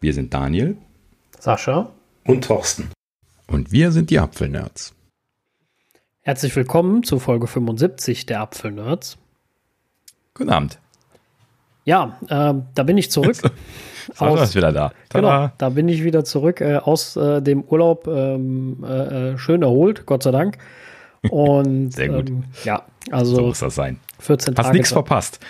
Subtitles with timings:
[0.00, 0.76] Wir sind Daniel.
[1.40, 1.90] Sascha.
[2.24, 2.90] Und Thorsten.
[3.48, 4.94] Und wir sind die Apfelnerds.
[6.20, 9.18] Herzlich willkommen zu Folge 75 der Apfelnerds.
[10.34, 10.78] Guten Abend.
[11.84, 13.38] Ja, äh, da bin ich zurück.
[14.14, 14.92] Sascha ist wieder da.
[15.08, 15.38] Tada.
[15.38, 18.06] Genau, da bin ich wieder zurück äh, aus äh, dem Urlaub.
[18.06, 20.58] Ähm, äh, äh, schön erholt, Gott sei Dank.
[21.30, 22.28] Und Sehr gut.
[22.28, 23.98] Ähm, ja, also so muss das sein.
[24.20, 24.76] 14 Hast Tage.
[24.76, 25.40] nichts verpasst.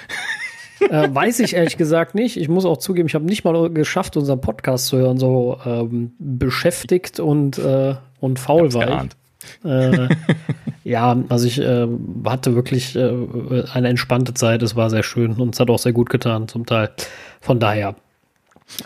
[0.81, 2.37] Äh, weiß ich ehrlich gesagt nicht.
[2.37, 6.13] Ich muss auch zugeben, ich habe nicht mal geschafft, unseren Podcast zu hören, so ähm,
[6.19, 9.11] beschäftigt und, äh, und faul war ich.
[9.65, 10.09] Äh,
[10.85, 11.87] ja, also ich äh,
[12.25, 13.13] hatte wirklich äh,
[13.73, 14.63] eine entspannte Zeit.
[14.63, 16.91] Es war sehr schön und es hat auch sehr gut getan, zum Teil.
[17.41, 17.95] Von daher.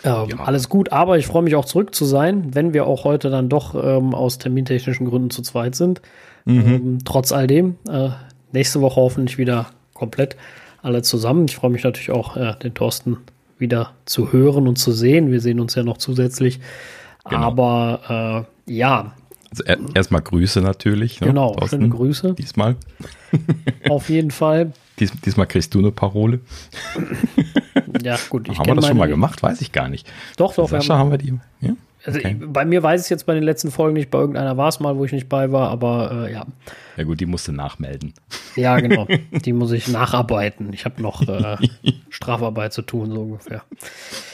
[0.03, 0.39] Ähm, ja.
[0.39, 3.49] Alles gut, aber ich freue mich auch zurück zu sein, wenn wir auch heute dann
[3.49, 6.01] doch ähm, aus termintechnischen Gründen zu zweit sind.
[6.45, 6.65] Mhm.
[6.65, 7.75] Ähm, trotz all dem.
[7.89, 8.09] Äh,
[8.51, 10.37] nächste Woche hoffentlich wieder komplett
[10.83, 11.45] alle zusammen.
[11.45, 13.17] Ich freue mich natürlich auch, äh, den Thorsten
[13.57, 15.31] wieder zu hören und zu sehen.
[15.31, 16.59] Wir sehen uns ja noch zusätzlich.
[17.27, 17.41] Genau.
[17.41, 19.13] Aber äh, ja.
[19.49, 21.21] Also er, erstmal Grüße natürlich.
[21.21, 22.33] Ne, genau, Thorsten, schöne Grüße.
[22.33, 22.75] Diesmal.
[23.89, 24.73] Auf jeden Fall.
[24.99, 26.41] Dies, diesmal kriegst du eine Parole.
[28.03, 28.49] ja, gut.
[28.49, 29.41] haben wir das schon mal gemacht?
[29.41, 30.11] Weiß ich gar nicht.
[30.37, 30.69] Doch, doch.
[30.69, 31.33] Sascha haben wir die.
[31.61, 31.75] Ja?
[32.05, 32.35] Also okay.
[32.39, 34.79] ich, bei mir weiß ich jetzt bei den letzten Folgen nicht, bei irgendeiner war es
[34.79, 36.45] mal, wo ich nicht bei war, aber äh, ja.
[36.97, 38.13] Ja gut, die musste nachmelden.
[38.55, 39.07] Ja, genau.
[39.31, 40.73] Die muss ich nacharbeiten.
[40.73, 41.57] Ich habe noch äh,
[42.09, 43.63] Strafarbeit zu tun, so ungefähr.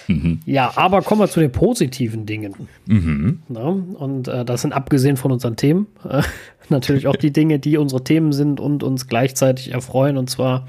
[0.07, 0.41] Mhm.
[0.45, 2.53] Ja, aber kommen wir zu den positiven Dingen.
[2.85, 3.43] Mhm.
[3.49, 6.21] Ja, und äh, das sind abgesehen von unseren Themen äh,
[6.69, 10.17] natürlich auch die Dinge, die unsere Themen sind und uns gleichzeitig erfreuen.
[10.17, 10.67] Und zwar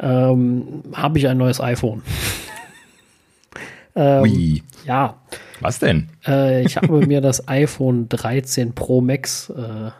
[0.00, 2.02] ähm, habe ich ein neues iPhone.
[3.96, 4.62] Ähm, Ui.
[4.86, 5.16] Ja.
[5.60, 6.08] Was denn?
[6.26, 9.90] Äh, ich habe mir das iPhone 13 Pro Max äh,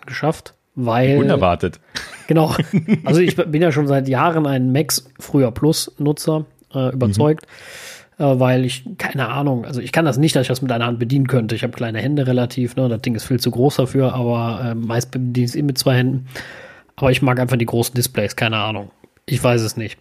[0.00, 1.18] angeschafft, weil.
[1.18, 1.80] Unerwartet.
[2.26, 2.54] Genau.
[3.04, 7.46] Also ich bin ja schon seit Jahren ein Max früher Plus Nutzer äh, überzeugt.
[7.46, 10.86] Mhm weil ich, keine Ahnung, also ich kann das nicht, dass ich das mit einer
[10.86, 11.54] Hand bedienen könnte.
[11.54, 12.88] Ich habe kleine Hände relativ, ne?
[12.88, 15.78] Das Ding ist viel zu groß dafür, aber äh, meist bediene ich es eh mit
[15.78, 16.26] zwei Händen.
[16.96, 18.90] Aber ich mag einfach die großen Displays, keine Ahnung.
[19.24, 19.98] Ich weiß es nicht.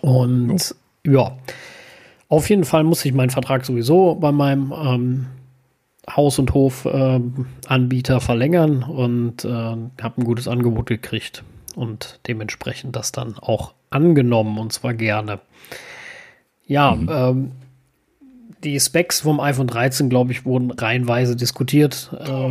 [0.00, 0.74] Und
[1.06, 1.10] oh.
[1.10, 1.36] ja,
[2.28, 5.26] auf jeden Fall muss ich meinen Vertrag sowieso bei meinem ähm,
[6.08, 11.42] Haus- und Hof-Anbieter äh, verlängern und äh, habe ein gutes Angebot gekriegt
[11.74, 15.40] und dementsprechend das dann auch angenommen und zwar gerne.
[16.66, 17.08] Ja, mhm.
[17.10, 17.52] ähm,
[18.64, 22.10] die Specs vom iPhone 13, glaube ich, wurden reihenweise diskutiert.
[22.18, 22.50] Äh,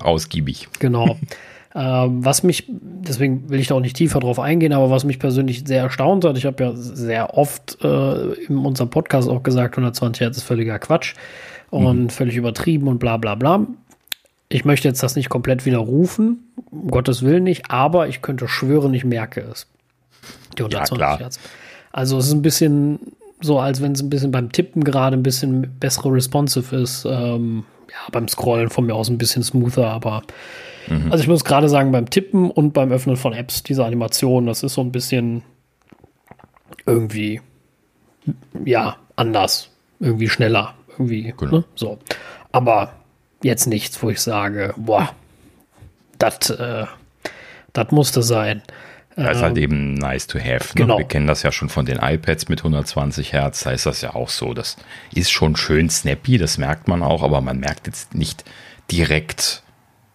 [0.00, 0.68] Ausgiebig.
[0.78, 1.18] Genau.
[1.76, 5.18] Ähm, was mich, deswegen will ich da auch nicht tiefer drauf eingehen, aber was mich
[5.18, 9.76] persönlich sehr erstaunt hat, ich habe ja sehr oft äh, in unserem Podcast auch gesagt,
[9.76, 11.14] 120 Hertz ist völliger Quatsch
[11.70, 12.10] und mhm.
[12.10, 13.66] völlig übertrieben und bla bla bla.
[14.48, 18.94] Ich möchte jetzt das nicht komplett widerrufen, um Gottes Willen nicht, aber ich könnte schwören,
[18.94, 19.66] ich merke es.
[20.56, 21.40] Die 120 ja, Hertz.
[21.90, 23.00] Also es ist ein bisschen
[23.40, 27.04] so, als wenn es ein bisschen beim Tippen gerade ein bisschen bessere responsive ist.
[27.04, 30.22] Ähm, ja, beim Scrollen von mir aus ein bisschen smoother, aber
[30.88, 31.10] Mhm.
[31.10, 34.62] Also ich muss gerade sagen, beim Tippen und beim Öffnen von Apps, diese Animation, das
[34.62, 35.42] ist so ein bisschen
[36.86, 37.40] irgendwie,
[38.64, 41.58] ja, anders, irgendwie schneller, irgendwie, genau.
[41.58, 41.64] ne?
[41.74, 41.98] so.
[42.52, 42.92] Aber
[43.42, 45.10] jetzt nichts, wo ich sage, boah,
[46.18, 46.86] das äh,
[47.74, 48.62] das musste sein.
[49.16, 50.70] Das ist halt ähm, eben nice to have.
[50.70, 50.86] Ne?
[50.86, 50.98] Genau.
[50.98, 53.64] Wir kennen das ja schon von den iPads mit 120 Hertz.
[53.64, 54.54] Da ist das ja auch so.
[54.54, 54.76] Das
[55.12, 58.44] ist schon schön snappy, das merkt man auch, aber man merkt jetzt nicht
[58.90, 59.62] direkt,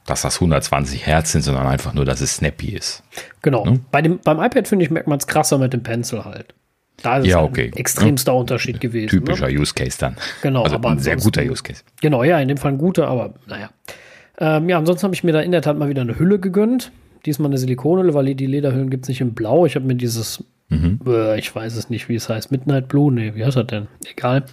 [0.09, 3.03] dass das 120 Hertz sind, sondern einfach nur, dass es snappy ist.
[3.41, 3.65] Genau.
[3.65, 3.79] Ne?
[3.91, 6.53] Bei dem, beim iPad finde ich, merkt man es krasser mit dem Pencil halt.
[7.01, 7.71] Da ist ja, okay.
[7.73, 8.37] ein extremster ja.
[8.37, 9.09] Unterschied gewesen.
[9.09, 9.59] Typischer ne?
[9.59, 10.15] Use Case dann.
[10.41, 11.83] Genau, also aber ein sehr guter Use Case.
[12.01, 13.69] Genau, ja, in dem Fall ein guter, aber naja.
[14.39, 16.91] Ähm, ja, ansonsten habe ich mir da in der Tat mal wieder eine Hülle gegönnt.
[17.25, 19.65] Diesmal eine Silikonhülle, weil die Lederhüllen gibt es nicht in Blau.
[19.65, 20.99] Ich habe mir dieses, mhm.
[21.05, 23.87] äh, ich weiß es nicht, wie es heißt, Midnight Blue, nee, wie heißt das denn?
[24.09, 24.45] Egal,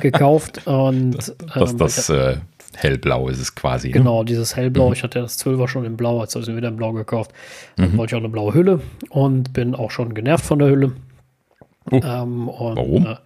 [0.00, 0.60] gekauft.
[0.66, 2.36] Und, das, ähm, das, äh,
[2.76, 3.88] hellblau ist es quasi.
[3.88, 3.94] Ne?
[3.94, 4.88] Genau, dieses hellblau.
[4.88, 4.92] Mhm.
[4.94, 7.32] Ich hatte das 12er schon in blau, jetzt habe ich wieder in blau gekauft.
[7.76, 7.98] Dann mhm.
[7.98, 10.92] wollte ich auch eine blaue Hülle und bin auch schon genervt von der Hülle.
[11.90, 12.00] Oh.
[12.02, 13.06] Ähm, und, Warum?
[13.06, 13.16] Äh,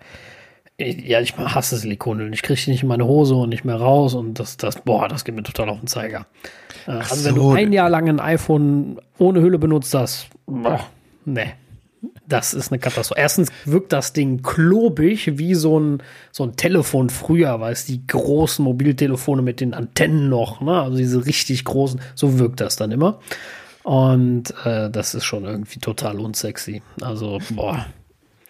[0.78, 2.32] ja, ich hasse Silikonhüllen.
[2.32, 5.08] Ich kriege die nicht in meine Hose und nicht mehr raus und das, das, boah,
[5.08, 6.26] das geht mir total auf den Zeiger.
[6.87, 7.25] Äh, also so.
[7.25, 10.81] wenn du ein Jahr lang ein iPhone ohne Hülle benutzt, das, boah,
[11.25, 11.52] nee.
[12.26, 13.20] Das ist eine Katastrophe.
[13.20, 18.06] Erstens wirkt das Ding klobig wie so ein, so ein Telefon früher, weil es die
[18.06, 20.81] großen Mobiltelefone mit den Antennen noch, ne?
[20.81, 23.20] also diese richtig großen, so wirkt das dann immer.
[23.82, 26.82] Und äh, das ist schon irgendwie total unsexy.
[27.00, 27.87] Also, boah.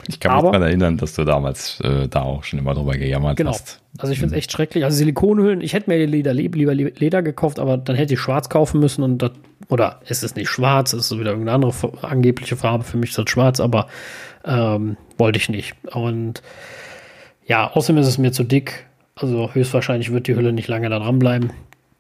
[0.09, 3.37] Ich kann mich daran erinnern, dass du damals äh, da auch schon immer drüber gejammert
[3.37, 3.51] genau.
[3.51, 3.81] hast.
[3.99, 4.39] Also ich finde es mhm.
[4.39, 4.85] echt schrecklich.
[4.85, 8.79] Also Silikonhüllen, ich hätte mir Leder, lieber Leder gekauft, aber dann hätte ich schwarz kaufen
[8.79, 9.33] müssen und das,
[9.69, 11.73] oder es ist nicht schwarz, es ist wieder irgendeine andere
[12.03, 12.85] angebliche Farbe.
[12.85, 13.89] Für mich ist das schwarz, aber
[14.45, 15.75] ähm, wollte ich nicht.
[15.93, 16.43] Und
[17.47, 18.87] Ja, außerdem ist es mir zu dick.
[19.15, 21.51] Also höchstwahrscheinlich wird die Hülle nicht lange da dranbleiben.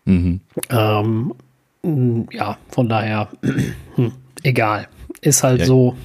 [0.04, 0.40] Mhm.
[0.70, 1.32] Ähm,
[2.30, 3.28] ja, von daher,
[3.96, 4.88] hm, egal.
[5.20, 5.96] Ist halt ja, so.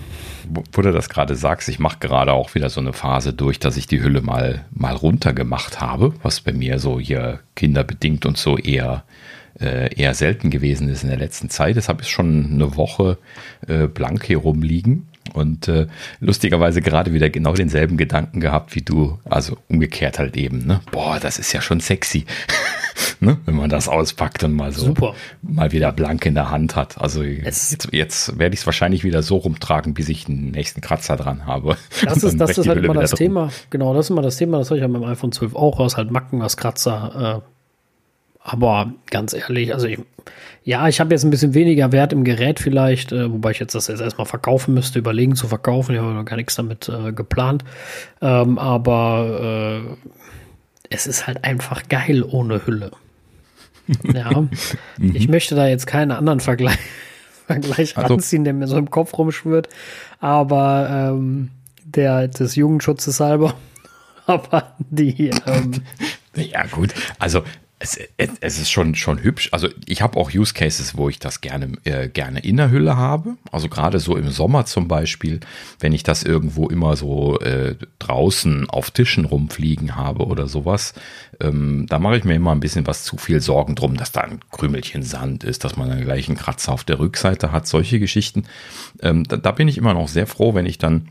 [0.73, 3.77] Wo du das gerade sagst, ich mache gerade auch wieder so eine Phase durch, dass
[3.77, 8.37] ich die Hülle mal, mal runter gemacht habe, was bei mir so hier kinderbedingt und
[8.37, 9.03] so eher,
[9.59, 11.77] äh, eher selten gewesen ist in der letzten Zeit.
[11.77, 13.17] Das habe ich schon eine Woche
[13.67, 15.07] äh, blank hier rumliegen.
[15.33, 15.87] Und äh,
[16.19, 20.81] lustigerweise gerade wieder genau denselben Gedanken gehabt wie du, also umgekehrt halt eben, ne?
[20.91, 22.25] Boah, das ist ja schon sexy.
[23.19, 23.38] ne?
[23.45, 25.15] Wenn man das auspackt und mal so Super.
[25.41, 26.99] mal wieder blank in der Hand hat.
[26.99, 31.15] Also jetzt, jetzt werde ich es wahrscheinlich wieder so rumtragen, bis ich den nächsten Kratzer
[31.15, 31.77] dran habe.
[32.03, 33.49] Das ist, das ist halt immer das Thema.
[33.69, 35.79] Genau, das ist immer das Thema, das habe ich ja mit dem iPhone 12 auch
[35.79, 37.41] aus, halt Macken, was Kratzer.
[37.43, 37.51] Äh,
[38.43, 39.99] aber ganz ehrlich, also ich,
[40.63, 43.75] ja, ich habe jetzt ein bisschen weniger Wert im Gerät vielleicht, äh, wobei ich jetzt
[43.75, 45.94] das jetzt erstmal verkaufen müsste, überlegen zu verkaufen.
[45.94, 47.63] Ich habe noch gar nichts damit äh, geplant.
[48.21, 50.09] Ähm, aber äh,
[50.91, 52.91] es ist halt einfach geil ohne Hülle.
[54.13, 54.47] Ja,
[54.99, 56.77] ich möchte da jetzt keinen anderen Vergleich,
[57.47, 59.67] Vergleich also, ranziehen, der mir so im Kopf rumschwirrt,
[60.19, 61.49] aber ähm,
[61.83, 63.55] der des Jugendschutzes halber.
[64.27, 65.31] aber die.
[65.45, 65.81] Ähm,
[66.35, 66.94] ja, gut.
[67.19, 67.44] Also
[67.81, 69.50] es, es, ist schon, schon hübsch.
[69.51, 72.95] Also ich habe auch Use Cases, wo ich das gerne, äh, gerne in der Hülle
[72.95, 73.38] habe.
[73.51, 75.39] Also gerade so im Sommer zum Beispiel,
[75.80, 80.94] wenn ich das irgendwo immer so äh, draußen auf Tischen rumfliegen habe oder sowas,
[81.39, 84.22] ähm, da mache ich mir immer ein bisschen was zu viel Sorgen drum, dass da
[84.22, 88.00] ein Krümelchen Sand ist, dass man dann gleich einen Kratzer auf der Rückseite hat, solche
[88.00, 88.44] Geschichten.
[89.01, 91.07] Ähm, da, da bin ich immer noch sehr froh, wenn ich dann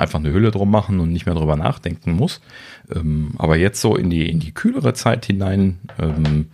[0.00, 2.40] einfach eine Hülle drum machen und nicht mehr drüber nachdenken muss.
[2.94, 6.48] Ähm, aber jetzt so in die, in die kühlere Zeit hinein, ähm,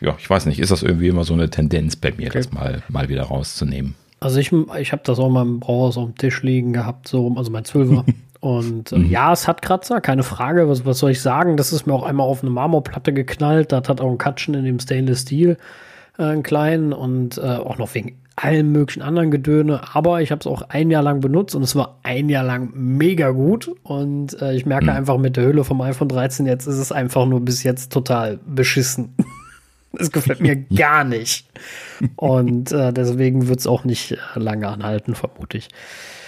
[0.00, 2.38] ja, ich weiß nicht, ist das irgendwie immer so eine Tendenz bei mir, okay.
[2.38, 3.94] das mal, mal wieder rauszunehmen.
[4.20, 7.34] Also ich, ich habe das auch mal im Brauhaus auf dem Tisch liegen gehabt, so,
[7.36, 8.04] also mein Zwölfer.
[8.40, 9.10] Und äh, mhm.
[9.10, 10.68] ja, es hat Kratzer, keine Frage.
[10.68, 11.58] Was, was soll ich sagen?
[11.58, 13.70] Das ist mir auch einmal auf eine Marmorplatte geknallt.
[13.70, 15.58] Das hat auch einen Katschen in dem Stainless Steel,
[16.18, 19.94] äh, einen kleinen und äh, auch noch wegen allem möglichen anderen Gedöne.
[19.94, 22.70] Aber ich habe es auch ein Jahr lang benutzt und es war ein Jahr lang
[22.74, 23.70] mega gut.
[23.82, 24.90] Und äh, ich merke mhm.
[24.90, 28.38] einfach mit der Hülle vom iPhone 13 jetzt ist es einfach nur bis jetzt total
[28.46, 29.14] beschissen.
[29.98, 31.48] Es gefällt mir gar nicht.
[32.14, 35.68] Und äh, deswegen wird es auch nicht äh, lange anhalten, vermute ich.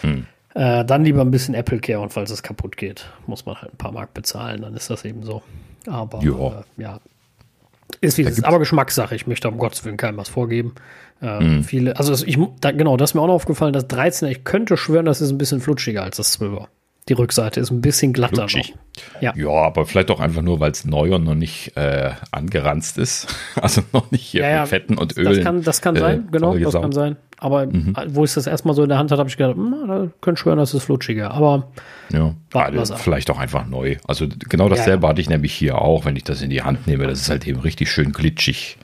[0.02, 0.26] Mhm.
[0.54, 3.72] Äh, dann lieber ein bisschen Apple Care und falls es kaputt geht, muss man halt
[3.72, 5.42] ein paar Mark bezahlen, dann ist das eben so.
[5.86, 7.00] Aber äh, ja,
[8.00, 9.14] ist wie es ist, aber Geschmackssache.
[9.14, 10.74] Ich möchte um Gottes Willen keinem was vorgeben.
[11.20, 11.64] Äh, mhm.
[11.64, 14.76] Viele, also ich, da, genau, das ist mir auch noch aufgefallen, das 13er, ich könnte
[14.76, 16.66] schwören, das ist ein bisschen flutschiger als das 12er.
[17.08, 18.74] Die Rückseite ist ein bisschen glatter Flutschig.
[19.20, 19.32] Ja.
[19.36, 23.26] ja, aber vielleicht auch einfach nur, weil es neu und noch nicht äh, angeranzt ist.
[23.60, 25.34] Also noch nicht hier ja, mit Fetten und Ölen.
[25.34, 27.16] Das kann, das kann sein, äh, genau, das kann sein.
[27.42, 27.92] Aber mhm.
[28.06, 30.40] wo ich das erstmal so in der Hand hatte, habe ich gedacht, hm, da könnte
[30.40, 31.32] schwören, das ist flutschiger.
[31.32, 31.72] Aber
[32.12, 33.96] ja, also vielleicht auch einfach neu.
[34.06, 36.86] Also genau dasselbe ja, hatte ich nämlich hier auch, wenn ich das in die Hand
[36.86, 37.04] nehme.
[37.08, 38.78] Das ist halt eben richtig schön glitschig.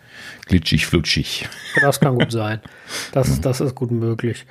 [0.46, 1.48] Glitschig, flutschig.
[1.80, 2.60] Das kann gut sein.
[3.12, 4.44] Das, das ist gut möglich.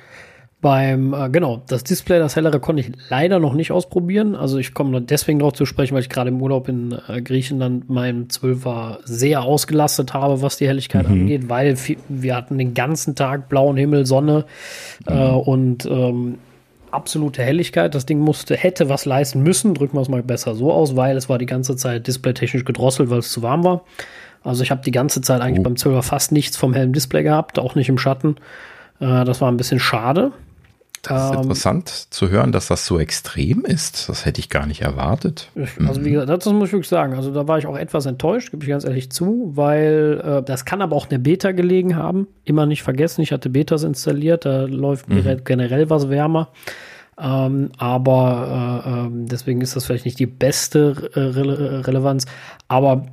[0.60, 4.34] Beim, äh, genau, das Display, das hellere konnte ich leider noch nicht ausprobieren.
[4.34, 7.88] Also ich komme deswegen darauf zu sprechen, weil ich gerade im Urlaub in äh, Griechenland
[7.88, 11.20] meinem 12er sehr ausgelastet habe, was die Helligkeit mhm.
[11.20, 11.76] angeht, weil
[12.08, 14.46] wir hatten den ganzen Tag blauen Himmel, Sonne
[15.06, 15.18] äh, mhm.
[15.20, 16.38] äh, und ähm,
[16.90, 17.94] absolute Helligkeit.
[17.94, 21.16] Das Ding musste, hätte was leisten müssen, drücken wir es mal besser so aus, weil
[21.16, 23.82] es war die ganze Zeit displaytechnisch gedrosselt, weil es zu warm war.
[24.42, 25.64] Also ich habe die ganze Zeit eigentlich oh.
[25.64, 28.36] beim 12er fast nichts vom hellen Display gehabt, auch nicht im Schatten.
[28.98, 30.32] Äh, das war ein bisschen schade.
[31.02, 34.08] Das ist ähm, interessant zu hören, dass das so extrem ist.
[34.08, 35.50] Das hätte ich gar nicht erwartet.
[35.86, 37.14] Also wie gesagt, das muss ich wirklich sagen.
[37.14, 40.64] Also da war ich auch etwas enttäuscht, gebe ich ganz ehrlich zu, weil äh, das
[40.64, 42.28] kann aber auch eine Beta gelegen haben.
[42.44, 45.44] Immer nicht vergessen, ich hatte Betas installiert, da läuft mhm.
[45.44, 46.48] generell was wärmer.
[47.20, 52.26] Ähm, aber äh, äh, deswegen ist das vielleicht nicht die beste Re Relevanz.
[52.68, 53.06] Aber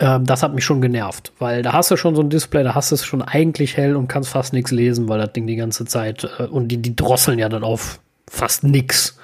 [0.00, 2.74] ähm, das hat mich schon genervt, weil da hast du schon so ein Display, da
[2.74, 5.56] hast du es schon eigentlich hell und kannst fast nichts lesen, weil das Ding die
[5.56, 9.16] ganze Zeit äh, und die, die drosseln ja dann auf fast nix.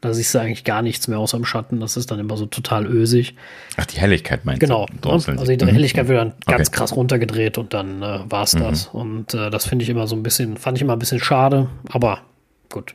[0.00, 1.80] Da siehst du eigentlich gar nichts mehr außer im Schatten.
[1.80, 3.34] Das ist dann immer so total ösig.
[3.76, 4.86] Ach, die Helligkeit meinst genau.
[4.86, 4.96] du?
[5.00, 5.12] Genau.
[5.12, 5.68] Also die mhm.
[5.68, 6.56] Helligkeit wird dann okay.
[6.56, 8.60] ganz krass runtergedreht und dann äh, war es mhm.
[8.60, 8.86] das.
[8.86, 11.68] Und äh, das finde ich immer so ein bisschen, fand ich immer ein bisschen schade,
[11.90, 12.20] aber
[12.70, 12.94] gut.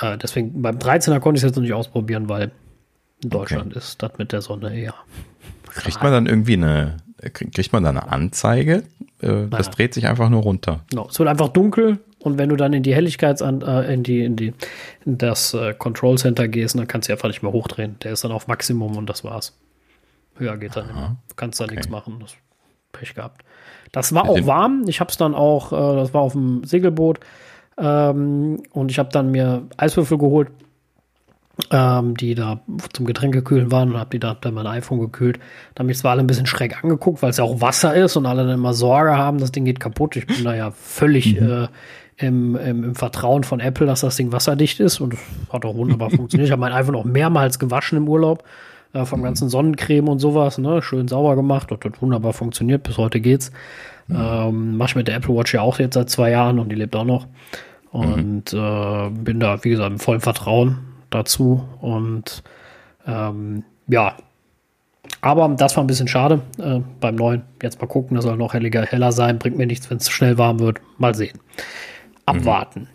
[0.00, 2.52] Äh, deswegen beim 13er konnte ich es jetzt noch nicht ausprobieren, weil
[3.22, 3.78] in Deutschland okay.
[3.78, 4.94] ist das mit der Sonne eher
[5.74, 6.96] Kriegt man dann irgendwie eine,
[7.32, 8.84] kriegt man dann eine Anzeige?
[9.20, 10.84] Äh, das dreht sich einfach nur runter.
[10.90, 11.08] Genau.
[11.08, 14.36] Es wird einfach dunkel und wenn du dann in die Helligkeits äh, in die in
[14.36, 14.54] die
[15.04, 17.96] in das äh, Control Center gehst, dann kannst du einfach nicht mehr hochdrehen.
[18.02, 19.58] Der ist dann auf Maximum und das war's.
[20.36, 21.16] Höher geht dann immer.
[21.28, 21.74] Du kannst da okay.
[21.74, 22.18] nichts machen.
[22.20, 22.34] Das
[22.92, 23.44] Pech gehabt.
[23.92, 24.84] Das war auch warm.
[24.88, 27.20] Ich habe es dann auch, äh, das war auf dem Segelboot
[27.78, 30.48] ähm, und ich habe dann mir Eiswürfel geholt
[31.70, 32.60] ähm, die da
[32.92, 35.38] zum Getränkekühlen waren und habe die da dann mein iPhone gekühlt.
[35.74, 38.16] Da haben mich zwar alle ein bisschen schräg angeguckt, weil es ja auch Wasser ist
[38.16, 40.16] und alle dann immer Sorge haben, das Ding geht kaputt.
[40.16, 41.50] Ich bin da ja völlig mhm.
[41.50, 41.68] äh,
[42.16, 45.14] im, im, im, Vertrauen von Apple, dass das Ding wasserdicht ist und
[45.52, 46.46] hat auch wunderbar funktioniert.
[46.46, 48.44] Ich habe mein iPhone auch mehrmals gewaschen im Urlaub
[48.92, 49.24] äh, vom mhm.
[49.24, 50.82] ganzen Sonnencreme und sowas, ne?
[50.82, 52.82] schön sauber gemacht und hat wunderbar funktioniert.
[52.82, 53.52] Bis heute geht's.
[54.08, 54.16] Mhm.
[54.18, 56.76] Ähm, Mache ich mit der Apple Watch ja auch jetzt seit zwei Jahren und die
[56.76, 57.28] lebt auch noch.
[57.92, 58.58] Und mhm.
[58.58, 61.64] äh, bin da, wie gesagt, im vollen Vertrauen dazu.
[61.80, 62.42] Und
[63.06, 64.16] ähm, ja,
[65.20, 67.42] aber das war ein bisschen schade äh, beim neuen.
[67.62, 69.38] Jetzt mal gucken, das soll noch helliger, heller sein.
[69.38, 70.80] Bringt mir nichts, wenn es schnell warm wird.
[70.98, 71.38] Mal sehen.
[72.26, 72.80] Abwarten.
[72.80, 72.88] Mhm.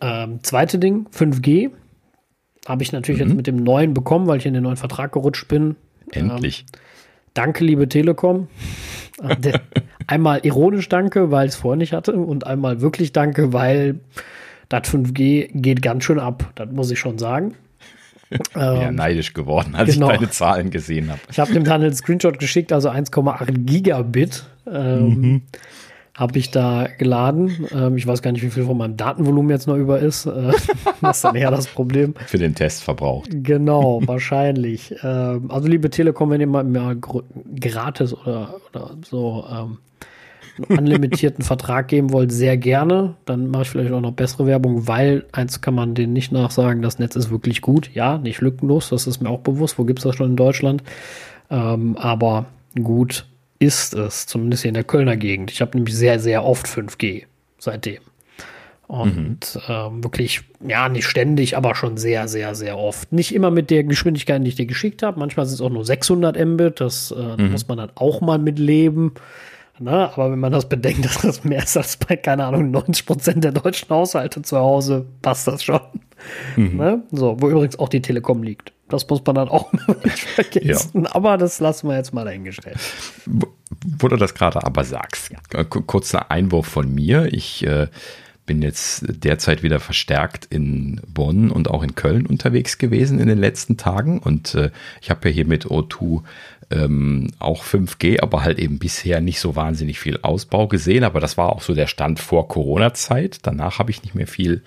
[0.00, 1.70] Ähm, zweite Ding, 5G.
[2.66, 3.28] Habe ich natürlich mhm.
[3.28, 5.76] jetzt mit dem neuen bekommen, weil ich in den neuen Vertrag gerutscht bin.
[6.12, 6.66] Endlich.
[6.72, 6.80] Ähm,
[7.34, 8.48] danke, liebe Telekom.
[10.06, 12.12] einmal ironisch danke, weil ich es vorher nicht hatte.
[12.12, 14.00] Und einmal wirklich danke, weil
[14.68, 16.52] das 5G geht ganz schön ab.
[16.54, 17.54] Das muss ich schon sagen.
[18.30, 20.10] Ich bin ja ähm, neidisch geworden, als genau.
[20.10, 21.20] ich deine Zahlen gesehen habe.
[21.30, 24.44] Ich habe dem Daniel einen Screenshot geschickt, also 1,8 Gigabit.
[24.66, 25.42] Ähm, mhm
[26.16, 27.68] habe ich da geladen.
[27.72, 30.26] Ähm, ich weiß gar nicht, wie viel von meinem Datenvolumen jetzt noch über ist.
[30.26, 30.52] Äh,
[31.02, 32.14] das ist dann eher das Problem.
[32.26, 33.28] Für den Test verbraucht.
[33.30, 34.94] Genau, wahrscheinlich.
[35.02, 39.78] Ähm, also liebe Telekom, wenn ihr mal, mal gratis oder, oder so ähm,
[40.58, 43.14] einen unlimitierten Vertrag geben wollt, sehr gerne.
[43.24, 46.82] Dann mache ich vielleicht auch noch bessere Werbung, weil eins kann man denen nicht nachsagen,
[46.82, 47.90] das Netz ist wirklich gut.
[47.94, 49.78] Ja, nicht lückenlos, das ist mir auch bewusst.
[49.78, 50.82] Wo gibt es das schon in Deutschland?
[51.50, 52.46] Ähm, aber
[52.82, 53.26] gut
[53.58, 55.50] ist es, zumindest hier in der Kölner Gegend.
[55.50, 57.24] Ich habe nämlich sehr, sehr oft 5G
[57.58, 58.00] seitdem.
[58.88, 59.60] Und mhm.
[59.68, 63.12] ähm, wirklich, ja, nicht ständig, aber schon sehr, sehr, sehr oft.
[63.12, 65.18] Nicht immer mit der Geschwindigkeit, die ich dir geschickt habe.
[65.18, 66.80] Manchmal sind es auch nur 600 Mbit.
[66.80, 67.50] Das äh, mhm.
[67.50, 69.12] muss man dann auch mal mitleben.
[69.78, 73.06] Na, aber wenn man das bedenkt, dass das mehr ist als bei, keine Ahnung, 90
[73.06, 75.80] Prozent der deutschen Haushalte zu Hause, passt das schon.
[76.56, 76.76] Mhm.
[76.76, 77.02] Ne?
[77.12, 78.72] So, wo übrigens auch die Telekom liegt.
[78.88, 79.72] Das muss man dann auch
[80.04, 81.04] nicht vergessen.
[81.04, 81.14] Ja.
[81.14, 82.78] Aber das lassen wir jetzt mal dahingestellt.
[83.98, 85.64] Wo du das gerade aber sagst, ja.
[85.64, 87.32] kurzer Einwurf von mir.
[87.32, 87.88] Ich äh,
[88.46, 93.38] bin jetzt derzeit wieder verstärkt in Bonn und auch in Köln unterwegs gewesen in den
[93.38, 94.20] letzten Tagen.
[94.20, 94.70] Und äh,
[95.02, 96.22] ich habe ja hier mit O2
[96.70, 101.04] ähm, auch 5G, aber halt eben bisher nicht so wahnsinnig viel Ausbau gesehen.
[101.04, 103.40] Aber das war auch so der Stand vor Corona-Zeit.
[103.42, 104.62] Danach habe ich nicht mehr viel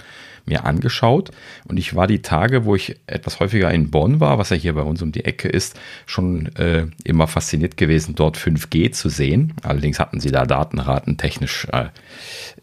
[0.50, 1.32] mir angeschaut.
[1.68, 4.74] Und ich war die Tage, wo ich etwas häufiger in Bonn war, was ja hier
[4.74, 9.53] bei uns um die Ecke ist, schon äh, immer fasziniert gewesen, dort 5G zu sehen.
[9.63, 11.86] Allerdings hatten sie da Datenraten technisch äh,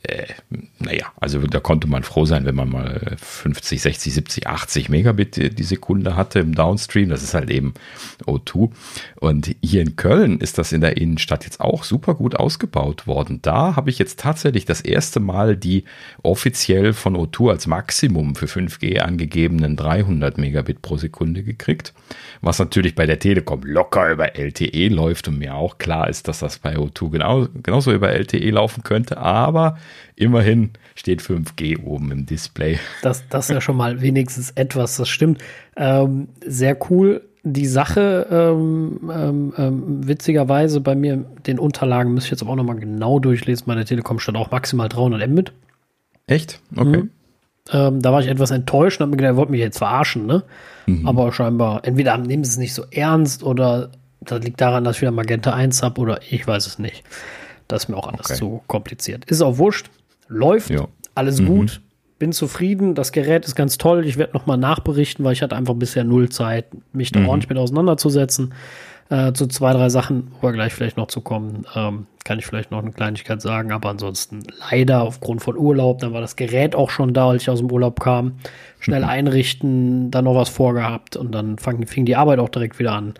[0.02, 0.26] äh,
[0.78, 5.59] naja, also da konnte man froh sein, wenn man mal 50, 60, 70, 80 Megabit
[5.59, 7.09] die Sekunde hatte im Downstream.
[7.09, 7.75] Das ist halt eben
[8.25, 8.71] O2.
[9.19, 13.40] Und hier in Köln ist das in der Innenstadt jetzt auch super gut ausgebaut worden.
[13.43, 15.85] Da habe ich jetzt tatsächlich das erste Mal die
[16.23, 21.92] offiziell von O2 als Maximum für 5G angegebenen 300 Megabit pro Sekunde gekriegt.
[22.40, 26.38] Was natürlich bei der Telekom locker über LTE läuft und mir auch klar ist, dass
[26.38, 29.18] das bei O2 genau, genauso über LTE laufen könnte.
[29.18, 29.76] Aber
[30.14, 32.78] immerhin steht 5G oben im Display.
[33.02, 35.42] Das, das ist ja schon mal wenigstens etwas, das stimmt.
[35.76, 37.28] Ähm, sehr cool.
[37.42, 42.56] Die Sache, ähm, ähm, ähm witzigerweise bei mir, den Unterlagen müsste ich jetzt aber auch
[42.56, 43.66] nochmal genau durchlesen.
[43.66, 45.52] Bei der Telekom stand auch maximal 300 Mbit.
[46.26, 46.61] Echt?
[46.75, 47.02] Okay.
[47.02, 47.11] Mhm.
[47.73, 50.27] Ähm, da war ich etwas enttäuscht und habe mir gedacht, er wollte mich jetzt verarschen,
[50.27, 50.45] ne?
[50.87, 51.07] Mhm.
[51.07, 55.03] Aber scheinbar, entweder nehmen sie es nicht so ernst oder das liegt daran, dass ich
[55.03, 57.03] wieder Magenta 1 habe oder ich weiß es nicht.
[57.69, 58.35] Das ist mir auch alles okay.
[58.35, 59.25] zu kompliziert.
[59.25, 59.91] Ist auch wurscht.
[60.29, 60.71] Läuft.
[60.71, 60.89] Ja.
[61.15, 61.47] Alles mhm.
[61.47, 61.81] gut.
[62.19, 62.95] Bin zufrieden.
[62.95, 64.07] Das Gerät ist ganz toll.
[64.07, 67.29] Ich werde nochmal nachberichten, weil ich hatte einfach bisher null Zeit, mich da mhm.
[67.29, 68.55] ordentlich mit auseinanderzusetzen.
[69.09, 72.47] Äh, zu zwei, drei Sachen, wo wir gleich vielleicht noch zu kommen, ähm, kann ich
[72.47, 73.71] vielleicht noch eine Kleinigkeit sagen.
[73.71, 77.51] Aber ansonsten leider aufgrund von Urlaub, dann war das Gerät auch schon da, als ich
[77.51, 78.39] aus dem Urlaub kam.
[78.81, 79.09] Schnell mhm.
[79.09, 83.15] einrichten, dann noch was vorgehabt und dann fang, fing die Arbeit auch direkt wieder an.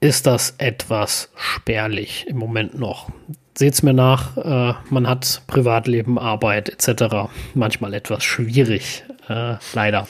[0.00, 3.08] Ist das etwas spärlich im Moment noch?
[3.56, 7.30] seht's mir nach, äh, man hat Privatleben, Arbeit etc.
[7.54, 10.06] manchmal etwas schwierig, äh, leider.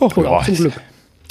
[0.00, 0.80] Och, auch zum Glück.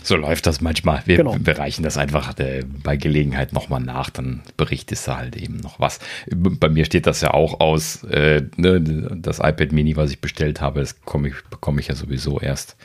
[0.04, 1.04] So läuft das manchmal.
[1.06, 1.36] Wir, genau.
[1.40, 5.80] wir reichen das einfach äh, bei Gelegenheit nochmal nach, dann berichtest du halt eben noch
[5.80, 6.00] was.
[6.30, 10.62] Bei mir steht das ja auch aus, äh, ne, das iPad Mini, was ich bestellt
[10.62, 12.76] habe, das ich, bekomme ich ja sowieso erst.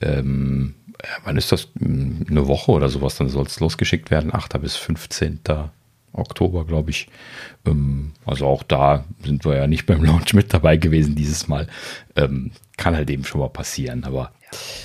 [0.00, 0.74] Ähm,
[1.24, 1.68] wann ist das?
[1.80, 4.60] Eine Woche oder sowas, dann soll es losgeschickt werden, 8.
[4.60, 5.40] bis 15.
[6.12, 7.08] Oktober, glaube ich.
[7.66, 11.66] Ähm, also auch da sind wir ja nicht beim Launch mit dabei gewesen dieses Mal.
[12.16, 14.32] Ähm, kann halt eben schon mal passieren, aber.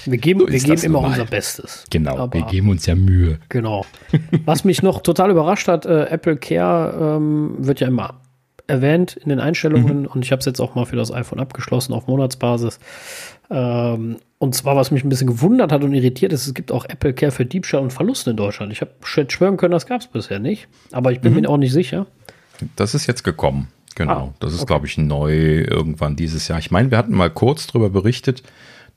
[0.05, 1.86] Wir geben, so wir geben immer unser Bestes.
[1.89, 3.39] Genau, aber, wir geben uns ja Mühe.
[3.50, 3.86] Genau.
[4.46, 8.22] Was mich noch total überrascht hat, äh, Apple Care ähm, wird ja immer
[8.67, 10.08] erwähnt in den Einstellungen mhm.
[10.08, 12.79] und ich habe es jetzt auch mal für das iPhone abgeschlossen auf Monatsbasis.
[13.50, 16.86] Ähm, Und zwar, was mich ein bisschen gewundert hat und irritiert ist, es gibt auch
[16.86, 18.74] Apple Care für Diebstahl und Verlust in Deutschland.
[18.74, 20.67] Ich habe schwören können, das gab es bisher nicht.
[20.91, 21.41] Aber ich bin mhm.
[21.41, 22.08] mir auch nicht sicher.
[22.75, 23.67] Das ist jetzt gekommen.
[23.96, 24.12] Genau.
[24.13, 24.67] Ah, das ist, okay.
[24.67, 26.60] glaube ich, neu irgendwann dieses Jahr.
[26.60, 28.43] Ich meine, wir hatten mal kurz darüber berichtet,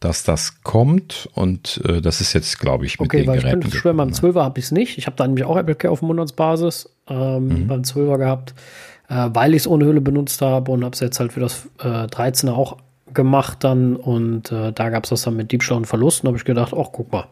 [0.01, 3.59] dass das kommt und äh, das ist jetzt, glaube ich, mit okay, den weil Geräten.
[3.59, 4.99] Ich könnte schwören, beim 12er habe ich es nicht.
[4.99, 7.67] Ich habe da nämlich auch Apple Care auf Monatsbasis ähm, mhm.
[7.67, 8.55] beim 12er gehabt,
[9.09, 11.67] äh, weil ich es ohne Hülle benutzt habe und habe es jetzt halt für das
[11.81, 12.77] äh, 13er auch
[13.15, 16.37] gemacht dann und äh, da gab es das dann mit Diebstahl und Verlust und habe
[16.37, 17.27] ich gedacht, ach guck mal,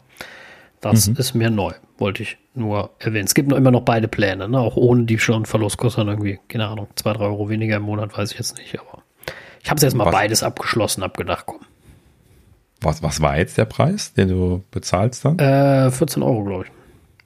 [0.81, 1.17] das mhm.
[1.17, 3.25] ist mir neu, wollte ich nur erwähnen.
[3.25, 4.59] Es gibt noch immer noch beide Pläne, ne?
[4.59, 7.83] auch ohne Diebstahl und Verlust kostet dann irgendwie, keine Ahnung, zwei, drei Euro weniger im
[7.83, 9.03] Monat, weiß ich jetzt nicht, aber
[9.61, 11.59] ich habe es jetzt mal was, beides abgeschlossen, habe gedacht, komm.
[12.85, 15.39] Was, was war jetzt der Preis, den du bezahlst dann?
[15.39, 16.71] Äh, 14 Euro, glaube ich.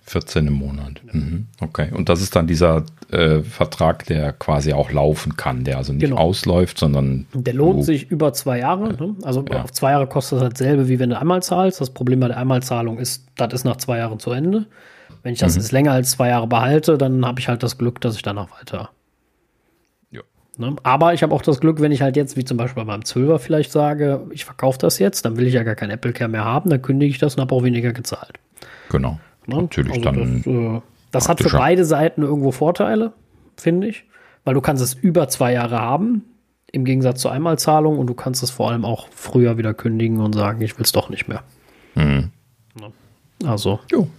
[0.10, 1.02] 14 im Monat.
[1.12, 1.46] Mhm.
[1.62, 1.90] Okay.
[1.94, 6.02] Und das ist dann dieser äh, Vertrag, der quasi auch laufen kann, der also nicht
[6.02, 6.18] genau.
[6.18, 7.28] ausläuft, sondern.
[7.34, 8.94] Der lohnt sich über zwei Jahre.
[8.94, 9.16] Ne?
[9.24, 9.64] Also ja.
[9.64, 11.80] auf zwei Jahre kostet das dasselbe, wie wenn du einmal zahlst.
[11.80, 14.66] Das Problem bei der Einmalzahlung ist, das ist nach zwei Jahren zu Ende.
[15.22, 15.62] Wenn ich das mhm.
[15.62, 18.50] jetzt länger als zwei Jahre behalte, dann habe ich halt das Glück, dass ich danach
[18.60, 18.90] weiter.
[20.60, 20.76] Ne?
[20.84, 23.40] Aber ich habe auch das Glück, wenn ich halt jetzt, wie zum Beispiel beim 12er
[23.40, 26.44] vielleicht sage, ich verkaufe das jetzt, dann will ich ja gar kein Apple Care mehr
[26.44, 28.40] haben, dann kündige ich das und habe auch weniger gezahlt.
[28.90, 29.20] Genau.
[29.48, 29.56] Ne?
[29.56, 30.44] Natürlich also dann.
[30.44, 33.14] Das, äh, das hat für beide Seiten irgendwo Vorteile,
[33.56, 34.04] finde ich,
[34.44, 36.26] weil du kannst es über zwei Jahre haben,
[36.74, 40.34] im Gegensatz zur Einmalzahlung und du kannst es vor allem auch früher wieder kündigen und
[40.34, 41.42] sagen, ich will es doch nicht mehr.
[41.96, 42.32] Mhm.
[42.80, 42.92] Ne?
[43.46, 43.80] Also.
[43.90, 44.10] Jo.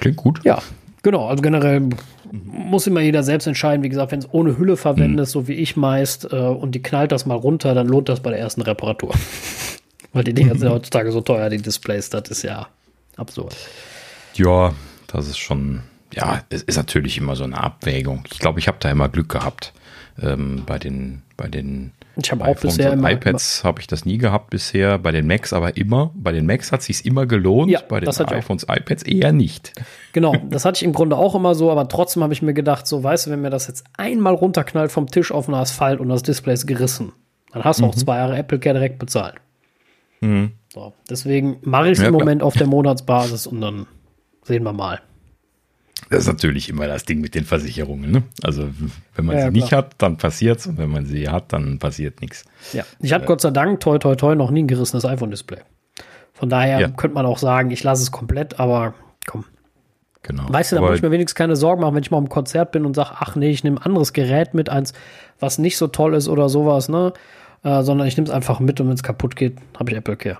[0.00, 0.40] Klingt gut.
[0.44, 0.60] Ja,
[1.02, 1.26] genau.
[1.26, 1.88] Also generell
[2.32, 3.82] muss immer jeder selbst entscheiden.
[3.82, 5.40] Wie gesagt, wenn es ohne Hülle verwendest, mhm.
[5.40, 8.30] so wie ich meist, äh, und die knallt das mal runter, dann lohnt das bei
[8.30, 9.14] der ersten Reparatur.
[10.12, 12.68] Weil die Dinger sind heutzutage so teuer, die Displays, das ist ja
[13.16, 13.54] absurd.
[14.34, 14.74] Ja,
[15.08, 15.82] das ist schon,
[16.14, 18.24] ja, es ist natürlich immer so eine Abwägung.
[18.32, 19.72] Ich glaube, ich habe da immer Glück gehabt
[20.22, 24.16] ähm, bei den, bei den ich habe auch bisher immer, iPads habe ich das nie
[24.16, 26.12] gehabt bisher, bei den Macs aber immer.
[26.14, 29.72] Bei den Macs hat sich immer gelohnt, ja, bei den iPhones, iPads eher nicht.
[30.12, 32.86] Genau, das hatte ich im Grunde auch immer so, aber trotzdem habe ich mir gedacht,
[32.86, 36.08] so weißt du, wenn mir das jetzt einmal runterknallt vom Tisch auf den Asphalt und
[36.08, 37.12] das Display ist gerissen,
[37.52, 37.90] dann hast du mhm.
[37.90, 39.34] auch zwei Jahre Apple Care direkt bezahlt.
[40.20, 40.52] Mhm.
[40.72, 43.86] So, deswegen mache ich es ja, im Moment auf der Monatsbasis und dann
[44.42, 45.00] sehen wir mal.
[46.08, 48.10] Das ist natürlich immer das Ding mit den Versicherungen.
[48.10, 48.22] Ne?
[48.42, 48.68] Also
[49.14, 51.78] wenn man ja, sie nicht hat, dann passiert es und wenn man sie hat, dann
[51.78, 52.44] passiert nichts.
[52.72, 55.58] Ja, ich habe äh, Gott sei Dank, toi toi toi, noch nie ein gerissenes iPhone-Display.
[56.32, 56.88] Von daher ja.
[56.88, 58.94] könnte man auch sagen, ich lasse es komplett, aber
[59.26, 59.44] komm.
[60.22, 60.44] Genau.
[60.48, 62.72] Weißt du, da muss ich mir wenigstens keine Sorgen machen, wenn ich mal im Konzert
[62.72, 64.92] bin und sage, ach nee, ich nehme ein anderes Gerät mit, eins,
[65.38, 67.12] was nicht so toll ist oder sowas, ne?
[67.62, 70.16] Äh, sondern ich nehme es einfach mit und wenn es kaputt geht, habe ich Apple
[70.16, 70.38] Care.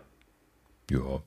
[0.91, 1.23] Ja,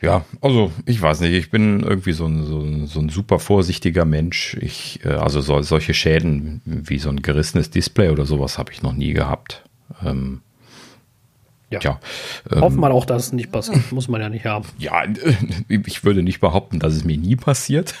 [0.00, 3.38] ja, also ich weiß nicht, ich bin irgendwie so ein, so ein, so ein super
[3.38, 4.56] vorsichtiger Mensch.
[4.60, 8.82] Ich, äh, also so, solche Schäden wie so ein gerissenes Display oder sowas habe ich
[8.82, 9.64] noch nie gehabt.
[10.04, 10.40] Ähm,
[11.70, 11.78] ja.
[11.78, 12.00] Tja,
[12.50, 13.92] ähm, Hoffen wir auch, dass es nicht passiert.
[13.92, 14.66] Muss man ja nicht haben.
[14.78, 15.04] Ja,
[15.68, 17.94] ich würde nicht behaupten, dass es mir nie passiert.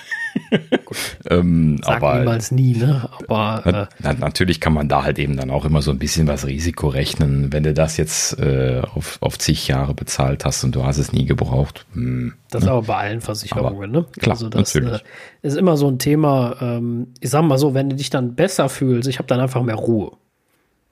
[1.28, 3.08] ähm, Sag aber, niemals nie, ne?
[3.28, 6.26] Aber äh, na, natürlich kann man da halt eben dann auch immer so ein bisschen
[6.26, 7.52] was Risiko rechnen.
[7.52, 11.12] Wenn du das jetzt äh, auf, auf zig Jahre bezahlt hast und du hast es
[11.12, 11.86] nie gebraucht.
[11.92, 12.66] Hm, das ne?
[12.66, 14.06] ist aber bei allen Versicherungen, aber, ne?
[14.18, 15.00] Klar, also das natürlich.
[15.00, 16.56] Äh, ist immer so ein Thema.
[16.60, 19.62] Ähm, ich sag mal so, wenn du dich dann besser fühlst, ich habe dann einfach
[19.62, 20.12] mehr Ruhe.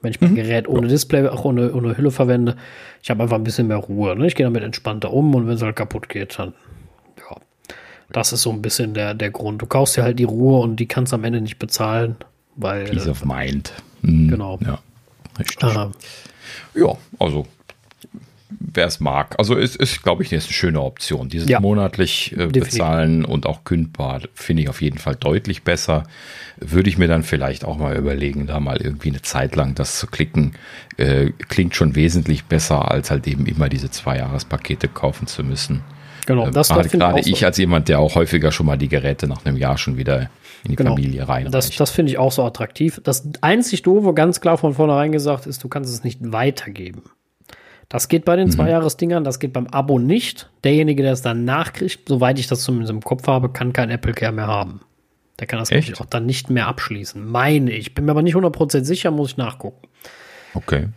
[0.01, 0.35] Wenn ich mein mhm.
[0.35, 2.55] Gerät ohne Display, auch ohne, ohne Hülle verwende,
[3.03, 4.15] ich habe einfach ein bisschen mehr Ruhe.
[4.15, 4.27] Ne?
[4.27, 6.53] Ich gehe damit entspannter um und wenn es halt kaputt geht, dann.
[8.11, 9.61] Das ist so ein bisschen der, der Grund.
[9.61, 12.15] Du kaufst dir halt die Ruhe und die kannst am Ende nicht bezahlen,
[12.55, 12.85] weil.
[12.85, 13.73] Peace of Mind.
[14.01, 14.29] Mhm.
[14.29, 14.59] Genau.
[14.65, 14.79] Ja,
[15.37, 15.69] richtig.
[16.75, 17.45] Ja, also
[18.49, 19.35] wer es mag.
[19.37, 21.29] Also es ist, glaube ich, eine schöne Option.
[21.29, 26.03] Dieses ja, monatlich äh, bezahlen und auch kündbar finde ich auf jeden Fall deutlich besser.
[26.57, 29.99] Würde ich mir dann vielleicht auch mal überlegen, da mal irgendwie eine Zeit lang das
[29.99, 30.53] zu klicken.
[30.97, 35.81] Äh, klingt schon wesentlich besser, als halt eben immer diese Zwei-Jahres-Pakete kaufen zu müssen.
[36.25, 37.45] Genau, äh, das gerade, gerade ich, so.
[37.45, 40.29] als jemand, der auch häufiger schon mal die Geräte nach einem Jahr schon wieder
[40.63, 40.91] in die genau.
[40.91, 41.49] Familie rein.
[41.51, 42.99] Das, das finde ich auch so attraktiv.
[43.03, 47.03] Das einzig Doofe, ganz klar von vornherein gesagt, ist, du kannst es nicht weitergeben.
[47.87, 48.51] Das geht bei den mhm.
[48.51, 50.49] Zweijahresdingern, das geht beim Abo nicht.
[50.63, 54.13] Derjenige, der es dann nachkriegt, soweit ich das zumindest im Kopf habe, kann kein Apple
[54.13, 54.81] Care mehr haben.
[55.39, 57.25] Der kann das auch dann nicht mehr abschließen.
[57.25, 57.95] Meine ich.
[57.95, 59.87] Bin mir aber nicht 100% sicher, muss ich nachgucken.
[60.53, 60.87] Okay.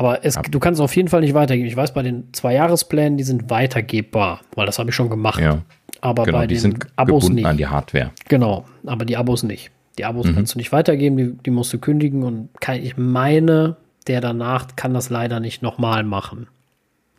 [0.00, 1.68] Aber es, du kannst es auf jeden Fall nicht weitergeben.
[1.68, 5.38] Ich weiß, bei den Zwei-Jahresplänen, die sind weitergebbar, weil das habe ich schon gemacht.
[5.38, 5.60] Ja.
[6.00, 7.44] Aber genau, bei die den sind Abos nicht.
[7.44, 8.10] an die Hardware.
[8.26, 9.70] Genau, aber die Abos nicht.
[9.98, 10.36] Die Abos mhm.
[10.36, 14.74] kannst du nicht weitergeben, die, die musst du kündigen und kann, ich meine, der danach
[14.74, 16.46] kann das leider nicht nochmal machen.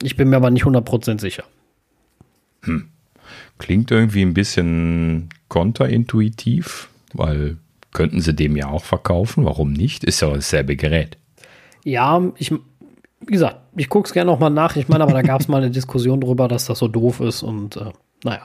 [0.02, 1.44] Ich bin mir aber nicht 100% sicher.
[2.64, 2.90] Hm.
[3.60, 7.58] Klingt irgendwie ein bisschen konterintuitiv, weil
[7.92, 9.46] könnten sie dem ja auch verkaufen.
[9.46, 10.04] Warum nicht?
[10.04, 11.18] Ist ja dasselbe Gerät.
[11.84, 12.52] Ja, ich,
[13.26, 14.76] wie gesagt, ich gucke es gerne noch mal nach.
[14.76, 17.44] Ich meine, aber da gab es mal eine Diskussion darüber, dass das so doof ist
[17.44, 17.92] und äh,
[18.24, 18.42] naja.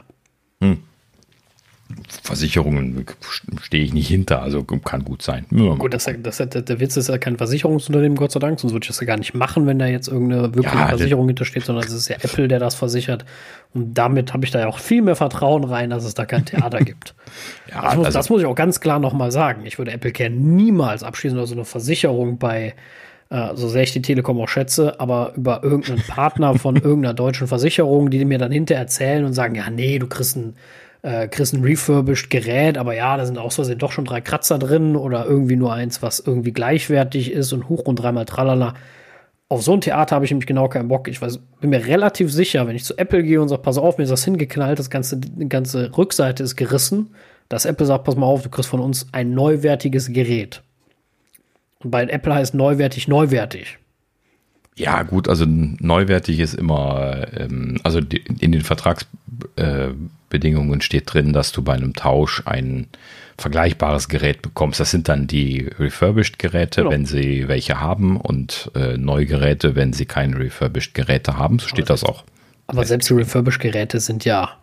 [0.61, 0.79] Hm.
[2.23, 3.07] Versicherungen
[3.63, 5.47] stehe ich nicht hinter, also kann gut sein.
[5.53, 8.85] Ja, gut, das, das, der Witz ist ja kein Versicherungsunternehmen, Gott sei Dank, sonst würde
[8.85, 11.85] ich das ja gar nicht machen, wenn da jetzt irgendeine wirkliche ja, Versicherung hintersteht, sondern
[11.85, 13.25] es ist ja Apple, der das versichert.
[13.73, 16.45] Und damit habe ich da ja auch viel mehr Vertrauen rein, dass es da kein
[16.45, 17.15] Theater gibt.
[17.71, 19.65] ja, das muss, also, das muss ich auch ganz klar nochmal sagen.
[19.65, 22.75] Ich würde Apple Care niemals abschließen oder so eine Versicherung bei
[23.31, 27.47] äh, so sehr ich die Telekom auch schätze, aber über irgendeinen Partner von irgendeiner deutschen
[27.47, 30.55] Versicherung, die mir dann hinterher erzählen und sagen, ja, nee, du kriegst ein,
[31.03, 34.21] äh, kriegst ein refurbished Gerät, aber ja, da sind auch so sind doch schon drei
[34.21, 38.75] Kratzer drin oder irgendwie nur eins, was irgendwie gleichwertig ist und hoch und dreimal tralala.
[39.49, 41.07] Auf so ein Theater habe ich nämlich genau keinen Bock.
[41.07, 43.97] Ich weiß, bin mir relativ sicher, wenn ich zu Apple gehe und sage, pass auf,
[43.97, 47.15] mir ist das hingeknallt, das ganze, die ganze Rückseite ist gerissen,
[47.49, 50.63] dass Apple sagt, pass mal auf, du kriegst von uns ein neuwertiges Gerät.
[51.87, 53.79] Und bei Apple heißt neuwertig neuwertig.
[54.75, 61.53] Ja, gut, also neuwertig ist immer, ähm, also in den Vertragsbedingungen äh, steht drin, dass
[61.53, 62.89] du bei einem Tausch ein
[63.39, 64.81] vergleichbares Gerät bekommst.
[64.81, 66.91] Das sind dann die refurbished Geräte, genau.
[66.91, 71.61] wenn sie welche haben und äh, Neugeräte, wenn sie keine refurbished Geräte haben.
[71.61, 72.25] So steht aber das auch.
[72.67, 74.57] Aber selbst die refurbished Geräte sind ja.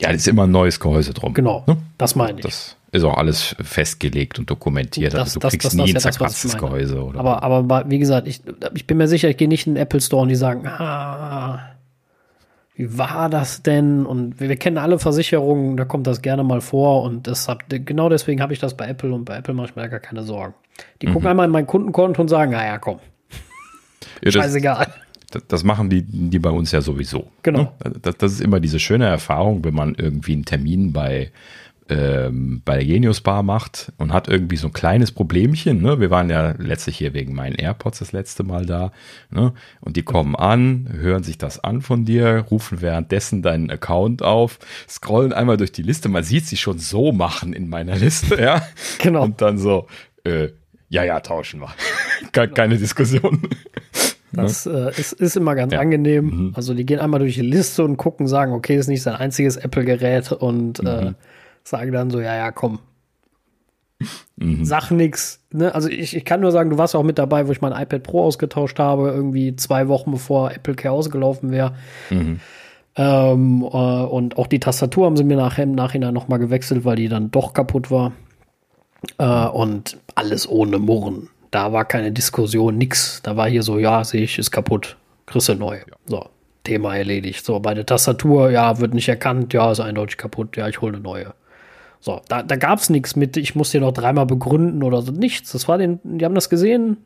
[0.00, 1.32] Ja, das ist immer ein neues Gehäuse drum.
[1.32, 1.76] Genau, ne?
[1.96, 2.44] das meine ich.
[2.44, 5.14] Das, ist auch alles festgelegt und dokumentiert.
[5.14, 7.02] Das, also du das, kriegst das, nie ein zerkratztes Gehäuse.
[7.02, 8.42] Oder aber, aber wie gesagt, ich,
[8.74, 11.70] ich bin mir sicher, ich gehe nicht in den Apple Store und die sagen, ah,
[12.74, 14.06] wie war das denn?
[14.06, 18.08] Und wir, wir, kennen alle Versicherungen, da kommt das gerne mal vor und deshalb, genau
[18.08, 20.54] deswegen habe ich das bei Apple und bei Apple mache ich mir gar keine Sorgen.
[21.02, 21.12] Die mhm.
[21.12, 22.98] gucken einmal in mein Kundenkonto und sagen, naja, komm.
[24.22, 24.86] Ja, Scheißegal.
[25.30, 27.28] Das, das, machen die, die bei uns ja sowieso.
[27.42, 27.72] Genau.
[27.84, 27.92] Ne?
[28.02, 31.30] Das, das ist immer diese schöne Erfahrung, wenn man irgendwie einen Termin bei
[31.90, 35.82] ähm, bei der Genius Bar macht und hat irgendwie so ein kleines Problemchen.
[35.82, 36.00] Ne?
[36.00, 38.92] Wir waren ja letztlich hier wegen meinen AirPods das letzte Mal da.
[39.30, 39.52] Ne?
[39.80, 44.58] Und die kommen an, hören sich das an von dir, rufen währenddessen deinen Account auf,
[44.88, 46.08] scrollen einmal durch die Liste.
[46.08, 48.62] Man sieht sie schon so machen in meiner Liste, ja.
[48.98, 49.24] Genau.
[49.24, 49.86] Und dann so,
[50.24, 50.48] äh,
[50.88, 51.74] ja, ja, tauschen wir.
[52.54, 53.42] Keine Diskussion.
[54.32, 55.80] Das äh, ist, ist immer ganz ja.
[55.80, 56.24] angenehm.
[56.26, 56.52] Mhm.
[56.54, 59.56] Also die gehen einmal durch die Liste und gucken, sagen, okay, ist nicht sein einziges
[59.56, 60.88] Apple-Gerät und äh, mhm.
[61.08, 61.12] äh,
[61.64, 62.80] sage dann so, ja, ja, komm.
[64.36, 64.64] Mhm.
[64.64, 65.44] Sag nix.
[65.52, 65.74] Ne?
[65.74, 68.02] Also ich, ich kann nur sagen, du warst auch mit dabei, wo ich mein iPad
[68.02, 71.74] Pro ausgetauscht habe, irgendwie zwei Wochen bevor Apple Care ausgelaufen wäre.
[72.08, 72.40] Mhm.
[72.96, 76.96] Ähm, äh, und auch die Tastatur haben sie mir nachher im Nachhinein nochmal gewechselt, weil
[76.96, 78.12] die dann doch kaputt war.
[79.18, 81.28] Äh, und alles ohne Murren.
[81.50, 83.22] Da war keine Diskussion, nix.
[83.22, 84.96] Da war hier so, ja, sehe ich, ist kaputt.
[85.26, 85.76] Du neu.
[85.76, 85.96] Ja.
[86.06, 86.26] So,
[86.64, 87.44] Thema erledigt.
[87.44, 90.94] So, bei der Tastatur, ja, wird nicht erkannt, ja, ist eindeutig kaputt, ja, ich hole
[90.94, 91.34] eine neue.
[92.00, 95.12] So, da, da gab es nichts mit, ich muss dir noch dreimal begründen oder so.
[95.12, 95.52] Nichts.
[95.52, 96.96] Das war den, die haben das gesehen.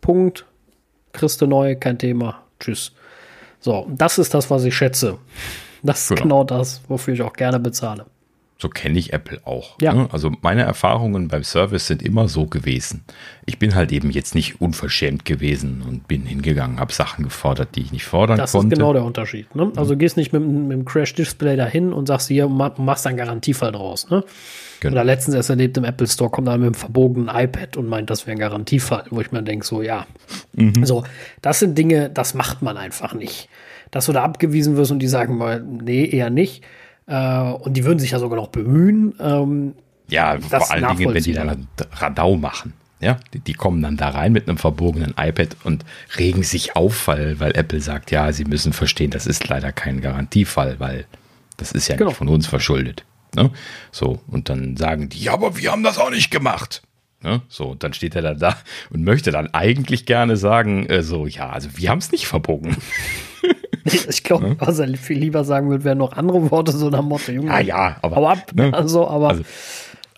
[0.00, 0.46] Punkt.
[1.12, 2.42] Christe neu, kein Thema.
[2.60, 2.92] Tschüss.
[3.60, 5.18] So, das ist das, was ich schätze.
[5.82, 8.06] Das ist genau, genau das, wofür ich auch gerne bezahle.
[8.60, 9.76] So kenne ich Apple auch.
[9.80, 9.94] Ja.
[9.94, 10.08] Ne?
[10.10, 13.04] Also meine Erfahrungen beim Service sind immer so gewesen.
[13.46, 17.82] Ich bin halt eben jetzt nicht unverschämt gewesen und bin hingegangen, habe Sachen gefordert, die
[17.82, 18.70] ich nicht fordern das konnte.
[18.70, 19.54] Das ist genau der Unterschied.
[19.54, 19.70] Ne?
[19.76, 19.98] Also mhm.
[20.00, 24.10] gehst nicht mit, mit dem Crash-Display dahin und sagst hier, machst dann Garantiefall draus.
[24.10, 24.24] Ne?
[24.80, 24.94] Genau.
[24.94, 28.10] Oder letztens erst erlebt im Apple Store, kommt einer mit einem verbogenen iPad und meint,
[28.10, 30.04] das wäre ein Garantiefall, wo ich mir denke, so ja.
[30.54, 30.84] Mhm.
[30.84, 31.04] So,
[31.42, 33.48] das sind Dinge, das macht man einfach nicht.
[33.92, 36.64] Dass du da abgewiesen wirst und die sagen mal, nee, eher nicht
[37.08, 39.14] äh, und die würden sich ja sogar noch bemühen.
[39.18, 39.74] Ähm,
[40.08, 42.74] ja, vor allen Dingen, wenn die dann Radau machen.
[43.00, 45.84] Ja, die, die, kommen dann da rein mit einem verbogenen iPad und
[46.18, 50.00] regen sich auf, weil, weil Apple sagt, ja, sie müssen verstehen, das ist leider kein
[50.00, 51.06] Garantiefall, weil
[51.58, 52.10] das ist ja genau.
[52.10, 53.04] nicht von uns verschuldet.
[53.36, 53.50] Ne?
[53.92, 56.82] So, und dann sagen die, ja, aber wir haben das auch nicht gemacht.
[57.22, 57.42] Ne?
[57.48, 58.56] So, und dann steht er dann da
[58.90, 62.76] und möchte dann eigentlich gerne sagen, äh, so, ja, also wir haben es nicht verbogen.
[64.08, 67.32] Ich glaube, was er viel lieber sagen würde, wären noch andere Worte, so nach Motto,
[67.32, 67.48] Junge.
[67.48, 68.16] Ja, ja, aber.
[68.16, 68.52] Hau ab.
[68.54, 68.72] Ne?
[68.72, 69.30] Also, aber.
[69.30, 69.42] Also,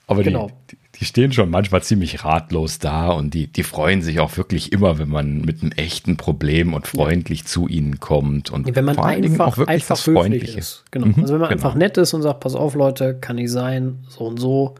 [0.06, 0.50] aber genau.
[0.70, 4.72] die, die stehen schon manchmal ziemlich ratlos da und die, die freuen sich auch wirklich
[4.72, 7.46] immer, wenn man mit einem echten Problem und freundlich ja.
[7.46, 10.84] zu ihnen kommt und wenn man vor allen Dingen auch wirklich einfach das Freundliche ist.
[10.90, 11.06] Genau.
[11.06, 11.62] Mhm, also wenn man genau.
[11.62, 14.74] einfach nett ist und sagt, pass auf Leute, kann nicht sein, so und so,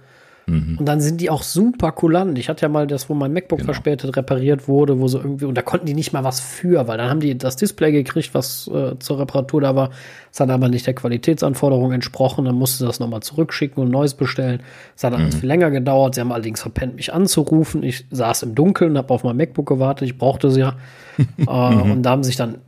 [0.50, 0.78] Mhm.
[0.78, 2.36] Und dann sind die auch super kulant.
[2.38, 3.72] Ich hatte ja mal das, wo mein MacBook genau.
[3.72, 6.98] verspätet repariert wurde, wo so irgendwie, und da konnten die nicht mal was für, weil
[6.98, 9.90] dann haben die das Display gekriegt, was äh, zur Reparatur da war.
[10.30, 12.44] Das hat aber nicht der Qualitätsanforderung entsprochen.
[12.44, 14.60] Dann musste das nochmal zurückschicken und Neues bestellen.
[14.94, 15.40] Das hat alles mhm.
[15.40, 16.16] viel länger gedauert.
[16.16, 17.82] Sie haben allerdings verpennt, mich anzurufen.
[17.82, 20.08] Ich saß im Dunkeln, habe auf mein MacBook gewartet.
[20.08, 20.74] Ich brauchte es ja.
[21.18, 21.92] äh, mhm.
[21.92, 22.58] Und da haben sich dann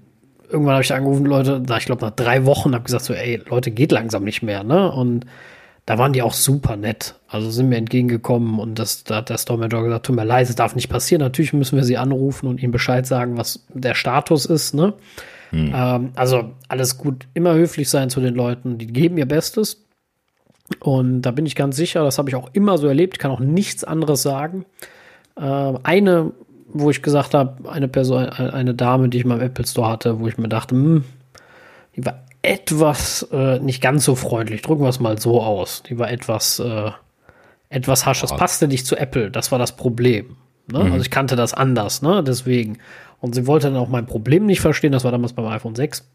[0.51, 3.41] irgendwann habe ich angerufen, Leute, da ich glaube nach drei Wochen habe gesagt so, ey,
[3.49, 4.93] Leute, geht langsam nicht mehr, ne?
[4.93, 5.25] Und
[5.87, 7.17] da waren die auch super nett.
[7.29, 10.49] Also sind mir entgegengekommen und das, da hat der Store Manager gesagt, tut mir leid,
[10.49, 11.21] es darf nicht passieren.
[11.21, 14.75] Natürlich müssen wir sie anrufen und ihnen Bescheid sagen, was der Status ist.
[14.75, 14.95] Ne?
[15.51, 15.73] Hm.
[15.75, 18.79] Ähm, also alles gut, immer höflich sein zu den Leuten.
[18.79, 19.85] Die geben ihr Bestes.
[20.81, 23.41] Und da bin ich ganz sicher, das habe ich auch immer so erlebt, kann auch
[23.41, 24.65] nichts anderes sagen.
[25.37, 26.33] Äh, eine,
[26.69, 30.21] wo ich gesagt habe, eine Person, eine Dame, die ich mal im Apple Store hatte,
[30.21, 31.05] wo ich mir dachte, hm,
[31.97, 34.63] die war etwas äh, nicht ganz so freundlich.
[34.63, 35.83] Drücken wir es mal so aus.
[35.85, 36.91] Die war etwas, äh,
[37.69, 38.21] etwas harsch.
[38.21, 39.31] Das passte nicht zu Apple.
[39.31, 40.37] Das war das Problem.
[40.71, 40.81] Ne?
[40.81, 40.93] Mhm.
[40.93, 42.23] Also ich kannte das anders, ne?
[42.25, 42.79] Deswegen.
[43.21, 44.91] Und sie wollte dann auch mein Problem nicht verstehen.
[44.91, 46.09] Das war damals beim iPhone 6.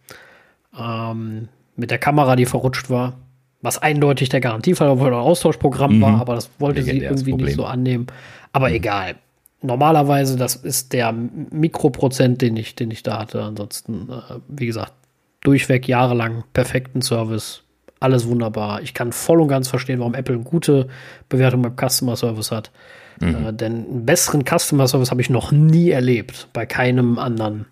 [0.77, 3.17] Ähm, mit der Kamera, die verrutscht war.
[3.61, 6.01] Was eindeutig der Garantiefall, ein Austauschprogramm mhm.
[6.01, 8.07] war, aber das wollte sie irgendwie nicht so annehmen.
[8.51, 8.75] Aber mhm.
[8.75, 9.15] egal.
[9.61, 13.41] Normalerweise, das ist der Mikroprozent, den ich, den ich da hatte.
[13.41, 14.93] Ansonsten, äh, wie gesagt,
[15.41, 17.63] durchweg jahrelang perfekten Service.
[17.99, 18.81] Alles wunderbar.
[18.81, 20.87] Ich kann voll und ganz verstehen, warum Apple eine gute
[21.29, 22.71] Bewertung beim Customer Service hat.
[23.19, 23.47] Mhm.
[23.47, 27.65] Äh, denn einen besseren Customer Service habe ich noch nie erlebt bei keinem anderen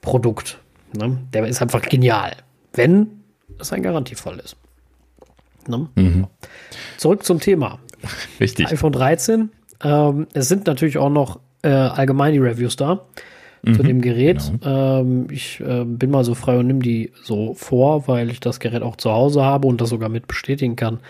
[0.00, 0.58] Produkt.
[0.96, 1.18] Ne?
[1.32, 2.36] Der ist einfach genial,
[2.72, 3.22] wenn
[3.58, 4.56] es ein Garantiefall ist.
[5.66, 5.88] Ne?
[5.96, 6.26] Mhm.
[6.96, 7.78] Zurück zum Thema.
[8.40, 8.68] Richtig.
[8.68, 9.50] iPhone 13.
[9.82, 13.04] Ähm, es sind natürlich auch noch äh, allgemein die Reviews da
[13.62, 14.52] mhm, zu dem Gerät.
[14.60, 15.00] Genau.
[15.00, 18.60] Ähm, ich äh, bin mal so frei und nehme die so vor, weil ich das
[18.60, 21.00] Gerät auch zu Hause habe und das sogar mit bestätigen kann.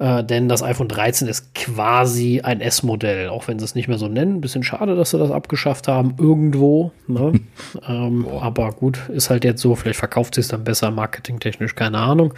[0.00, 3.98] Äh, denn das iPhone 13 ist quasi ein S-Modell, auch wenn sie es nicht mehr
[3.98, 4.40] so nennen.
[4.40, 6.92] Bisschen schade, dass sie das abgeschafft haben, irgendwo.
[7.08, 7.40] Ne?
[7.88, 9.74] ähm, aber gut, ist halt jetzt so.
[9.74, 12.32] Vielleicht verkauft sie es dann besser, marketingtechnisch, keine Ahnung.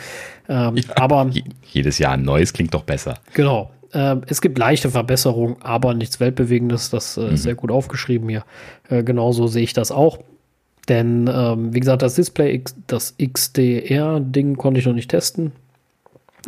[0.49, 1.31] Ähm, ja, aber
[1.71, 3.19] jedes Jahr ein neues klingt doch besser.
[3.35, 3.71] Genau.
[3.93, 6.91] Äh, es gibt leichte Verbesserungen, aber nichts Weltbewegendes.
[6.91, 7.35] Das äh, mhm.
[7.35, 8.45] ist sehr gut aufgeschrieben hier.
[8.89, 10.19] Äh, genauso sehe ich das auch.
[10.89, 15.53] Denn, ähm, wie gesagt, das Display, das XDR-Ding konnte ich noch nicht testen.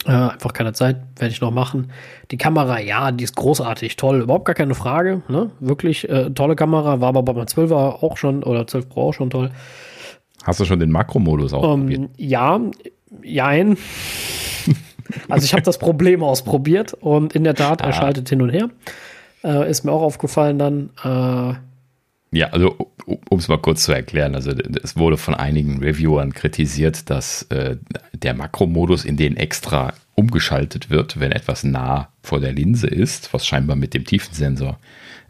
[0.06, 1.92] Äh, einfach keine Zeit, werde ich noch machen.
[2.30, 5.22] Die Kamera, ja, die ist großartig, toll, überhaupt gar keine Frage.
[5.28, 5.50] Ne?
[5.60, 9.12] Wirklich äh, tolle Kamera, war aber bei meinem 12er auch schon, oder 12 Pro auch
[9.12, 9.50] schon toll.
[10.42, 12.00] Hast du schon den Makromodus ausprobiert?
[12.00, 12.60] Ähm, ja,
[13.22, 13.76] jein.
[15.28, 17.92] Also ich habe das Problem ausprobiert und in der Tat, er ah.
[17.92, 18.70] schaltet hin und her.
[19.44, 20.90] Äh, ist mir auch aufgefallen dann.
[21.02, 21.54] Äh,
[22.34, 22.76] ja, also
[23.28, 27.76] um es mal kurz zu erklären, also es wurde von einigen Reviewern kritisiert, dass äh,
[28.14, 33.46] der Makromodus in den extra umgeschaltet wird, wenn etwas nah vor der Linse ist, was
[33.46, 34.78] scheinbar mit dem Tiefensensor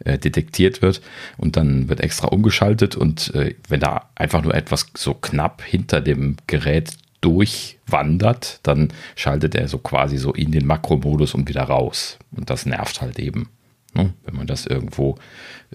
[0.05, 1.01] äh, detektiert wird
[1.37, 6.01] und dann wird extra umgeschaltet und äh, wenn da einfach nur etwas so knapp hinter
[6.01, 6.91] dem Gerät
[7.23, 12.19] durchwandert, dann schaltet er so quasi so in den Makromodus und wieder raus.
[12.35, 13.49] Und das nervt halt eben.
[13.93, 14.13] Ne?
[14.25, 15.15] Wenn man das irgendwo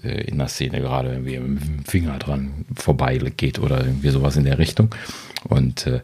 [0.03, 4.35] äh, in der Szene gerade irgendwie mit dem Finger dran vorbei geht oder irgendwie sowas
[4.35, 4.93] in der Richtung.
[5.47, 6.01] Und äh,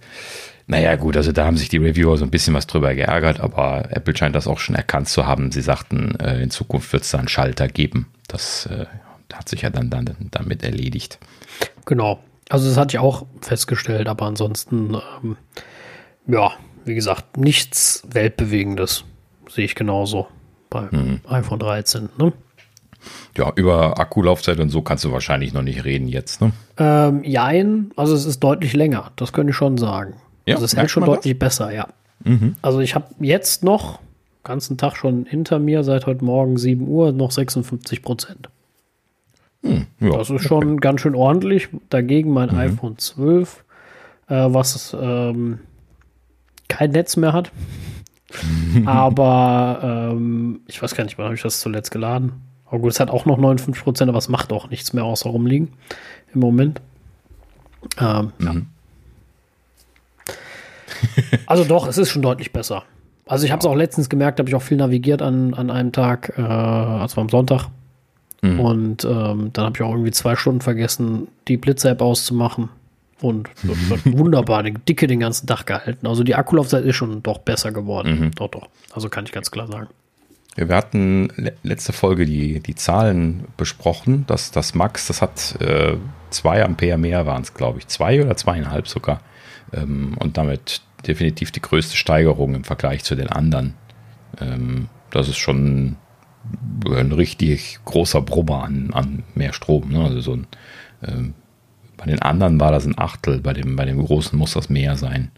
[0.67, 3.91] naja, gut, also da haben sich die Reviewer so ein bisschen was drüber geärgert, aber
[3.91, 5.51] Apple scheint das auch schon erkannt zu haben.
[5.51, 8.07] Sie sagten, äh, in Zukunft wird es da einen Schalter geben.
[8.27, 8.85] Das äh,
[9.31, 11.19] hat sich ja dann, dann damit erledigt.
[11.85, 12.19] Genau.
[12.49, 15.37] Also das hatte ich auch festgestellt, aber ansonsten, ähm,
[16.27, 16.51] ja,
[16.85, 19.03] wie gesagt, nichts Weltbewegendes
[19.49, 20.27] sehe ich genauso
[20.69, 21.21] beim mhm.
[21.27, 22.09] iPhone 13.
[22.17, 22.33] Ne?
[23.37, 26.51] Ja, über Akkulaufzeit und so kannst du wahrscheinlich noch nicht reden jetzt, ne?
[26.77, 30.15] Ähm, jein, also es ist deutlich länger, das könnte ich schon sagen.
[30.45, 31.39] Ja, also es hält schon deutlich das?
[31.39, 31.87] besser, ja.
[32.23, 32.55] Mhm.
[32.61, 33.99] Also ich habe jetzt noch,
[34.43, 38.49] ganzen Tag schon hinter mir, seit heute Morgen 7 Uhr, noch 56 Prozent.
[39.65, 40.77] Hm, ja, das ist schon okay.
[40.79, 41.69] ganz schön ordentlich.
[41.89, 42.57] Dagegen mein mhm.
[42.57, 43.63] iPhone 12,
[44.27, 45.59] äh, was ähm,
[46.67, 47.51] kein Netz mehr hat.
[48.85, 52.33] aber ähm, ich weiß gar nicht, wann habe ich das zuletzt geladen.
[52.65, 55.29] Aber gut, es hat auch noch 59 Prozent, aber es macht auch nichts mehr außer
[55.29, 55.69] rumliegen
[56.33, 56.81] im Moment.
[57.99, 58.45] Ähm, mhm.
[58.45, 58.53] ja.
[61.47, 62.83] also doch, es ist schon deutlich besser.
[63.25, 65.91] Also ich habe es auch letztens gemerkt, habe ich auch viel navigiert an, an einem
[65.91, 67.69] Tag, äh, also am Sonntag.
[68.53, 68.59] Mhm.
[68.59, 72.69] Und ähm, dann habe ich auch irgendwie zwei Stunden vergessen, die Blitz-App auszumachen.
[73.21, 73.49] Und
[73.89, 76.05] hat wunderbar die Dicke den ganzen Tag gehalten.
[76.05, 78.19] Also die Akkulaufzeit ist schon doch besser geworden.
[78.19, 78.31] Mhm.
[78.35, 78.67] Doch, doch.
[78.91, 79.87] Also kann ich ganz klar sagen.
[80.55, 81.29] Wir hatten
[81.63, 84.25] letzte Folge die, die Zahlen besprochen.
[84.27, 85.95] dass das Max, das hat äh,
[86.29, 87.87] zwei Ampere mehr waren es, glaube ich.
[87.87, 89.21] Zwei oder zweieinhalb sogar.
[89.73, 93.75] Ähm, und damit definitiv die größte Steigerung im Vergleich zu den anderen.
[94.39, 95.97] Ähm, das ist schon
[96.89, 99.89] ein richtig großer Brummer an, an mehr Strom.
[99.89, 100.03] Ne?
[100.03, 100.47] Also so ein,
[101.05, 101.33] ähm,
[101.97, 104.97] bei den anderen war das ein Achtel, bei dem, bei dem großen muss das mehr
[104.97, 105.31] sein.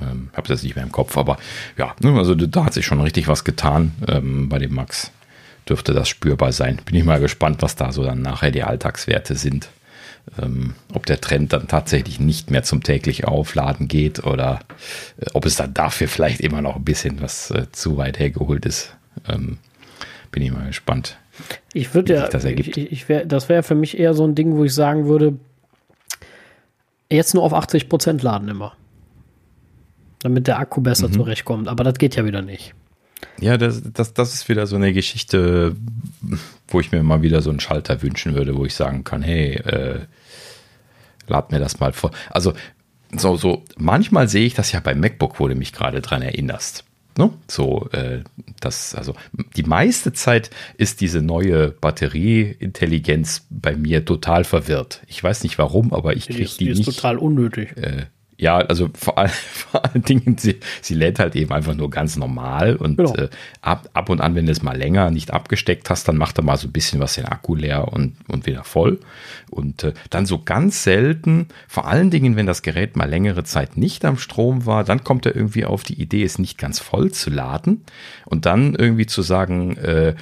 [0.00, 1.38] Ähm, habe das nicht mehr im Kopf, aber
[1.78, 3.92] ja, ne, also da hat sich schon richtig was getan.
[4.08, 5.12] Ähm, bei dem Max
[5.68, 6.80] dürfte das spürbar sein.
[6.84, 9.68] Bin ich mal gespannt, was da so dann nachher die Alltagswerte sind.
[10.40, 14.60] ähm, ob der Trend dann tatsächlich nicht mehr zum täglich Aufladen geht oder
[15.18, 18.66] äh, ob es dann dafür vielleicht immer noch ein bisschen was äh, zu weit hergeholt
[18.66, 18.96] ist.
[19.28, 19.58] Ähm,
[20.36, 21.16] bin ich mal gespannt.
[21.72, 22.76] Ich würde ja, das, ergibt.
[22.76, 25.38] ich, ich wär, das wäre für mich eher so ein Ding, wo ich sagen würde,
[27.10, 28.76] jetzt nur auf 80 Prozent laden immer.
[30.18, 31.14] Damit der Akku besser mhm.
[31.14, 31.68] zurechtkommt.
[31.68, 32.74] Aber das geht ja wieder nicht.
[33.40, 35.74] Ja, das, das, das ist wieder so eine Geschichte,
[36.68, 39.54] wo ich mir mal wieder so einen Schalter wünschen würde, wo ich sagen kann, hey,
[39.54, 40.00] äh,
[41.28, 42.10] lad mir das mal vor.
[42.28, 42.52] Also
[43.10, 46.84] so, so, manchmal sehe ich das ja beim MacBook, wo du mich gerade dran erinnerst.
[47.18, 47.32] Ne?
[47.48, 48.22] So, äh,
[48.60, 49.14] das, also
[49.56, 55.02] die meiste Zeit ist diese neue Batterieintelligenz bei mir total verwirrt.
[55.06, 56.96] Ich weiß nicht warum, aber ich kriege die, die, die, ist nicht.
[56.96, 57.76] total unnötig.
[57.76, 58.06] Äh,
[58.38, 62.16] ja, also vor, all, vor allen Dingen, sie, sie lädt halt eben einfach nur ganz
[62.16, 63.14] normal und genau.
[63.14, 63.28] äh,
[63.62, 66.44] ab, ab und an, wenn du es mal länger nicht abgesteckt hast, dann macht er
[66.44, 69.00] mal so ein bisschen was den Akku leer und, und wieder voll.
[69.50, 73.76] Und äh, dann so ganz selten, vor allen Dingen, wenn das Gerät mal längere Zeit
[73.76, 77.12] nicht am Strom war, dann kommt er irgendwie auf die Idee, es nicht ganz voll
[77.12, 77.84] zu laden
[78.26, 80.14] und dann irgendwie zu sagen, äh,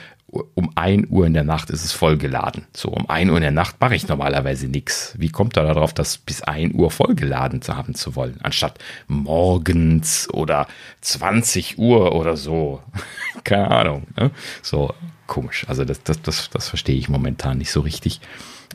[0.54, 2.66] um 1 Uhr in der Nacht ist es vollgeladen.
[2.74, 5.14] So, um 1 Uhr in der Nacht mache ich normalerweise nichts.
[5.18, 10.28] Wie kommt er darauf, das bis 1 Uhr vollgeladen zu haben zu wollen, anstatt morgens
[10.32, 10.66] oder
[11.00, 12.82] 20 Uhr oder so?
[13.44, 14.06] Keine Ahnung.
[14.16, 14.30] Ne?
[14.62, 14.94] So
[15.26, 15.66] komisch.
[15.68, 18.20] Also das, das, das, das verstehe ich momentan nicht so richtig.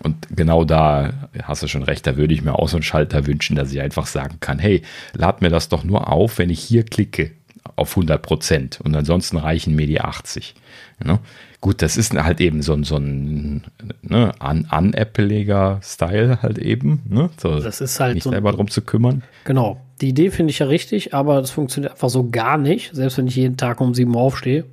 [0.03, 3.27] Und genau da hast du schon recht, da würde ich mir auch so einen Schalter
[3.27, 4.81] wünschen, dass ich einfach sagen kann, hey,
[5.13, 7.31] lad mir das doch nur auf, wenn ich hier klicke
[7.75, 10.55] auf 100 Prozent und ansonsten reichen mir die 80.
[11.61, 13.63] Gut, das ist halt eben so ein, so ein
[14.01, 17.01] ne, unappeliger Style halt eben.
[17.09, 17.29] Ne?
[17.37, 19.23] So, das ist halt nicht so selber drum zu kümmern.
[19.43, 19.81] Genau.
[19.99, 23.27] Die Idee finde ich ja richtig, aber das funktioniert einfach so gar nicht, selbst wenn
[23.27, 24.63] ich jeden Tag um 7 Uhr aufstehe.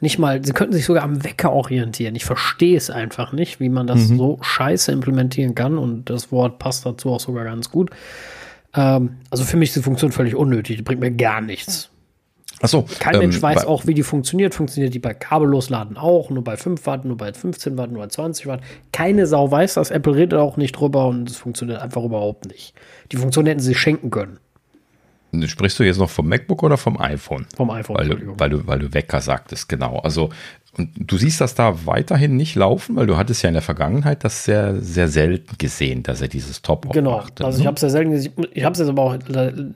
[0.00, 2.16] Nicht mal, sie könnten sich sogar am Wecker orientieren.
[2.16, 4.18] Ich verstehe es einfach nicht, wie man das mhm.
[4.18, 7.90] so scheiße implementieren kann und das Wort passt dazu auch sogar ganz gut.
[8.74, 11.90] Ähm, also für mich ist die Funktion völlig unnötig, die bringt mir gar nichts.
[12.60, 12.86] Achso.
[12.98, 14.54] Kein ähm, Mensch weiß auch, wie die funktioniert.
[14.54, 18.08] Funktioniert die bei Kabellosladen auch, nur bei 5 Watt, nur bei 15 Watt, nur bei
[18.08, 18.60] 20 Watt.
[18.92, 19.90] Keine Sau weiß das.
[19.90, 22.74] Apple redet auch nicht drüber und es funktioniert einfach überhaupt nicht.
[23.12, 24.38] Die Funktion hätten sie schenken können.
[25.46, 27.46] Sprichst du jetzt noch vom MacBook oder vom iPhone?
[27.56, 27.96] Vom iPhone.
[27.96, 29.98] Weil, du, weil, du, weil du Wecker sagtest, genau.
[29.98, 30.30] Also,
[30.78, 34.24] und du siehst das da weiterhin nicht laufen, weil du hattest ja in der Vergangenheit
[34.24, 37.62] das sehr, sehr selten gesehen, dass er dieses Top Genau, machte, also ne?
[37.62, 38.32] ich habe es sehr selten gesehen.
[38.52, 39.16] Ich habe es jetzt aber auch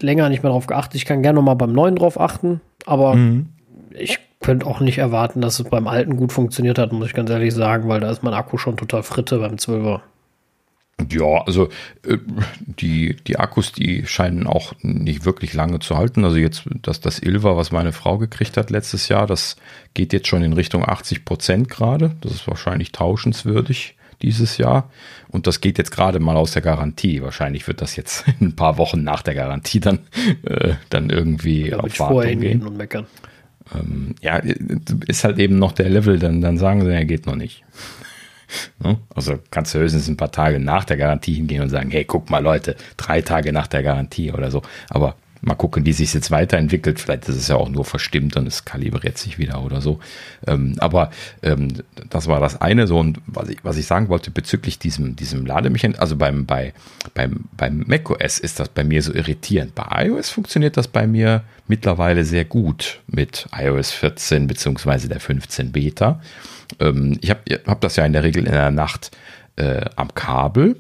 [0.00, 0.96] länger nicht mehr drauf geachtet.
[0.96, 2.60] Ich kann gerne noch mal beim neuen drauf achten.
[2.86, 3.48] Aber mhm.
[3.92, 7.30] ich könnte auch nicht erwarten, dass es beim alten gut funktioniert hat, muss ich ganz
[7.30, 10.00] ehrlich sagen, weil da ist mein Akku schon total fritte beim 12er.
[11.10, 11.68] Ja, also
[12.06, 12.18] äh,
[12.66, 16.24] die, die Akkus, die scheinen auch nicht wirklich lange zu halten.
[16.24, 19.56] Also jetzt das, das Ilva, was meine Frau gekriegt hat letztes Jahr, das
[19.94, 22.16] geht jetzt schon in Richtung 80 Prozent gerade.
[22.20, 24.90] Das ist wahrscheinlich tauschenswürdig dieses Jahr.
[25.28, 27.22] Und das geht jetzt gerade mal aus der Garantie.
[27.22, 30.00] Wahrscheinlich wird das jetzt in ein paar Wochen nach der Garantie dann,
[30.42, 32.66] äh, dann irgendwie auf Wartung gehen.
[32.66, 33.06] Und meckern.
[33.74, 34.40] Ähm, ja,
[35.06, 37.62] ist halt eben noch der Level, dann, dann sagen sie, er geht noch nicht.
[38.82, 38.98] Ne?
[39.14, 42.30] Also kannst du höchstens ein paar Tage nach der Garantie hingehen und sagen, hey, guck
[42.30, 44.62] mal Leute, drei Tage nach der Garantie oder so.
[44.88, 47.00] Aber Mal gucken, wie sich jetzt weiterentwickelt.
[47.00, 49.98] Vielleicht ist es ja auch nur verstimmt und es kalibriert sich wieder oder so.
[50.46, 51.10] Ähm, aber
[51.42, 51.68] ähm,
[52.10, 52.98] das war das eine so.
[52.98, 56.74] Und was ich, was ich sagen wollte bezüglich diesem, diesem Lademechanismus, also beim, bei,
[57.14, 59.74] beim, beim macOS ist das bei mir so irritierend.
[59.74, 65.72] Bei iOS funktioniert das bei mir mittlerweile sehr gut mit iOS 14 beziehungsweise der 15
[65.72, 66.20] Beta.
[66.78, 69.11] Ähm, ich habe hab das ja in der Regel in der Nacht
[69.56, 70.76] äh, am Kabel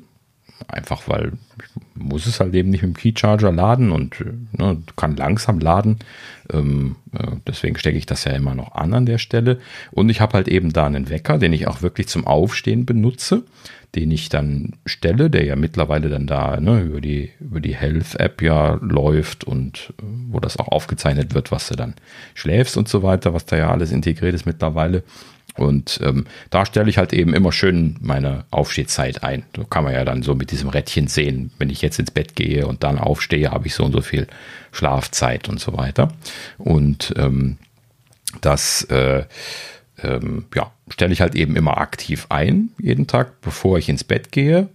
[0.68, 4.16] Einfach weil ich muss es halt eben nicht mit dem Keycharger laden und
[4.52, 5.98] ne, kann langsam laden.
[6.52, 9.58] Ähm, äh, deswegen stecke ich das ja immer noch an an der Stelle.
[9.90, 13.42] Und ich habe halt eben da einen Wecker, den ich auch wirklich zum Aufstehen benutze,
[13.94, 18.42] den ich dann stelle, der ja mittlerweile dann da ne, über die, über die Health-App
[18.42, 21.94] ja läuft und äh, wo das auch aufgezeichnet wird, was du dann
[22.34, 25.02] schläfst und so weiter, was da ja alles integriert ist mittlerweile.
[25.56, 29.44] Und ähm, da stelle ich halt eben immer schön meine Aufstehzeit ein.
[29.52, 32.36] Da kann man ja dann so mit diesem Rädchen sehen, wenn ich jetzt ins Bett
[32.36, 34.26] gehe und dann aufstehe, habe ich so und so viel
[34.72, 36.12] Schlafzeit und so weiter.
[36.58, 37.58] Und ähm,
[38.40, 39.24] das äh,
[40.02, 44.32] ähm, ja, stelle ich halt eben immer aktiv ein, jeden Tag, bevor ich ins Bett
[44.32, 44.68] gehe.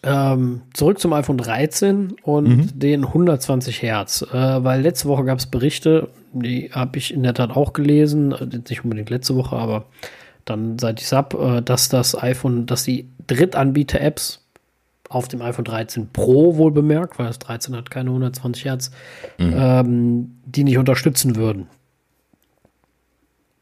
[0.02, 2.78] Ähm, zurück zum iPhone 13 und mhm.
[2.78, 7.34] den 120 Hertz, äh, weil letzte Woche gab es Berichte, die habe ich in der
[7.34, 9.86] Tat auch gelesen, äh, nicht unbedingt letzte Woche, aber
[10.44, 14.39] dann seit ich es habe, äh, dass das iPhone, dass die Drittanbieter-Apps
[15.10, 18.90] auf dem iPhone 13 Pro wohl bemerkt, weil das 13 hat keine 120 Hertz,
[19.38, 19.54] mhm.
[19.56, 21.66] ähm, die nicht unterstützen würden.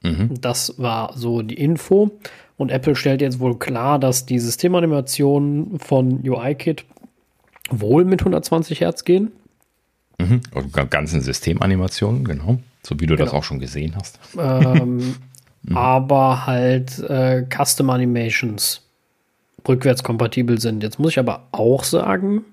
[0.03, 0.41] Mhm.
[0.41, 2.13] Das war so die Info.
[2.59, 6.85] Und Apple stellt jetzt wohl klar, dass die Systemanimationen von UIKit
[7.71, 9.33] wohl mit 120 Hertz gehen.
[10.19, 10.43] Mhm.
[10.53, 12.59] Und ganzen Systemanimationen, genau.
[12.83, 13.25] So wie du genau.
[13.25, 14.21] das auch schon gesehen hast.
[14.39, 14.97] Ähm,
[15.63, 15.77] mhm.
[15.77, 18.83] aber halt äh, Custom Animations
[19.67, 20.83] rückwärtskompatibel sind.
[20.83, 22.45] Jetzt muss ich aber auch sagen,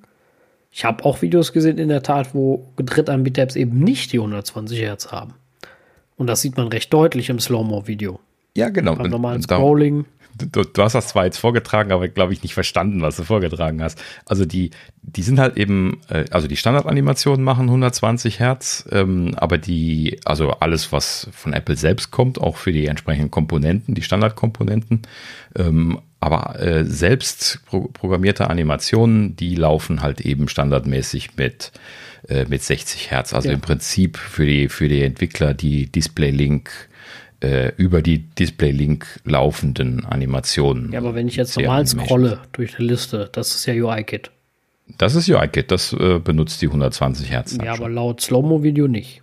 [0.72, 5.12] ich habe auch Videos gesehen in der Tat, wo Drittanbieter-Apps eben nicht die 120 Hertz
[5.12, 5.36] haben.
[6.18, 8.20] Und das sieht man recht deutlich im Slow-Mo-Video.
[8.58, 8.96] Ja, genau.
[8.96, 10.06] Beim normalen Scrolling.
[10.38, 13.82] Du, du, hast das zwar jetzt vorgetragen, aber glaube ich nicht verstanden, was du vorgetragen
[13.82, 14.02] hast.
[14.26, 19.58] Also die, die sind halt eben, äh, also die Standardanimationen machen 120 Hertz, ähm, aber
[19.58, 25.04] die, also alles, was von Apple selbst kommt, auch für die entsprechenden Komponenten, die Standardkomponenten,
[25.56, 31.72] ähm, aber äh, selbst pro programmierte Animationen, die laufen halt eben standardmäßig mit,
[32.28, 33.32] äh, mit 60 Hertz.
[33.32, 33.54] Also ja.
[33.54, 36.72] im Prinzip für die, für die Entwickler die Display-Link
[37.42, 40.92] äh, über die Display-Link laufenden Animationen.
[40.92, 44.32] Ja, aber wenn ich jetzt normal scrolle durch die Liste, das ist ja UI-Kit.
[44.98, 47.56] Das ist UI-Kit, das äh, benutzt die 120 Hertz.
[47.64, 49.22] Ja, aber laut Slow-Mo-Video nicht.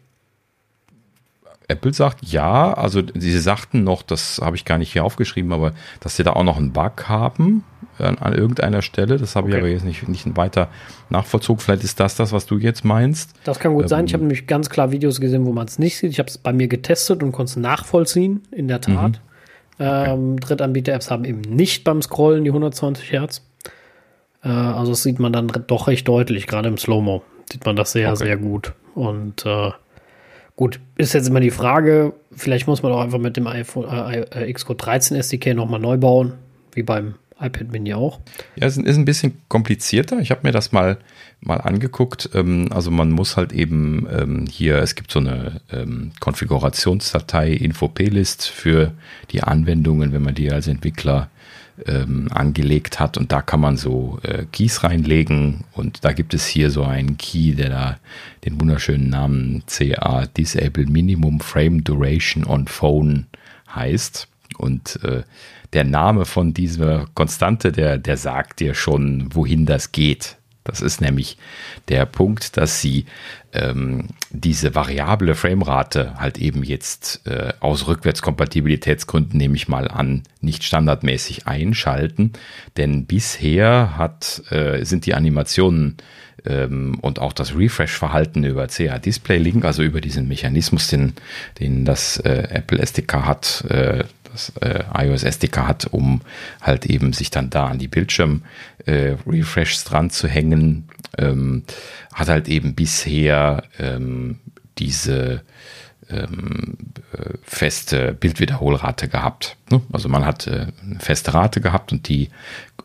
[1.73, 5.73] Apple sagt ja, also sie sagten noch, das habe ich gar nicht hier aufgeschrieben, aber
[6.01, 7.65] dass sie da auch noch einen Bug haben
[7.99, 9.17] an, an irgendeiner Stelle.
[9.17, 9.57] Das habe okay.
[9.57, 10.69] ich aber jetzt nicht, nicht weiter
[11.11, 11.61] nachvollzogen.
[11.61, 13.35] Vielleicht ist das das, was du jetzt meinst.
[13.45, 14.07] Das kann gut ähm, sein.
[14.07, 16.11] Ich habe nämlich ganz klar Videos gesehen, wo man es nicht sieht.
[16.11, 19.13] Ich habe es bei mir getestet und konnte es nachvollziehen, in der Tat.
[19.13, 19.17] Mhm.
[19.79, 23.43] Ähm, Drittanbieter-Apps haben eben nicht beim Scrollen die 120 Hertz.
[24.45, 27.93] Äh, also das sieht man dann doch recht deutlich, gerade im Slow-Mo sieht man das
[27.93, 28.25] sehr, okay.
[28.25, 28.73] sehr gut.
[28.95, 29.71] Und äh,
[30.57, 34.21] Gut, ist jetzt immer die Frage, vielleicht muss man auch einfach mit dem iPhone äh,
[34.21, 36.35] äh Xcode 13 SDK nochmal neu bauen,
[36.75, 38.21] wie beim iPad Mini auch.
[38.57, 40.21] Ja, es ist ein bisschen komplizierter.
[40.21, 40.99] Ich habe mir das mal,
[41.41, 42.31] mal angeguckt.
[42.35, 48.47] Ähm, also man muss halt eben ähm, hier, es gibt so eine ähm, Konfigurationsdatei, Info-Plist
[48.47, 48.93] für
[49.31, 51.29] die Anwendungen, wenn man die als Entwickler
[51.87, 53.17] ähm, angelegt hat.
[53.17, 55.65] Und da kann man so äh, Keys reinlegen.
[55.73, 57.99] Und da gibt es hier so einen Key, der da
[58.45, 63.27] den wunderschönen Namen CA Disable Minimum Frame Duration on Phone
[63.75, 64.29] heißt.
[64.59, 65.23] Und äh,
[65.73, 70.37] der Name von dieser Konstante, der, der sagt dir schon, wohin das geht.
[70.65, 71.39] Das ist nämlich
[71.89, 73.07] der Punkt, dass sie
[73.53, 80.65] ähm, diese variable Framerate halt eben jetzt äh, aus Rückwärtskompatibilitätsgründen, nehme ich mal an, nicht
[80.65, 82.33] standardmäßig einschalten.
[82.77, 85.97] Denn bisher hat, äh, sind die Animationen
[86.47, 91.15] ähm, und auch das Refresh-Verhalten über CA Display Link, also über diesen Mechanismus, den,
[91.61, 96.23] den das äh, Apple SDK hat, äh, das äh, iOS SDK hat, um
[96.61, 101.65] halt eben sich dann da an die Bildschirm-Refreshs äh, dran zu hängen, ähm,
[102.13, 104.41] hat halt eben bisher ähm,
[104.79, 105.43] diese
[106.11, 106.77] ähm,
[107.13, 109.57] äh, feste Bildwiederholrate gehabt.
[109.71, 109.81] Ne?
[109.93, 112.31] Also man hat äh, eine feste Rate gehabt und die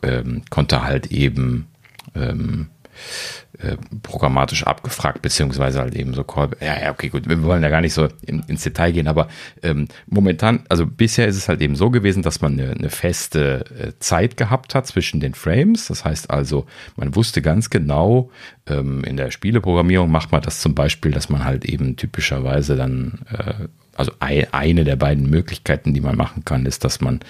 [0.02, 1.66] ähm, konnte halt eben
[2.14, 2.68] ähm,
[3.58, 6.50] äh, programmatisch abgefragt, beziehungsweise halt eben so Call.
[6.60, 9.28] Ja, ja, okay, gut, wir wollen ja gar nicht so in, ins Detail gehen, aber
[9.62, 13.64] ähm, momentan, also bisher ist es halt eben so gewesen, dass man eine, eine feste
[13.78, 15.88] äh, Zeit gehabt hat zwischen den Frames.
[15.88, 18.30] Das heißt also, man wusste ganz genau,
[18.66, 23.20] ähm, in der Spieleprogrammierung macht man das zum Beispiel, dass man halt eben typischerweise dann
[23.30, 23.68] äh,
[23.98, 27.20] also eine der beiden Möglichkeiten, die man machen kann, ist, dass man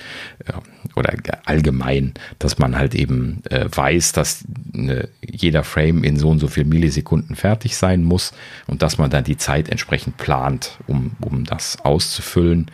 [0.95, 1.15] oder
[1.45, 4.45] allgemein, dass man halt eben äh, weiß, dass
[4.75, 8.33] eine, jeder Frame in so und so viel Millisekunden fertig sein muss
[8.67, 12.71] und dass man dann die Zeit entsprechend plant, um, um das auszufüllen.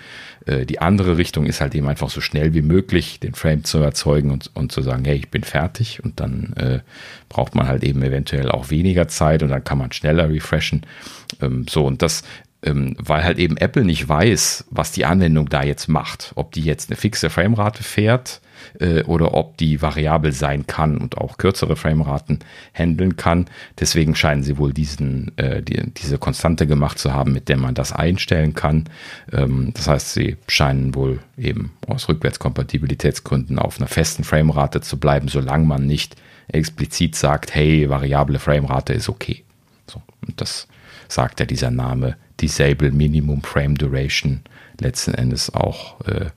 [0.46, 3.78] Äh, die andere Richtung ist halt eben einfach so schnell wie möglich den Frame zu
[3.78, 6.80] erzeugen und, und zu sagen, hey, ich bin fertig und dann äh,
[7.28, 10.82] braucht man halt eben eventuell auch weniger Zeit und dann kann man schneller refreshen.
[11.40, 12.22] Ähm, so und das
[12.64, 16.32] ähm, weil halt eben Apple nicht weiß, was die Anwendung da jetzt macht.
[16.34, 18.40] Ob die jetzt eine fixe Framerate fährt
[18.80, 22.38] äh, oder ob die variabel sein kann und auch kürzere Frameraten
[22.72, 23.46] handeln kann.
[23.78, 27.74] Deswegen scheinen sie wohl diesen, äh, die, diese Konstante gemacht zu haben, mit der man
[27.74, 28.84] das einstellen kann.
[29.32, 35.28] Ähm, das heißt, sie scheinen wohl eben aus Rückwärtskompatibilitätsgründen auf einer festen Framerate zu bleiben,
[35.28, 36.16] solange man nicht
[36.48, 39.44] explizit sagt, hey, variable Framerate ist okay.
[39.86, 40.66] So, und das
[41.08, 44.40] sagt ja dieser Name Disable Minimum Frame Duration
[44.80, 46.30] letzten Endes auch äh,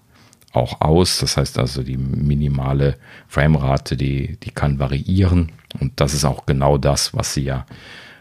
[0.54, 1.20] auch aus.
[1.20, 5.52] Das heißt also, die minimale Framerate, die, die kann variieren.
[5.80, 7.66] Und das ist auch genau das, was sie ja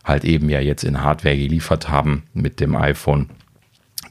[0.04, 3.30] halt eben ja jetzt in Hardware geliefert haben mit dem iPhone.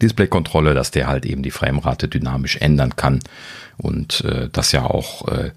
[0.02, 3.22] Displaykontrolle, dass der halt eben die Framerate dynamisch ändern kann
[3.78, 5.52] und äh, das ja auch äh,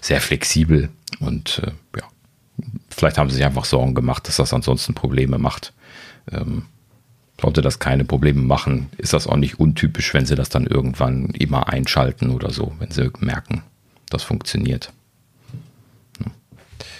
[0.00, 0.88] sehr flexibel
[1.20, 2.04] und äh, ja,
[2.90, 5.72] vielleicht haben sie sich einfach Sorgen gemacht, dass das ansonsten Probleme macht.
[6.32, 6.64] Ähm,
[7.40, 11.30] sollte das keine Probleme machen, ist das auch nicht untypisch, wenn sie das dann irgendwann
[11.30, 13.62] immer einschalten oder so, wenn sie merken,
[14.10, 14.92] das funktioniert.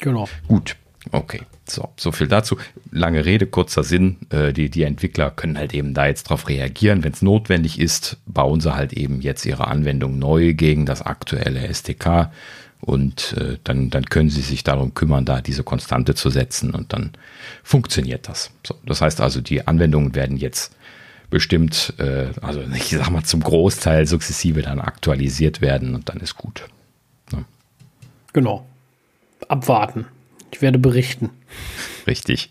[0.01, 0.28] Genau.
[0.47, 0.76] Gut,
[1.11, 1.43] okay.
[1.68, 2.57] So, so viel dazu.
[2.91, 4.16] Lange Rede, kurzer Sinn.
[4.30, 7.05] Äh, die, die Entwickler können halt eben da jetzt drauf reagieren.
[7.05, 11.66] Wenn es notwendig ist, bauen sie halt eben jetzt ihre Anwendung neu gegen das aktuelle
[11.68, 12.30] SDK
[12.81, 16.93] und äh, dann, dann können sie sich darum kümmern, da diese Konstante zu setzen und
[16.93, 17.12] dann
[17.62, 18.51] funktioniert das.
[18.66, 20.72] So, das heißt also, die Anwendungen werden jetzt
[21.31, 26.37] bestimmt, äh, also ich sag mal zum Großteil sukzessive dann aktualisiert werden und dann ist
[26.37, 26.64] gut.
[27.33, 27.45] Ja.
[28.33, 28.66] Genau.
[29.49, 30.07] Abwarten.
[30.51, 31.31] Ich werde berichten.
[32.07, 32.49] Richtig.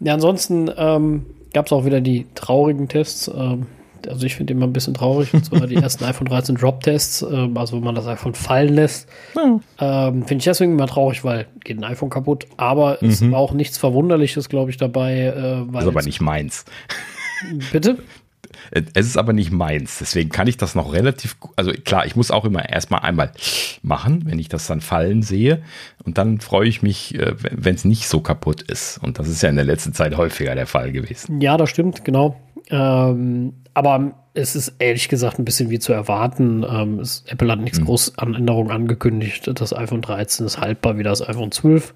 [0.00, 3.28] Ja, ansonsten ähm, gab es auch wieder die traurigen Tests.
[3.28, 3.66] Ähm,
[4.08, 7.48] also ich finde immer ein bisschen traurig, und zwar die ersten iPhone 13 Drop-Tests, äh,
[7.54, 9.08] also wenn man das iPhone fallen lässt.
[9.34, 9.60] Mhm.
[9.78, 12.46] Ähm, finde ich deswegen immer traurig, weil geht ein iPhone kaputt.
[12.56, 13.08] Aber mhm.
[13.08, 15.18] es war auch nichts Verwunderliches, glaube ich, dabei.
[15.18, 16.64] Äh, weil ist aber nicht meins.
[17.72, 17.98] Bitte?
[18.70, 21.52] Es ist aber nicht meins, deswegen kann ich das noch relativ gut.
[21.56, 23.32] Also klar, ich muss auch immer erstmal einmal
[23.82, 25.62] machen, wenn ich das dann fallen sehe.
[26.04, 28.98] Und dann freue ich mich, äh, wenn es nicht so kaputt ist.
[28.98, 31.40] Und das ist ja in der letzten Zeit häufiger der Fall gewesen.
[31.40, 32.36] Ja, das stimmt, genau.
[32.70, 36.64] Ähm, aber es ist ehrlich gesagt ein bisschen wie zu erwarten.
[36.68, 37.86] Ähm, es, Apple hat nichts mhm.
[37.86, 39.50] groß an Änderungen angekündigt.
[39.54, 41.94] Das iPhone 13 ist haltbar wie das iPhone 12.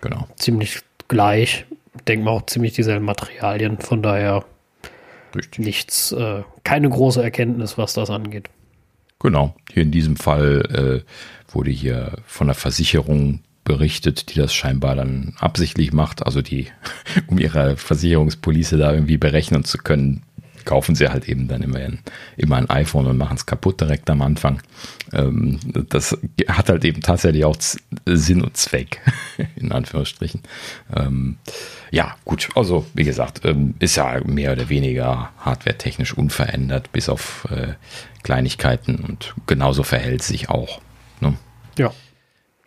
[0.00, 0.26] Genau.
[0.36, 1.66] Ziemlich gleich.
[2.06, 3.78] Denken wir auch ziemlich dieselben Materialien.
[3.78, 4.44] Von daher
[5.34, 5.64] Richtig.
[5.64, 8.48] nichts, äh, keine große Erkenntnis, was das angeht.
[9.18, 9.54] Genau.
[9.72, 15.34] Hier in diesem Fall äh, wurde hier von der Versicherung berichtet, die das scheinbar dann
[15.38, 16.66] absichtlich macht, also die,
[17.28, 20.22] um ihre Versicherungspolice da irgendwie berechnen zu können,
[20.64, 22.00] kaufen sie halt eben dann immer ein,
[22.36, 24.62] immer ein iPhone und machen es kaputt direkt am Anfang.
[25.12, 25.58] Ähm,
[25.88, 26.16] das
[26.48, 27.56] hat halt eben tatsächlich auch
[28.06, 29.00] Sinn und Zweck,
[29.56, 30.42] in Anführungsstrichen.
[30.94, 31.38] Ähm,
[31.90, 37.46] ja, gut, also wie gesagt, ähm, ist ja mehr oder weniger hardware-technisch unverändert, bis auf
[37.50, 37.74] äh,
[38.22, 40.80] Kleinigkeiten und genauso verhält sich auch.
[41.20, 41.34] Ne?
[41.78, 41.92] Ja.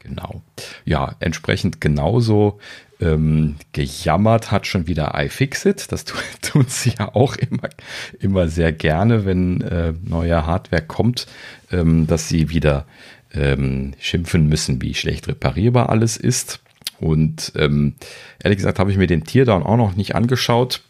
[0.05, 0.43] Genau.
[0.85, 2.59] Ja, entsprechend genauso
[3.01, 5.91] ähm, gejammert hat schon wieder iFixit.
[5.91, 6.05] Das
[6.41, 7.69] tun sie ja auch immer,
[8.19, 11.27] immer sehr gerne, wenn äh, neue Hardware kommt,
[11.71, 12.85] ähm, dass sie wieder
[13.33, 16.61] ähm, schimpfen müssen, wie schlecht reparierbar alles ist.
[16.99, 17.95] Und ähm,
[18.41, 20.81] ehrlich gesagt habe ich mir den Teardown auch noch nicht angeschaut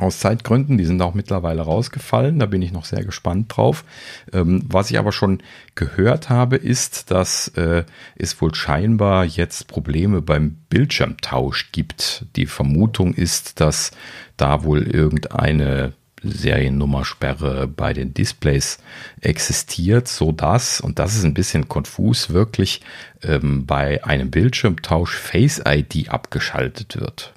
[0.00, 0.78] aus Zeitgründen.
[0.78, 2.38] Die sind auch mittlerweile rausgefallen.
[2.38, 3.84] Da bin ich noch sehr gespannt drauf.
[4.32, 5.42] Ähm, was ich aber schon
[5.74, 7.84] gehört habe, ist, dass äh,
[8.16, 12.26] es wohl scheinbar jetzt Probleme beim Bildschirmtausch gibt.
[12.36, 13.90] Die Vermutung ist, dass
[14.36, 15.92] da wohl irgendeine
[16.22, 18.78] Seriennummersperre bei den Displays
[19.20, 22.82] existiert, so dass, und das ist ein bisschen konfus, wirklich
[23.22, 27.32] ähm, bei einem Bildschirmtausch Face ID abgeschaltet wird.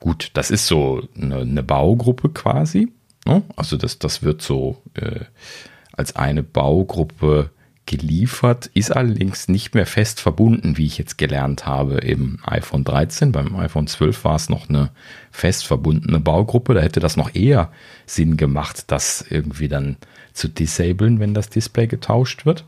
[0.00, 2.92] Gut, das ist so eine, eine Baugruppe quasi.
[3.26, 3.42] Ne?
[3.56, 5.20] Also das, das wird so äh,
[5.92, 7.50] als eine Baugruppe
[7.88, 13.32] geliefert, ist allerdings nicht mehr fest verbunden, wie ich jetzt gelernt habe im iPhone 13.
[13.32, 14.90] Beim iPhone 12 war es noch eine
[15.30, 16.74] fest verbundene Baugruppe.
[16.74, 17.72] Da hätte das noch eher
[18.04, 19.96] Sinn gemacht, das irgendwie dann
[20.34, 22.64] zu disablen, wenn das Display getauscht wird.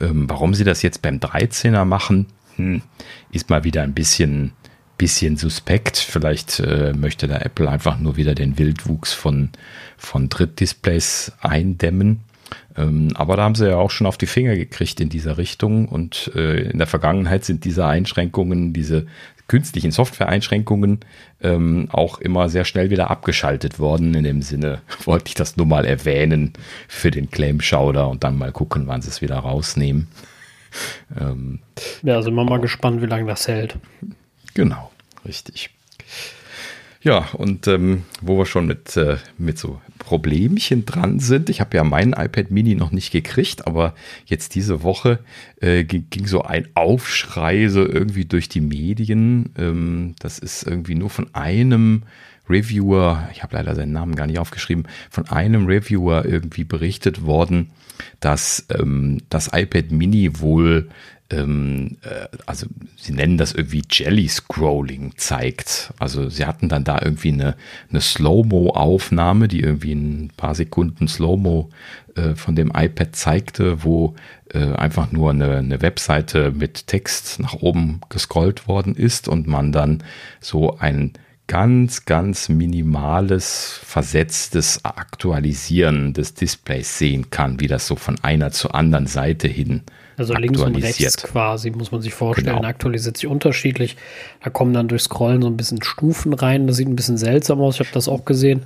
[0.00, 2.82] Ähm, warum sie das jetzt beim 13er machen, hm,
[3.32, 4.52] ist mal wieder ein bisschen
[4.98, 5.96] bisschen suspekt.
[5.96, 9.50] Vielleicht äh, möchte da Apple einfach nur wieder den Wildwuchs von,
[9.96, 12.20] von Drittdisplays eindämmen.
[12.76, 15.88] Ähm, aber da haben sie ja auch schon auf die Finger gekriegt in dieser Richtung.
[15.88, 19.06] Und äh, in der Vergangenheit sind diese Einschränkungen, diese
[19.48, 21.00] künstlichen Software-Einschränkungen
[21.42, 24.14] ähm, auch immer sehr schnell wieder abgeschaltet worden.
[24.14, 26.52] In dem Sinne wollte ich das nur mal erwähnen
[26.88, 30.08] für den Claim-Schauder und dann mal gucken, wann sie es wieder rausnehmen.
[31.20, 31.58] Ähm,
[32.02, 33.76] ja, sind wir mal gespannt, wie lange das hält.
[34.54, 34.90] Genau.
[35.24, 35.70] Richtig.
[37.02, 41.76] Ja, und ähm, wo wir schon mit, äh, mit so Problemchen dran sind, ich habe
[41.76, 43.94] ja meinen iPad Mini noch nicht gekriegt, aber
[44.24, 45.18] jetzt diese Woche
[45.60, 49.50] äh, ging, so ein Aufschrei so irgendwie durch die Medien.
[49.58, 52.04] Ähm, das ist irgendwie nur von einem
[52.48, 57.70] Reviewer, ich habe leider seinen Namen gar nicht aufgeschrieben, von einem Reviewer irgendwie berichtet worden,
[58.20, 60.88] dass ähm, das iPad Mini wohl
[61.32, 62.66] ähm, äh, also
[62.96, 65.92] sie nennen das irgendwie Jelly Scrolling zeigt.
[65.98, 67.56] Also sie hatten dann da irgendwie eine,
[67.90, 71.70] eine Slow-Mo-Aufnahme, die irgendwie ein paar Sekunden Slow-Mo
[72.14, 74.14] äh, von dem iPad zeigte, wo
[74.52, 79.72] äh, einfach nur eine, eine Webseite mit Text nach oben gescrollt worden ist und man
[79.72, 80.02] dann
[80.40, 81.12] so ein
[81.48, 88.74] ganz, ganz minimales, versetztes Aktualisieren des Displays sehen kann, wie das so von einer zur
[88.74, 89.82] anderen Seite hin
[90.16, 92.68] also links und rechts quasi, muss man sich vorstellen, genau.
[92.68, 93.96] aktualisiert sich unterschiedlich.
[94.42, 96.66] Da kommen dann durch Scrollen so ein bisschen Stufen rein.
[96.66, 97.74] Das sieht ein bisschen seltsam aus.
[97.74, 98.62] Ich habe das auch gesehen.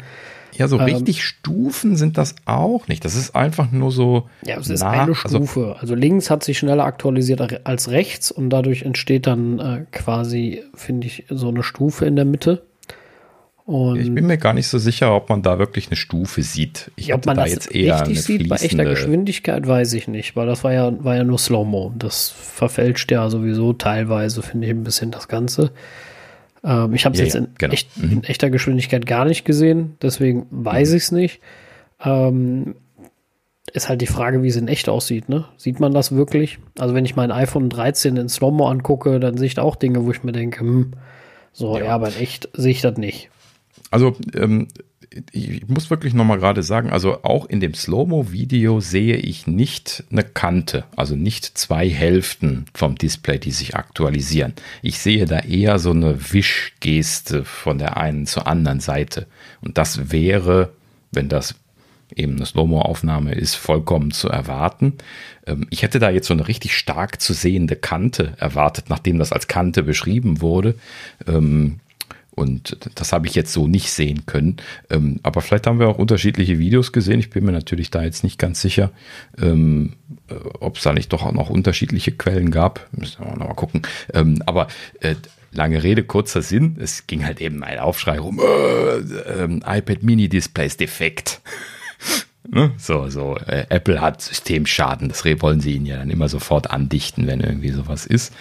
[0.59, 3.05] Ja, so ähm, richtig Stufen sind das auch nicht.
[3.05, 4.29] Das ist einfach nur so.
[4.45, 5.61] Ja, es ist nah, eine also Stufe.
[5.61, 10.63] Also, also, links hat sich schneller aktualisiert als rechts und dadurch entsteht dann äh, quasi,
[10.75, 12.63] finde ich, so eine Stufe in der Mitte.
[13.67, 16.93] Und ich bin mir gar nicht so sicher, ob man da wirklich eine Stufe sieht.
[16.95, 20.37] Ich ob man da das jetzt eher richtig sieht bei echter Geschwindigkeit, weiß ich nicht,
[20.37, 21.93] weil das war ja, war ja nur Slow-Mo.
[21.99, 25.73] Das verfälscht ja sowieso teilweise, finde ich, ein bisschen das Ganze.
[26.63, 27.73] Ähm, ich habe es ja, jetzt in, genau.
[27.73, 28.13] echt, mhm.
[28.13, 30.97] in, echter Geschwindigkeit gar nicht gesehen, deswegen weiß mhm.
[30.97, 31.41] ich es nicht.
[32.05, 32.77] Ähm,
[33.73, 35.29] ist halt die Frage, wie es in echt aussieht.
[35.29, 35.45] Ne?
[35.57, 36.61] Sieht man das wirklich?
[36.79, 40.05] Also wenn ich mein iPhone 13 in Slow-Mo angucke, dann sehe ich da auch Dinge,
[40.05, 40.93] wo ich mir denke, hm,
[41.53, 43.29] so, ja, ja aber in echt sehe ich das nicht.
[43.91, 44.69] Also ähm,
[45.33, 50.25] ich muss wirklich nochmal gerade sagen, also auch in dem Slow-Mo-Video sehe ich nicht eine
[50.25, 54.55] Kante, also nicht zwei Hälften vom Display, die sich aktualisieren.
[54.83, 59.27] Ich sehe da eher so eine Wischgeste von der einen zur anderen Seite.
[59.61, 60.73] Und das wäre,
[61.13, 61.55] wenn das
[62.15, 64.95] eben eine Slow-Mo-Aufnahme ist, vollkommen zu erwarten.
[65.47, 69.33] Ähm, ich hätte da jetzt so eine richtig stark zu sehende Kante erwartet, nachdem das
[69.33, 70.75] als Kante beschrieben wurde.
[71.27, 71.81] Ähm,
[72.37, 74.59] und das habe ich jetzt so nicht sehen können.
[74.91, 77.19] Ähm, aber vielleicht haben wir auch unterschiedliche Videos gesehen.
[77.19, 78.93] Ich bin mir natürlich da jetzt nicht ganz sicher,
[79.41, 79.95] ähm,
[80.29, 82.87] äh, ob es da nicht doch auch noch unterschiedliche Quellen gab.
[82.93, 83.83] Müssen wir noch mal gucken.
[84.13, 84.69] Ähm, aber
[85.01, 85.15] äh,
[85.51, 86.77] lange Rede, kurzer Sinn.
[86.79, 88.39] Es ging halt eben ein Aufschrei rum.
[88.39, 91.41] Äh, äh, iPad Mini Display ist defekt.
[92.49, 92.73] Ne?
[92.79, 97.27] So, so, äh, Apple hat Systemschaden, das wollen sie ihnen ja dann immer sofort andichten,
[97.27, 98.33] wenn irgendwie sowas ist.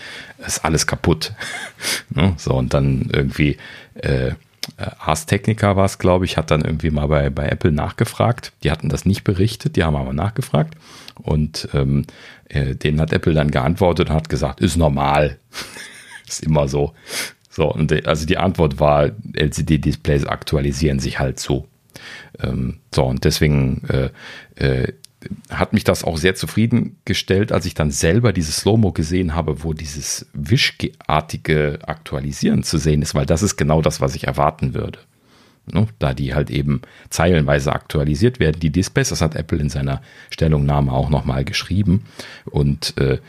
[0.46, 1.34] Ist alles kaputt.
[2.10, 2.34] ne?
[2.38, 3.58] So, und dann irgendwie,
[3.96, 4.32] äh,
[4.78, 8.52] Ars Technica war es, glaube ich, hat dann irgendwie mal bei, bei Apple nachgefragt.
[8.64, 10.76] Die hatten das nicht berichtet, die haben aber nachgefragt.
[11.22, 12.06] Und ähm,
[12.50, 15.38] äh, denen hat Apple dann geantwortet und hat gesagt, ist normal.
[16.28, 16.94] ist immer so.
[17.50, 21.68] So, und äh, also die Antwort war, LCD-Displays aktualisieren sich halt so.
[22.40, 24.10] Ähm, so, und deswegen äh,
[24.56, 24.94] äh,
[25.50, 29.74] hat mich das auch sehr zufriedengestellt, als ich dann selber dieses Slow-Mo gesehen habe, wo
[29.74, 35.00] dieses wischartige Aktualisieren zu sehen ist, weil das ist genau das, was ich erwarten würde.
[35.72, 35.88] Ne?
[36.00, 40.92] Da die halt eben zeilenweise aktualisiert werden, die Displays, das hat Apple in seiner Stellungnahme
[40.92, 42.06] auch nochmal geschrieben.
[42.46, 43.20] Und äh,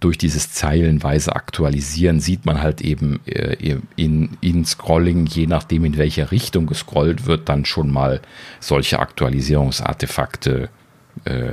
[0.00, 5.96] durch dieses zeilenweise Aktualisieren sieht man halt eben äh, in, in Scrolling, je nachdem in
[5.96, 8.20] welcher Richtung gescrollt wird, dann schon mal
[8.60, 10.68] solche Aktualisierungsartefakte
[11.24, 11.52] äh,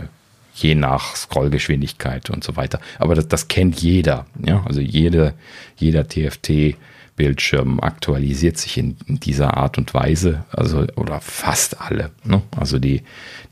[0.54, 2.80] je nach Scrollgeschwindigkeit und so weiter.
[3.00, 4.26] Aber das, das kennt jeder.
[4.44, 4.64] Ja?
[4.66, 5.34] Also jede,
[5.78, 6.76] jeder TFT
[7.16, 12.12] Bildschirm aktualisiert sich in, in, dieser Art und Weise, also oder fast alle.
[12.24, 12.41] Ne?
[12.57, 13.03] Also die,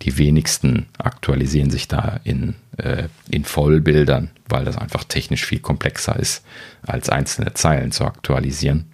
[0.01, 6.15] die wenigsten aktualisieren sich da in, äh, in Vollbildern, weil das einfach technisch viel komplexer
[6.15, 6.43] ist,
[6.81, 8.91] als einzelne Zeilen zu aktualisieren.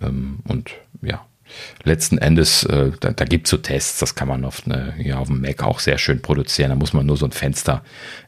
[0.00, 0.70] Ähm, und
[1.02, 1.24] ja,
[1.82, 5.18] letzten Endes, äh, da, da gibt es so Tests, das kann man auf, eine, ja,
[5.18, 6.70] auf dem Mac auch sehr schön produzieren.
[6.70, 7.82] Da muss man nur so ein Fenster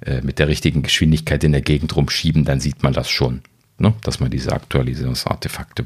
[0.04, 3.42] äh, mit der richtigen Geschwindigkeit in der Gegend rumschieben, dann sieht man das schon
[3.78, 5.84] ne, dass man diese Aktualisierungsartefakte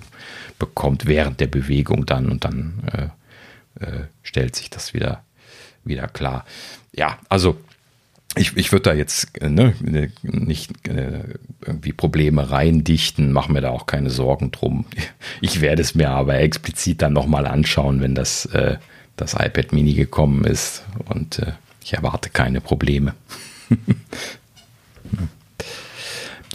[0.59, 5.23] bekommt während der Bewegung dann und dann äh, äh, stellt sich das wieder,
[5.85, 6.45] wieder klar.
[6.93, 7.59] Ja, also
[8.37, 9.75] ich, ich würde da jetzt äh, ne,
[10.23, 11.25] nicht äh,
[11.65, 14.85] irgendwie Probleme reindichten, mache mir da auch keine Sorgen drum.
[15.43, 18.77] Ich werde es mir aber explizit dann nochmal anschauen, wenn das, äh,
[19.17, 23.15] das iPad Mini gekommen ist und äh, ich erwarte keine Probleme.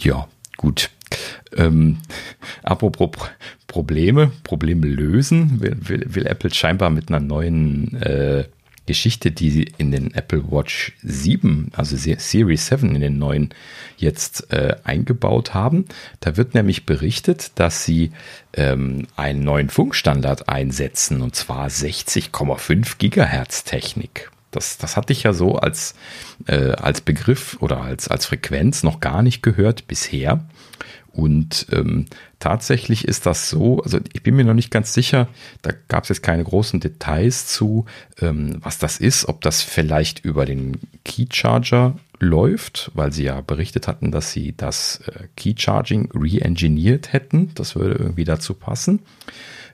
[0.00, 0.90] ja, gut.
[1.56, 1.98] Ähm,
[2.62, 3.10] apropos
[3.66, 8.44] Probleme, Probleme lösen, will, will, will, Apple scheinbar mit einer neuen, äh,
[8.86, 13.50] Geschichte, die in den Apple Watch 7, also Series 7 in den neuen
[13.96, 15.86] jetzt äh, eingebaut haben.
[16.20, 18.12] Da wird nämlich berichtet, dass sie
[18.54, 24.30] ähm, einen neuen Funkstandard einsetzen und zwar 60,5 Gigahertz Technik.
[24.52, 25.94] Das, das hatte ich ja so als,
[26.46, 30.46] äh, als Begriff oder als, als Frequenz noch gar nicht gehört bisher.
[31.16, 32.04] Und ähm,
[32.40, 35.28] tatsächlich ist das so, also ich bin mir noch nicht ganz sicher,
[35.62, 37.86] da gab es jetzt keine großen Details zu,
[38.20, 43.40] ähm, was das ist, ob das vielleicht über den Key Charger läuft, weil sie ja
[43.40, 47.50] berichtet hatten, dass sie das äh, Key Charging re-engineert hätten.
[47.54, 49.00] Das würde irgendwie dazu passen.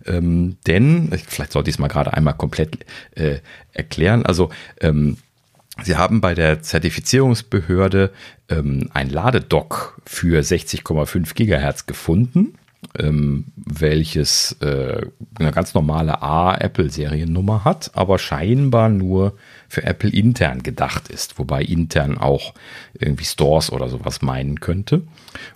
[0.06, 2.86] Ähm, denn, vielleicht sollte ich es mal gerade einmal komplett
[3.16, 3.38] äh,
[3.72, 4.24] erklären.
[4.24, 5.16] Also ähm,
[5.82, 8.12] Sie haben bei der Zertifizierungsbehörde
[8.50, 12.54] ähm, ein Ladedock für 60,5 Gigahertz gefunden,
[12.98, 15.06] ähm, welches äh,
[15.38, 19.34] eine ganz normale A-Apple-Seriennummer hat, aber scheinbar nur
[19.68, 22.52] für Apple intern gedacht ist, wobei intern auch
[22.92, 25.02] irgendwie Stores oder sowas meinen könnte.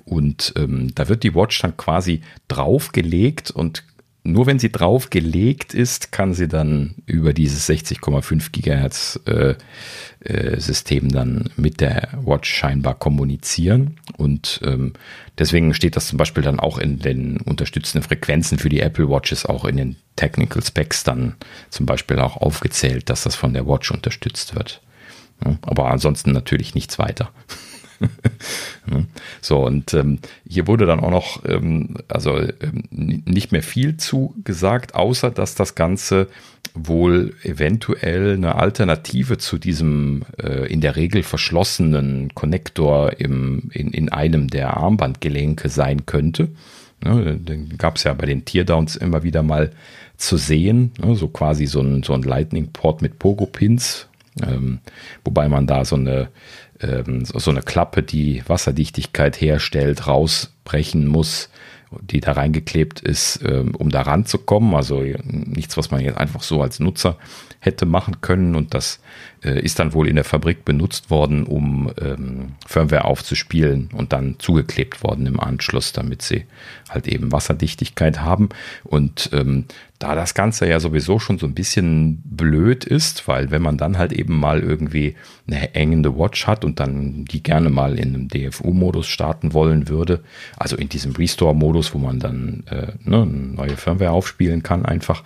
[0.06, 3.84] Und ähm, da wird die Watch dann quasi draufgelegt und
[4.26, 9.54] nur wenn sie drauf gelegt ist, kann sie dann über dieses 60,5 Gigahertz äh,
[10.20, 13.98] äh, System dann mit der Watch scheinbar kommunizieren.
[14.16, 14.94] Und ähm,
[15.38, 19.46] deswegen steht das zum Beispiel dann auch in den unterstützenden Frequenzen für die Apple Watches,
[19.46, 21.36] auch in den Technical Specs dann
[21.70, 24.82] zum Beispiel auch aufgezählt, dass das von der Watch unterstützt wird.
[25.44, 27.30] Ja, aber ansonsten natürlich nichts weiter.
[29.40, 30.18] So, und ähm,
[30.48, 35.54] hier wurde dann auch noch, ähm, also ähm, nicht mehr viel zu gesagt, außer dass
[35.54, 36.28] das Ganze
[36.74, 44.10] wohl eventuell eine Alternative zu diesem äh, in der Regel verschlossenen Konnektor im, in, in
[44.10, 46.48] einem der Armbandgelenke sein könnte.
[47.04, 49.72] Ne, den gab es ja bei den Teardowns immer wieder mal
[50.16, 54.08] zu sehen, ne, so quasi so ein, so ein Lightning-Port mit Pogo-Pins,
[54.42, 54.78] ähm,
[55.24, 56.28] wobei man da so eine
[56.80, 61.48] ähm, so eine Klappe, die Wasserdichtigkeit herstellt, rausbrechen muss,
[62.00, 64.74] die da reingeklebt ist, ähm, um da ranzukommen.
[64.74, 67.18] Also nichts, was man jetzt einfach so als Nutzer
[67.60, 68.54] hätte machen können.
[68.54, 69.00] Und das
[69.50, 75.02] ist dann wohl in der Fabrik benutzt worden, um ähm, Firmware aufzuspielen und dann zugeklebt
[75.02, 76.44] worden im Anschluss, damit sie
[76.88, 78.48] halt eben Wasserdichtigkeit haben.
[78.84, 79.64] Und ähm,
[79.98, 83.98] da das Ganze ja sowieso schon so ein bisschen blöd ist, weil wenn man dann
[83.98, 85.16] halt eben mal irgendwie
[85.46, 90.22] eine hängende Watch hat und dann die gerne mal in einem DFU-Modus starten wollen würde,
[90.56, 95.22] also in diesem Restore-Modus, wo man dann äh, ne, neue Firmware aufspielen kann einfach,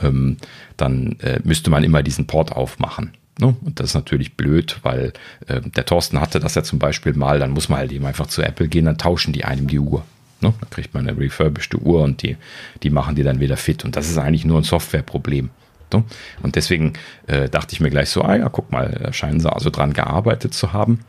[0.00, 0.36] ähm,
[0.76, 3.12] dann äh, müsste man immer diesen Port aufmachen.
[3.38, 3.56] Ne?
[3.64, 5.12] Und das ist natürlich blöd, weil
[5.46, 8.26] äh, der Thorsten hatte das ja zum Beispiel mal, dann muss man halt eben einfach
[8.26, 10.04] zu Apple gehen, dann tauschen die einem die Uhr.
[10.40, 10.52] Ne?
[10.60, 12.36] Dann kriegt man eine refurbished Uhr und die,
[12.82, 13.84] die machen die dann wieder fit.
[13.84, 15.50] Und das ist eigentlich nur ein Softwareproblem.
[15.92, 16.04] Ne?
[16.42, 16.94] Und deswegen
[17.26, 20.52] äh, dachte ich mir gleich so, ah ja, guck mal, scheinen sie also dran gearbeitet
[20.52, 21.00] zu haben.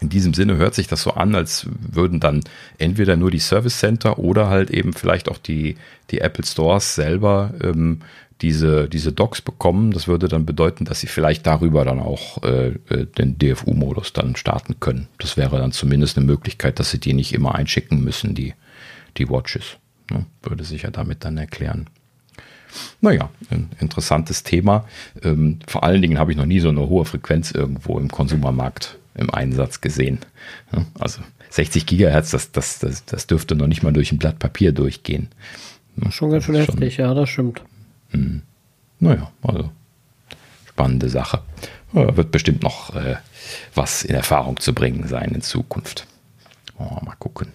[0.00, 2.42] In diesem Sinne hört sich das so an, als würden dann
[2.78, 5.76] entweder nur die Service Center oder halt eben vielleicht auch die,
[6.10, 8.00] die Apple Stores selber ähm,
[8.40, 9.90] diese, diese Docs bekommen.
[9.90, 14.36] Das würde dann bedeuten, dass sie vielleicht darüber dann auch äh, äh den DFU-Modus dann
[14.36, 15.08] starten können.
[15.18, 18.54] Das wäre dann zumindest eine Möglichkeit, dass sie die nicht immer einschicken müssen, die,
[19.16, 19.76] die Watches.
[20.10, 20.26] Ne?
[20.42, 21.86] Würde sich ja damit dann erklären.
[23.00, 24.84] Naja, ein interessantes Thema.
[25.22, 28.98] Ähm, vor allen Dingen habe ich noch nie so eine hohe Frequenz irgendwo im Konsumermarkt
[29.14, 30.18] im Einsatz gesehen.
[30.98, 34.72] Also 60 Gigahertz, das, das, das, das dürfte noch nicht mal durch ein Blatt Papier
[34.72, 35.28] durchgehen.
[36.10, 37.62] Schon ganz schön heftig, ja, das stimmt.
[38.12, 38.40] Mh.
[39.00, 39.70] Naja, also
[40.66, 41.42] spannende Sache.
[41.92, 43.16] Ja, wird bestimmt noch äh,
[43.74, 46.06] was in Erfahrung zu bringen sein in Zukunft.
[46.78, 47.52] Oh, mal gucken.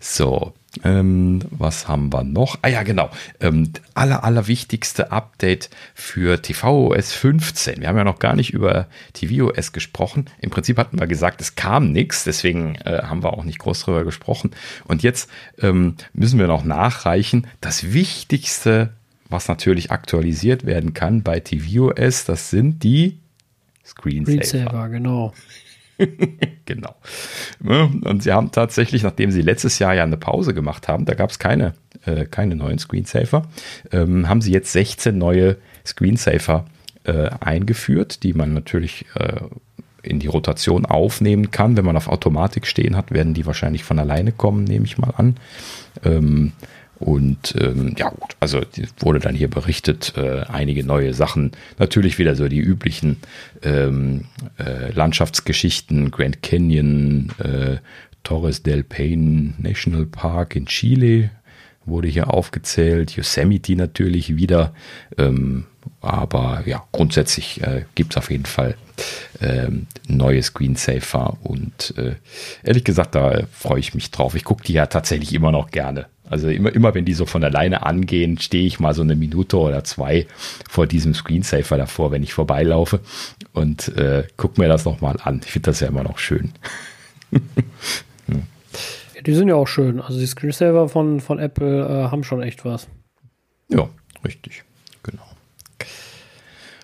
[0.00, 0.52] So,
[0.84, 2.58] ähm, was haben wir noch?
[2.62, 3.10] Ah ja, genau.
[3.40, 7.80] Ähm, aller, allerwichtigste Update für tvOS 15.
[7.80, 10.26] Wir haben ja noch gar nicht über tvOS gesprochen.
[10.40, 13.84] Im Prinzip hatten wir gesagt, es kam nichts, deswegen äh, haben wir auch nicht groß
[13.84, 14.50] darüber gesprochen.
[14.84, 15.30] Und jetzt
[15.60, 17.46] ähm, müssen wir noch nachreichen.
[17.60, 18.94] Das wichtigste,
[19.32, 23.18] was natürlich aktualisiert werden kann bei tvOS, das sind die
[23.84, 24.44] Screensaver.
[24.44, 25.32] Screensaver, genau.
[26.64, 26.94] genau.
[27.60, 31.30] Und sie haben tatsächlich, nachdem sie letztes Jahr ja eine Pause gemacht haben, da gab
[31.30, 31.74] es keine,
[32.04, 33.46] äh, keine neuen Screensaver,
[33.90, 36.66] ähm, haben sie jetzt 16 neue Screensaver
[37.04, 39.40] äh, eingeführt, die man natürlich äh,
[40.02, 41.76] in die Rotation aufnehmen kann.
[41.76, 45.14] Wenn man auf Automatik stehen hat, werden die wahrscheinlich von alleine kommen, nehme ich mal
[45.16, 45.36] an.
[46.04, 46.52] Ähm,
[47.02, 48.60] und ähm, ja gut, also
[48.98, 51.52] wurde dann hier berichtet, äh, einige neue Sachen.
[51.78, 53.18] Natürlich wieder so die üblichen
[53.62, 54.26] ähm,
[54.58, 57.76] äh, Landschaftsgeschichten, Grand Canyon, äh,
[58.22, 61.30] Torres del Paine National Park in Chile
[61.84, 64.74] wurde hier aufgezählt, Yosemite natürlich wieder.
[65.18, 65.64] Ähm,
[66.00, 68.76] aber ja, grundsätzlich äh, gibt es auf jeden Fall
[69.40, 72.14] ähm, neue Screensaver und äh,
[72.62, 74.34] ehrlich gesagt, da freue ich mich drauf.
[74.34, 76.06] Ich gucke die ja tatsächlich immer noch gerne.
[76.28, 79.58] Also immer, immer wenn die so von alleine angehen, stehe ich mal so eine Minute
[79.58, 80.26] oder zwei
[80.70, 83.00] vor diesem Screensaver davor, wenn ich vorbeilaufe
[83.52, 85.40] und äh, gucke mir das nochmal an.
[85.44, 86.52] Ich finde das ja immer noch schön.
[87.32, 90.00] ja, die sind ja auch schön.
[90.00, 92.88] Also die Screensaver von, von Apple äh, haben schon echt was.
[93.68, 93.88] Ja,
[94.24, 94.64] richtig.
[95.02, 95.26] Genau.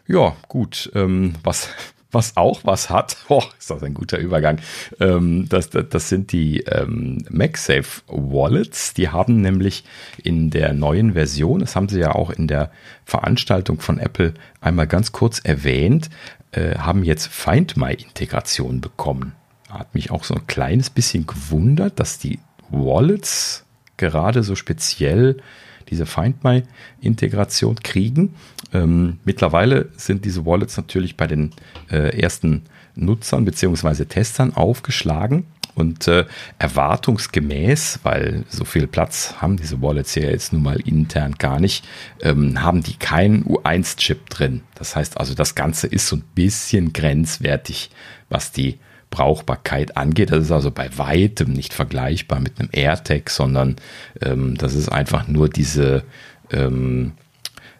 [0.07, 0.91] Ja, gut.
[0.95, 1.68] Ähm, was,
[2.11, 4.61] was auch was hat, oh, ist das ein guter Übergang,
[5.01, 8.95] ähm, das, das, das, sind die ähm, MagSafe Wallets.
[8.95, 9.85] Die haben nämlich
[10.23, 12.71] in der neuen Version, das haben sie ja auch in der
[13.05, 16.11] Veranstaltung von Apple einmal ganz kurz erwähnt,
[16.53, 19.35] äh, haben jetzt Find My Integration bekommen.
[19.69, 22.39] Hat mich auch so ein kleines bisschen gewundert, dass die
[22.71, 23.65] Wallets
[23.99, 25.43] gerade so speziell
[25.91, 26.62] diese Find My
[27.01, 28.34] Integration kriegen.
[28.72, 31.53] Ähm, mittlerweile sind diese Wallets natürlich bei den
[31.91, 32.62] äh, ersten
[32.95, 34.05] Nutzern bzw.
[34.05, 35.47] Testern aufgeschlagen.
[35.74, 36.24] Und äh,
[36.59, 41.86] erwartungsgemäß, weil so viel Platz haben diese Wallets ja jetzt nun mal intern gar nicht,
[42.20, 44.62] ähm, haben die keinen U1-Chip drin.
[44.74, 47.91] Das heißt also, das Ganze ist so ein bisschen grenzwertig,
[48.28, 48.80] was die
[49.11, 50.31] Brauchbarkeit angeht.
[50.31, 53.77] Das ist also bei weitem nicht vergleichbar mit einem AirTag, sondern
[54.21, 56.05] ähm, das ist einfach nur diese
[56.51, 57.13] ähm,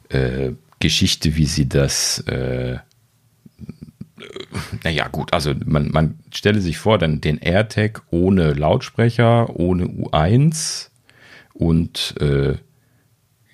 [0.09, 2.79] äh, Geschichte, wie sie das, äh,
[4.85, 10.89] naja gut, also man, man stelle sich vor, dann den AirTag ohne Lautsprecher, ohne U1
[11.53, 12.57] und äh,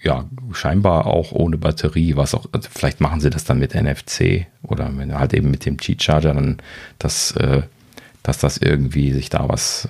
[0.04, 4.46] ja, scheinbar auch ohne Batterie, was auch, also vielleicht machen sie das dann mit NFC
[4.62, 6.58] oder wenn halt eben mit dem Cheat Charger dann
[6.98, 7.62] das, äh,
[8.22, 9.88] dass das irgendwie sich da was,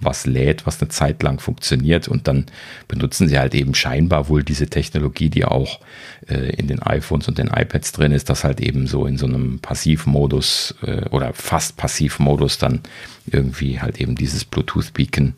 [0.00, 2.44] was lädt, was eine Zeit lang funktioniert und dann
[2.88, 5.80] benutzen sie halt eben scheinbar wohl diese Technologie, die auch
[6.28, 9.24] äh, in den iPhones und den iPads drin ist, dass halt eben so in so
[9.24, 12.80] einem Passivmodus äh, oder fast Passivmodus dann
[13.26, 15.32] irgendwie halt eben dieses Bluetooth-Beacon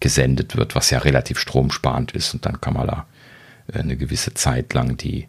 [0.00, 3.06] gesendet wird, was ja relativ stromsparend ist und dann kann man da
[3.72, 5.28] eine gewisse Zeit lang die,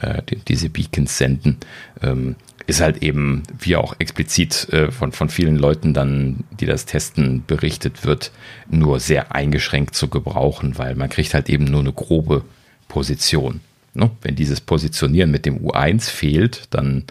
[0.00, 1.58] äh, die diese Beacons senden.
[2.02, 6.84] Ähm, ist halt eben, wie auch explizit äh, von, von vielen Leuten dann, die das
[6.84, 8.32] testen, berichtet wird,
[8.68, 12.44] nur sehr eingeschränkt zu gebrauchen, weil man kriegt halt eben nur eine grobe
[12.88, 13.60] Position.
[13.94, 14.10] Ne?
[14.20, 17.04] Wenn dieses Positionieren mit dem U1 fehlt, dann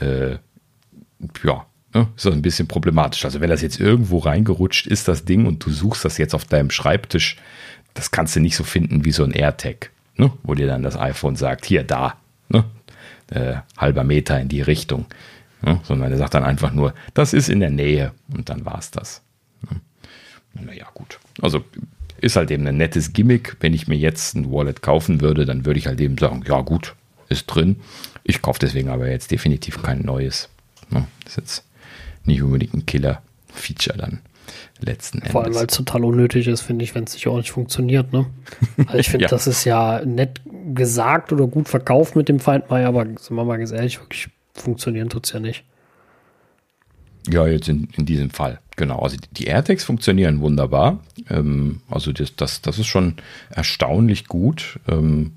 [0.00, 0.38] äh,
[1.44, 3.24] ja, ne, ist das ein bisschen problematisch.
[3.24, 6.44] Also wenn das jetzt irgendwo reingerutscht ist, das Ding, und du suchst das jetzt auf
[6.44, 7.36] deinem Schreibtisch,
[7.94, 10.32] das kannst du nicht so finden wie so ein AirTag, ne?
[10.42, 12.16] wo dir dann das iPhone sagt, hier, da,
[12.48, 12.64] ne?
[13.30, 15.06] äh, halber Meter in die Richtung.
[15.62, 15.80] Ne?
[15.84, 18.90] Sondern er sagt dann einfach nur, das ist in der Nähe und dann war es
[18.90, 19.22] das.
[19.68, 19.80] Ne?
[20.64, 21.18] Naja, gut.
[21.40, 21.64] Also
[22.20, 23.56] ist halt eben ein nettes Gimmick.
[23.60, 26.60] Wenn ich mir jetzt ein Wallet kaufen würde, dann würde ich halt eben sagen, ja
[26.60, 26.94] gut,
[27.28, 27.76] ist drin.
[28.24, 30.48] Ich kaufe deswegen aber jetzt definitiv kein neues.
[30.90, 31.06] Ne?
[31.26, 31.64] Ist jetzt
[32.24, 34.20] nicht unbedingt ein Killer-Feature dann
[34.80, 35.32] letzten Endes.
[35.32, 38.12] Vor allem, weil es total unnötig ist, finde ich, wenn es nicht ordentlich funktioniert.
[38.12, 38.26] Ne?
[38.86, 39.28] Also ich finde, ja.
[39.30, 40.40] das ist ja nett
[40.74, 45.08] gesagt oder gut verkauft mit dem Feindmai, aber sind wir mal ganz ehrlich, wirklich funktionieren
[45.08, 45.64] tut es ja nicht.
[47.28, 48.60] Ja, jetzt in, in diesem Fall.
[48.76, 49.00] Genau.
[49.00, 51.00] Also die AirTags funktionieren wunderbar.
[51.28, 53.16] Ähm, also das, das, das ist schon
[53.50, 54.78] erstaunlich gut.
[54.86, 55.32] Ähm,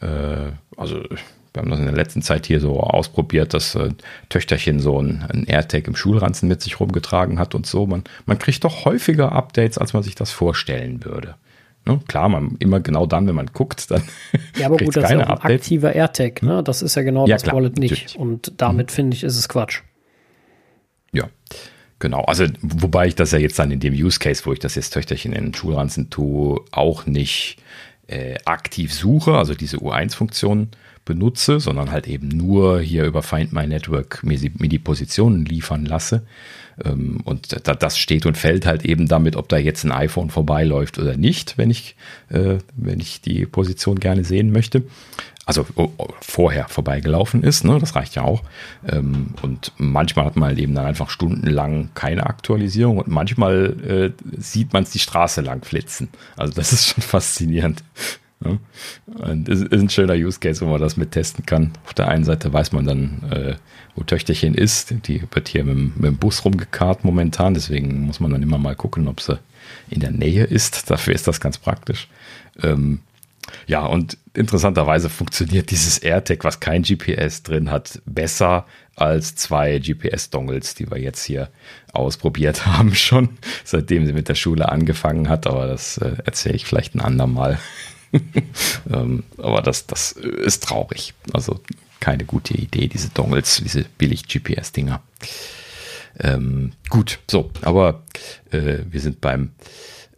[0.00, 1.02] äh, also
[1.56, 3.88] wir haben das in der letzten Zeit hier so ausprobiert, dass äh,
[4.28, 7.86] Töchterchen so ein, ein AirTag im Schulranzen mit sich rumgetragen hat und so.
[7.86, 11.34] Man, man kriegt doch häufiger Updates, als man sich das vorstellen würde.
[11.86, 11.98] Ne?
[12.08, 14.02] Klar, man immer genau dann, wenn man guckt, dann.
[14.56, 16.62] Ja, aber gut, das ist ja auch ein aktiver AirTag, ne?
[16.62, 17.92] Das ist ja genau ja, das klar, Wallet nicht.
[17.92, 18.18] Natürlich.
[18.18, 18.94] Und damit mhm.
[18.94, 19.80] finde ich, ist es Quatsch.
[21.12, 21.28] Ja.
[21.98, 24.74] Genau, also wobei ich das ja jetzt dann in dem Use Case, wo ich das
[24.74, 27.56] jetzt Töchterchen in den Schulranzen tue, auch nicht
[28.06, 30.68] äh, aktiv suche, also diese U1-Funktion
[31.06, 35.86] benutze, sondern halt eben nur hier über Find My Network mir, mir die Positionen liefern
[35.86, 36.26] lasse.
[36.84, 40.98] Ähm, und das steht und fällt halt eben damit, ob da jetzt ein iPhone vorbeiläuft
[40.98, 41.96] oder nicht, wenn ich,
[42.28, 44.82] äh, wenn ich die Position gerne sehen möchte.
[45.46, 45.64] Also
[46.20, 47.78] vorher vorbeigelaufen ist, ne?
[47.78, 48.42] das reicht ja auch.
[48.86, 54.10] Ähm, und manchmal hat man halt eben dann einfach stundenlang keine Aktualisierung und manchmal äh,
[54.38, 56.08] sieht man es die Straße lang flitzen.
[56.36, 57.84] Also das ist schon faszinierend.
[58.44, 58.58] Ja.
[59.46, 61.72] Es ist ein schöner Use Case, wo man das mit testen kann.
[61.84, 63.54] Auf der einen Seite weiß man dann, äh,
[63.94, 64.94] wo Töchterchen ist.
[65.06, 68.76] Die wird hier mit, mit, dem Bus rumgekarrt momentan, deswegen muss man dann immer mal
[68.76, 69.38] gucken, ob sie
[69.88, 70.90] in der Nähe ist.
[70.90, 72.08] Dafür ist das ganz praktisch.
[72.62, 73.00] Ähm,
[73.66, 78.66] Ja, und interessanterweise funktioniert dieses AirTag, was kein GPS drin hat, besser
[78.96, 81.48] als zwei GPS-Dongles, die wir jetzt hier
[81.92, 85.46] ausprobiert haben, schon seitdem sie mit der Schule angefangen hat.
[85.46, 87.58] Aber das äh, erzähle ich vielleicht ein andermal.
[88.92, 91.14] ähm, aber das, das ist traurig.
[91.32, 91.60] Also
[92.00, 95.02] keine gute Idee, diese Dongles, diese billig GPS-Dinger.
[96.18, 98.02] Ähm, gut, so, aber
[98.50, 99.50] äh, wir sind beim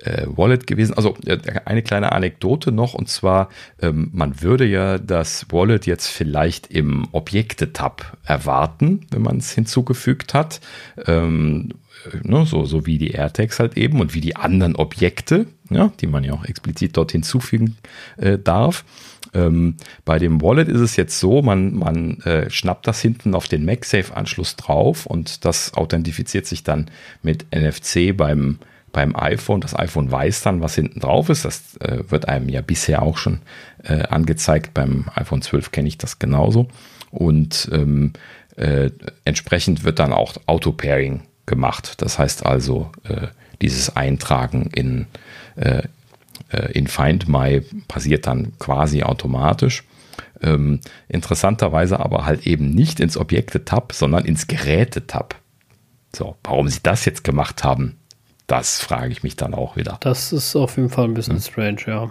[0.01, 0.95] äh, Wallet gewesen.
[0.95, 3.49] Also äh, eine kleine Anekdote noch und zwar,
[3.81, 10.35] ähm, man würde ja das Wallet jetzt vielleicht im Objekte-Tab erwarten, wenn man es hinzugefügt
[10.35, 10.61] hat.
[11.07, 11.71] Ähm,
[12.23, 16.07] ne, so, so wie die AirTags halt eben und wie die anderen Objekte, ja, die
[16.07, 17.77] man ja auch explizit dort hinzufügen
[18.17, 18.85] äh, darf.
[19.35, 23.49] Ähm, bei dem Wallet ist es jetzt so, man, man äh, schnappt das hinten auf
[23.49, 26.91] den MagSafe-Anschluss drauf und das authentifiziert sich dann
[27.23, 28.59] mit NFC beim
[28.91, 29.61] beim iPhone.
[29.61, 31.45] Das iPhone weiß dann, was hinten drauf ist.
[31.45, 33.41] Das äh, wird einem ja bisher auch schon
[33.85, 34.73] äh, angezeigt.
[34.73, 36.69] Beim iPhone 12 kenne ich das genauso.
[37.11, 38.15] Und ähm,
[38.57, 38.91] äh,
[39.25, 42.01] entsprechend wird dann auch Auto-Pairing gemacht.
[42.03, 43.29] Das heißt also, äh,
[43.61, 45.07] dieses Eintragen in, äh,
[45.59, 49.85] äh, in Find My passiert dann quasi automatisch.
[50.41, 55.35] Ähm, interessanterweise aber halt eben nicht ins Objekte-Tab, sondern ins Geräte-Tab.
[56.15, 57.98] So, warum sie das jetzt gemacht haben,
[58.49, 59.99] das frage ich mich dann auch wieder.
[60.01, 61.43] Das ist auf jeden Fall ein bisschen hm.
[61.43, 62.11] strange, ja.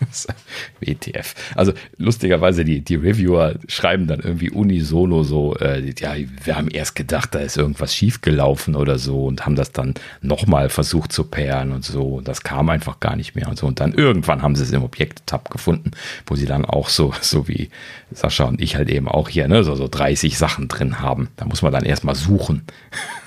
[0.80, 1.34] WTF.
[1.56, 6.94] Also lustigerweise, die, die Reviewer schreiben dann irgendwie unisono so, äh, ja, wir haben erst
[6.94, 11.72] gedacht, da ist irgendwas schiefgelaufen oder so und haben das dann nochmal versucht zu pairen
[11.72, 12.16] und so.
[12.16, 13.66] Und das kam einfach gar nicht mehr und so.
[13.66, 15.90] Und dann irgendwann haben sie es im Objekt-Tab gefunden,
[16.26, 17.70] wo sie dann auch so, so wie
[18.12, 21.28] Sascha und ich halt eben auch hier, ne, so, so 30 Sachen drin haben.
[21.36, 22.62] Da muss man dann erstmal suchen.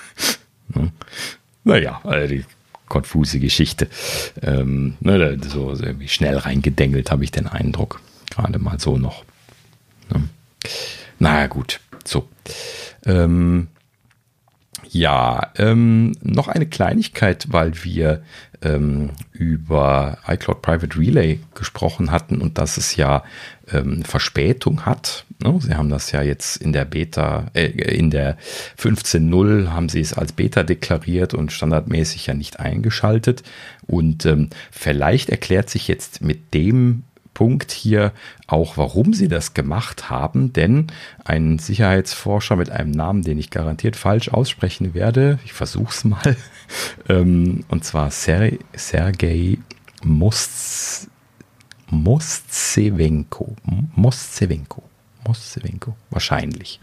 [0.74, 0.90] ne?
[1.64, 2.44] Naja, also die
[2.88, 3.88] konfuse Geschichte.
[4.42, 8.00] Ähm, ne, so, irgendwie schnell reingedengelt, habe ich den Eindruck.
[8.30, 9.24] Gerade mal so noch.
[10.12, 10.28] Ne?
[11.18, 11.80] Naja, gut.
[12.04, 12.28] So.
[13.06, 13.68] Ähm,
[14.90, 18.22] ja, ähm, noch eine Kleinigkeit, weil wir
[18.64, 23.22] ähm, über iCloud Private Relay gesprochen hatten und dass es ja
[23.72, 25.24] ähm, Verspätung hat.
[25.42, 25.58] Ne?
[25.60, 28.36] Sie haben das ja jetzt in der Beta, äh, in der
[28.78, 33.42] 15.0 haben sie es als Beta deklariert und standardmäßig ja nicht eingeschaltet.
[33.86, 37.04] Und ähm, vielleicht erklärt sich jetzt mit dem
[37.34, 38.12] Punkt hier
[38.46, 40.86] auch, warum sie das gemacht haben, denn
[41.24, 46.36] ein Sicherheitsforscher mit einem Namen, den ich garantiert falsch aussprechen werde, ich versuche es mal,
[47.08, 49.58] ähm, und zwar Ser Sergei
[50.04, 51.08] Mostsevenko,
[53.94, 54.82] Mostsevenko,
[55.26, 56.80] Mostsevenko, wahrscheinlich.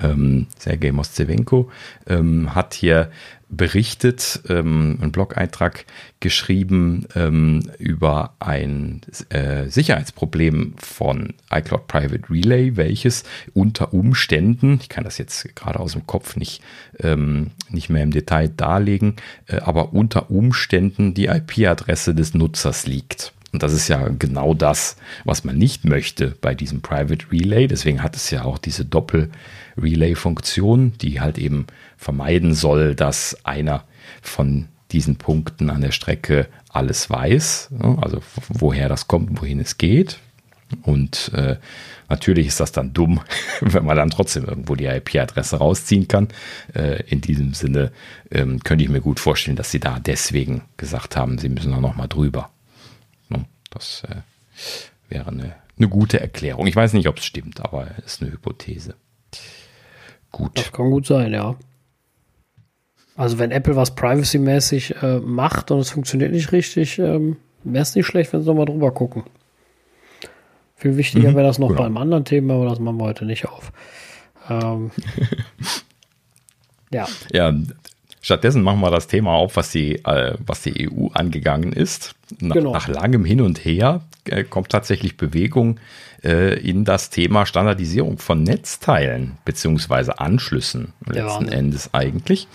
[0.00, 1.70] Ähm, Sergei Mostsevenko
[2.06, 3.10] ähm, hat hier
[3.50, 5.84] berichtet, ähm, einen Blog-Eintrag
[6.20, 15.04] geschrieben ähm, über ein äh, Sicherheitsproblem von iCloud Private Relay, welches unter Umständen, ich kann
[15.04, 16.62] das jetzt gerade aus dem Kopf nicht,
[17.00, 23.32] ähm, nicht mehr im Detail darlegen, äh, aber unter Umständen die IP-Adresse des Nutzers liegt.
[23.52, 27.66] Und das ist ja genau das, was man nicht möchte bei diesem Private Relay.
[27.66, 31.66] Deswegen hat es ja auch diese Doppel-Relay-Funktion, die halt eben
[32.00, 33.84] vermeiden soll, dass einer
[34.22, 37.98] von diesen Punkten an der Strecke alles weiß, ne?
[38.00, 40.18] also woher das kommt, wohin es geht.
[40.82, 41.56] Und äh,
[42.08, 43.20] natürlich ist das dann dumm,
[43.60, 46.28] wenn man dann trotzdem irgendwo die IP-Adresse rausziehen kann.
[46.74, 47.92] Äh, in diesem Sinne
[48.30, 51.80] ähm, könnte ich mir gut vorstellen, dass sie da deswegen gesagt haben, sie müssen da
[51.80, 52.50] nochmal drüber.
[53.70, 54.16] Das äh,
[55.08, 56.66] wäre eine, eine gute Erklärung.
[56.66, 58.96] Ich weiß nicht, ob es stimmt, aber es ist eine Hypothese.
[60.30, 60.58] Gut.
[60.58, 61.56] Das kann gut sein, ja.
[63.20, 67.94] Also wenn Apple was privacy-mäßig äh, macht und es funktioniert nicht richtig, ähm, wäre es
[67.94, 69.24] nicht schlecht, wenn sie nochmal drüber gucken.
[70.74, 71.82] Viel wichtiger mhm, wäre das noch genau.
[71.82, 73.72] beim anderen Thema, aber das machen wir heute nicht auf.
[74.48, 74.90] Ähm,
[76.90, 77.06] ja.
[77.30, 77.52] Ja,
[78.22, 82.14] Stattdessen machen wir das Thema auf, was die, äh, was die EU angegangen ist.
[82.38, 82.72] Nach, genau.
[82.72, 85.78] nach langem Hin und Her äh, kommt tatsächlich Bewegung
[86.22, 92.48] äh, in das Thema Standardisierung von Netzteilen beziehungsweise Anschlüssen letzten ja, Endes eigentlich.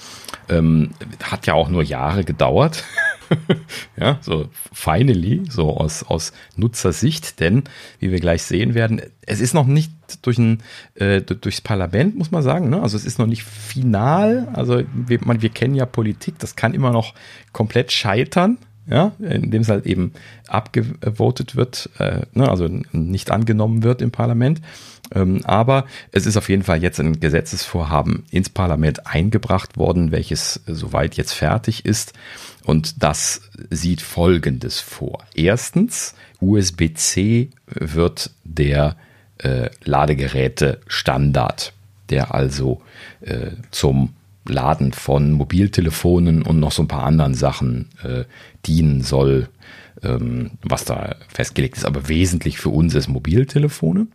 [0.49, 0.91] Ähm,
[1.24, 2.84] hat ja auch nur Jahre gedauert.
[3.97, 7.63] ja, so finally, so aus, aus Nutzersicht, denn
[7.99, 9.91] wie wir gleich sehen werden, es ist noch nicht
[10.22, 10.61] durch ein,
[10.95, 12.70] äh, durchs Parlament, muss man sagen.
[12.70, 12.82] Ne?
[12.82, 14.47] Also es ist noch nicht final.
[14.53, 17.13] Also wir, man, wir kennen ja Politik, das kann immer noch
[17.51, 18.57] komplett scheitern.
[18.88, 20.14] Ja, in dem es halt eben
[20.48, 24.62] abgevotet wird, äh, ne, also nicht angenommen wird im Parlament.
[25.14, 30.62] Ähm, aber es ist auf jeden Fall jetzt ein Gesetzesvorhaben ins Parlament eingebracht worden, welches
[30.66, 32.14] soweit jetzt fertig ist.
[32.64, 35.24] Und das sieht Folgendes vor.
[35.36, 38.96] Erstens, USB-C wird der
[39.38, 41.74] äh, Ladegeräte-Standard,
[42.10, 42.82] der also
[43.22, 44.14] äh, zum
[44.48, 48.26] Laden von Mobiltelefonen und noch so ein paar anderen Sachen äh,
[48.66, 49.50] dienen soll,
[50.04, 51.86] ähm, was da festgelegt ist.
[51.86, 54.08] Aber wesentlich für uns ist Mobiltelefone.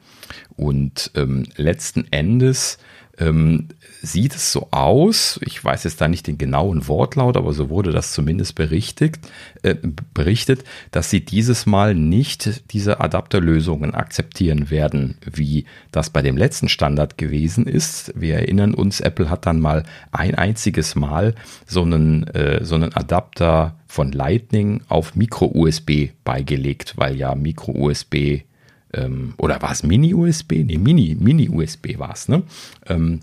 [0.57, 2.78] Und ähm, letzten Endes
[3.21, 3.68] ähm,
[4.03, 7.93] sieht es so aus, ich weiß jetzt da nicht den genauen Wortlaut, aber so wurde
[7.93, 9.18] das zumindest berichtet,
[9.62, 9.77] äh,
[10.14, 16.68] berichtet, dass sie dieses Mal nicht diese Adapterlösungen akzeptieren werden, wie das bei dem letzten
[16.68, 18.12] Standard gewesen ist.
[18.16, 21.35] Wir erinnern uns, Apple hat dann mal ein einziges Mal
[21.66, 28.45] so einen, äh, so einen Adapter von Lightning auf Micro-USB beigelegt, weil ja Micro-USB
[28.93, 30.64] ähm, oder war es Mini-USB?
[30.64, 32.43] Nee, Mini, Mini-USB war es, ne?
[32.86, 33.20] Ähm,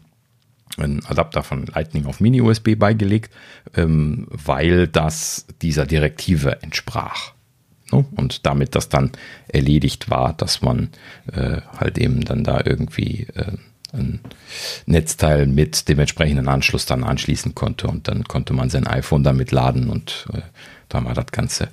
[0.77, 3.33] ein Adapter von Lightning auf Mini-USB beigelegt,
[3.75, 7.33] ähm, weil das dieser Direktive entsprach.
[7.91, 8.05] Ne?
[8.15, 9.11] Und damit das dann
[9.47, 10.89] erledigt war, dass man
[11.31, 13.53] äh, halt eben dann da irgendwie äh,
[13.93, 14.19] ein
[14.85, 19.51] Netzteil mit dem entsprechenden Anschluss dann anschließen konnte und dann konnte man sein iPhone damit
[19.51, 20.41] laden und äh,
[20.89, 21.69] dann war das Ganze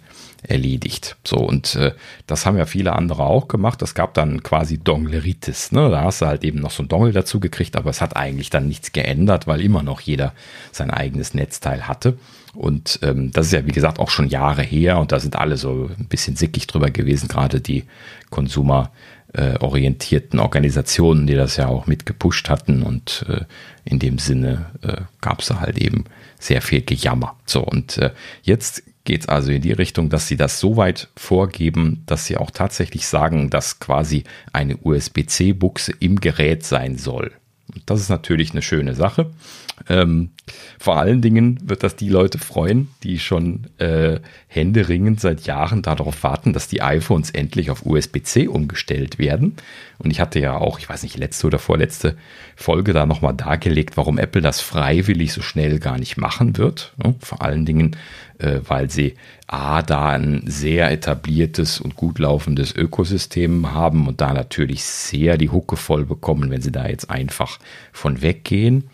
[0.49, 1.16] erledigt.
[1.24, 1.92] So, und äh,
[2.26, 3.82] das haben ja viele andere auch gemacht.
[3.82, 5.72] Es gab dann quasi Dongleritis.
[5.72, 5.90] Ne?
[5.90, 8.51] Da hast du halt eben noch so ein Dongle dazu gekriegt, aber es hat eigentlich
[8.51, 10.32] dann nichts geändert, weil immer noch jeder
[10.72, 12.18] sein eigenes Netzteil hatte.
[12.55, 15.57] Und ähm, das ist ja, wie gesagt, auch schon Jahre her und da sind alle
[15.57, 17.84] so ein bisschen sickig drüber gewesen, gerade die
[18.30, 18.92] Konsumer
[19.59, 23.40] orientierten Organisationen, die das ja auch mit gepusht hatten und äh,
[23.84, 26.05] in dem Sinne äh, gab es halt eben
[26.38, 27.34] sehr viel Gejammer.
[27.45, 31.09] So, und äh, jetzt geht es also in die Richtung, dass sie das so weit
[31.16, 37.32] vorgeben, dass sie auch tatsächlich sagen, dass quasi eine USB-C-Buchse im Gerät sein soll.
[37.86, 39.30] Das ist natürlich eine schöne Sache.
[39.89, 40.31] Ähm,
[40.79, 46.22] vor allen Dingen wird das die Leute freuen, die schon äh, händeringend seit Jahren darauf
[46.22, 49.57] warten, dass die iPhones endlich auf USB-C umgestellt werden.
[49.99, 52.16] Und ich hatte ja auch, ich weiß nicht, letzte oder vorletzte
[52.57, 56.93] Folge da nochmal dargelegt, warum Apple das freiwillig so schnell gar nicht machen wird.
[57.03, 57.97] Ja, vor allen Dingen,
[58.39, 59.14] äh, weil sie
[59.47, 65.51] A, da ein sehr etabliertes und gut laufendes Ökosystem haben und da natürlich sehr die
[65.51, 67.59] Hucke voll bekommen, wenn sie da jetzt einfach
[67.93, 68.85] von weggehen.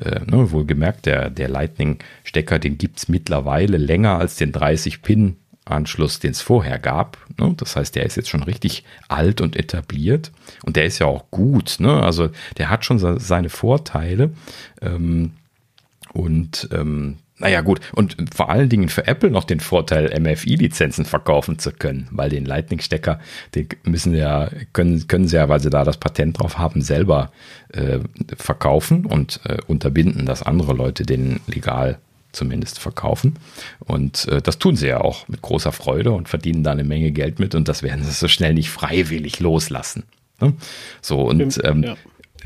[0.00, 6.32] Äh, ne, wohlgemerkt, der, der Lightning-Stecker, den gibt es mittlerweile länger als den 30-Pin-Anschluss, den
[6.32, 7.18] es vorher gab.
[7.38, 7.54] Ne?
[7.56, 10.32] Das heißt, der ist jetzt schon richtig alt und etabliert
[10.64, 11.76] und der ist ja auch gut.
[11.78, 12.02] Ne?
[12.02, 14.30] Also der hat schon seine Vorteile.
[14.80, 15.32] Ähm,
[16.12, 17.80] und ähm, naja, gut.
[17.92, 22.44] Und vor allen Dingen für Apple noch den Vorteil, MFI-Lizenzen verkaufen zu können, weil den
[22.44, 23.20] Lightning-Stecker,
[23.54, 27.30] den müssen ja, können, können sie ja, weil sie da das Patent drauf haben, selber
[27.72, 28.00] äh,
[28.36, 31.98] verkaufen und äh, unterbinden, dass andere Leute den legal
[32.32, 33.34] zumindest verkaufen.
[33.80, 37.12] Und äh, das tun sie ja auch mit großer Freude und verdienen da eine Menge
[37.12, 40.04] Geld mit und das werden sie so schnell nicht freiwillig loslassen.
[40.40, 40.54] Ne?
[41.00, 41.96] So, und Stimmt, ähm, ja.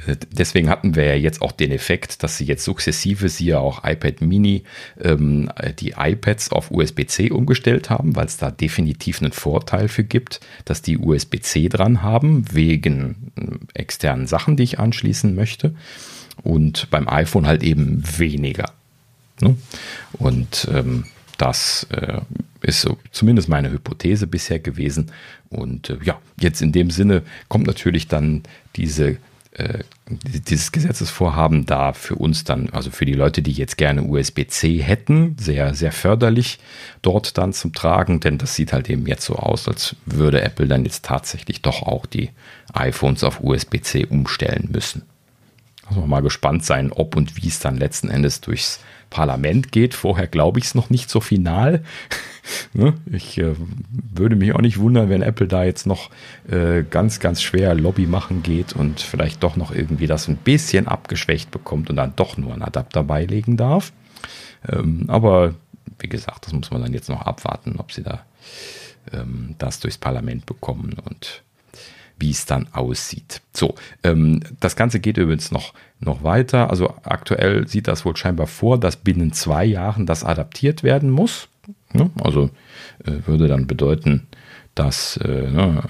[0.06, 4.20] Deswegen hatten wir ja jetzt auch den Effekt, dass sie jetzt sukzessive, siehe auch iPad
[4.20, 4.64] Mini,
[5.00, 10.40] ähm, die iPads auf USB-C umgestellt haben, weil es da definitiv einen Vorteil für gibt,
[10.64, 15.74] dass die USB-C dran haben, wegen äh, externen Sachen, die ich anschließen möchte.
[16.42, 18.72] Und beim iPhone halt eben weniger.
[19.40, 19.56] Ne?
[20.14, 21.04] Und ähm,
[21.38, 22.20] das äh,
[22.60, 25.12] ist so zumindest meine Hypothese bisher gewesen.
[25.48, 28.42] Und äh, ja, jetzt in dem Sinne kommt natürlich dann
[28.76, 29.18] diese
[29.52, 34.78] äh, dieses Gesetzesvorhaben da für uns dann, also für die Leute, die jetzt gerne USB-C
[34.78, 36.58] hätten, sehr, sehr förderlich
[37.02, 40.68] dort dann zum Tragen, denn das sieht halt eben jetzt so aus, als würde Apple
[40.68, 42.30] dann jetzt tatsächlich doch auch die
[42.72, 45.02] iPhones auf USB-C umstellen müssen.
[45.90, 48.80] Man mal gespannt sein, ob und wie es dann letzten Endes durchs
[49.12, 49.94] Parlament geht.
[49.94, 51.82] Vorher glaube ich es noch nicht so final.
[52.72, 52.94] ne?
[53.12, 53.54] Ich äh,
[54.14, 56.10] würde mich auch nicht wundern, wenn Apple da jetzt noch
[56.50, 60.88] äh, ganz, ganz schwer Lobby machen geht und vielleicht doch noch irgendwie das ein bisschen
[60.88, 63.92] abgeschwächt bekommt und dann doch nur einen Adapter beilegen darf.
[64.68, 65.54] Ähm, aber
[65.98, 68.24] wie gesagt, das muss man dann jetzt noch abwarten, ob sie da
[69.12, 71.42] ähm, das durchs Parlament bekommen und
[72.22, 73.42] wie es dann aussieht.
[73.52, 76.70] So, ähm, das Ganze geht übrigens noch, noch weiter.
[76.70, 81.48] Also aktuell sieht das wohl scheinbar vor, dass binnen zwei Jahren das adaptiert werden muss.
[81.92, 82.48] Ja, also
[83.04, 84.28] äh, würde dann bedeuten,
[84.74, 85.82] dass äh, ne,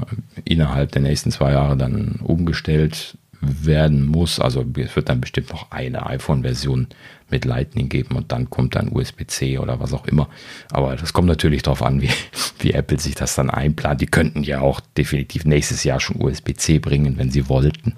[0.45, 4.39] innerhalb der nächsten zwei Jahre dann umgestellt werden muss.
[4.39, 6.87] Also es wird dann bestimmt noch eine iPhone-Version
[7.29, 10.29] mit Lightning geben und dann kommt dann USB-C oder was auch immer.
[10.71, 12.11] Aber das kommt natürlich darauf an, wie,
[12.61, 14.01] wie Apple sich das dann einplant.
[14.01, 17.97] Die könnten ja auch definitiv nächstes Jahr schon USB-C bringen, wenn sie wollten.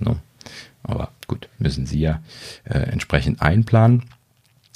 [0.00, 0.12] No.
[0.12, 0.16] Ne?
[0.84, 2.20] Aber gut, müssen sie ja
[2.64, 4.04] äh, entsprechend einplanen.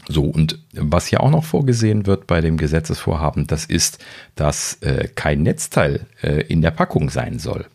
[0.08, 3.98] So, und was hier auch noch vorgesehen wird bei dem Gesetzesvorhaben, das ist,
[4.36, 7.66] dass äh, kein Netzteil äh, in der Packung sein soll.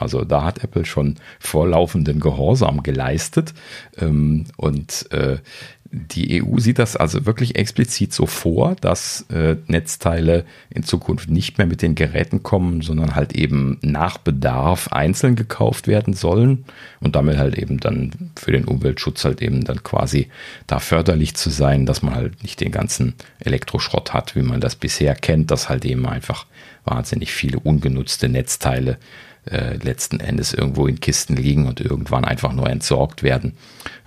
[0.00, 3.54] Also da hat Apple schon vorlaufenden Gehorsam geleistet.
[3.98, 5.38] Ähm, und äh,
[5.92, 11.58] die EU sieht das also wirklich explizit so vor, dass äh, Netzteile in Zukunft nicht
[11.58, 16.64] mehr mit den Geräten kommen, sondern halt eben nach Bedarf einzeln gekauft werden sollen
[17.00, 20.28] und damit halt eben dann für den Umweltschutz halt eben dann quasi
[20.68, 24.76] da förderlich zu sein, dass man halt nicht den ganzen Elektroschrott hat, wie man das
[24.76, 26.46] bisher kennt, dass halt eben einfach
[26.84, 28.96] wahnsinnig viele ungenutzte Netzteile äh,
[29.82, 33.54] letzten Endes irgendwo in Kisten liegen und irgendwann einfach nur entsorgt werden.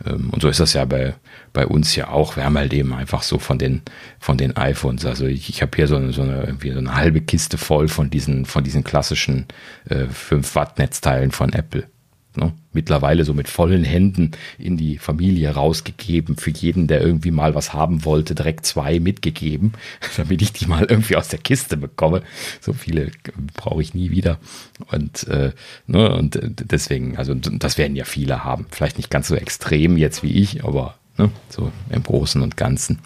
[0.06, 1.16] Ähm, und so ist das ja bei,
[1.54, 2.36] bei uns ja auch.
[2.36, 3.82] Wir haben halt eben einfach so von den,
[4.20, 5.06] von den iPhones.
[5.06, 7.88] Also ich, ich habe hier so eine, so, eine, irgendwie so eine halbe Kiste voll
[7.88, 9.48] von diesen, von diesen klassischen
[9.90, 11.88] äh, 5 Watt Netzteilen von Apple
[12.36, 17.56] ne, mittlerweile so mit vollen Händen in die Familie rausgegeben, für jeden, der irgendwie mal
[17.56, 19.74] was haben wollte, direkt zwei mitgegeben,
[20.18, 22.24] damit ich die mal irgendwie aus der Kiste bekomme.
[22.62, 23.12] So viele
[23.56, 24.40] brauche ich nie wieder.
[24.92, 25.52] Und, äh,
[25.88, 28.66] ne, und deswegen, also das werden ja viele haben.
[28.72, 33.00] Vielleicht nicht ganz so extrem jetzt wie ich, aber ne, so im Großen und Ganzen.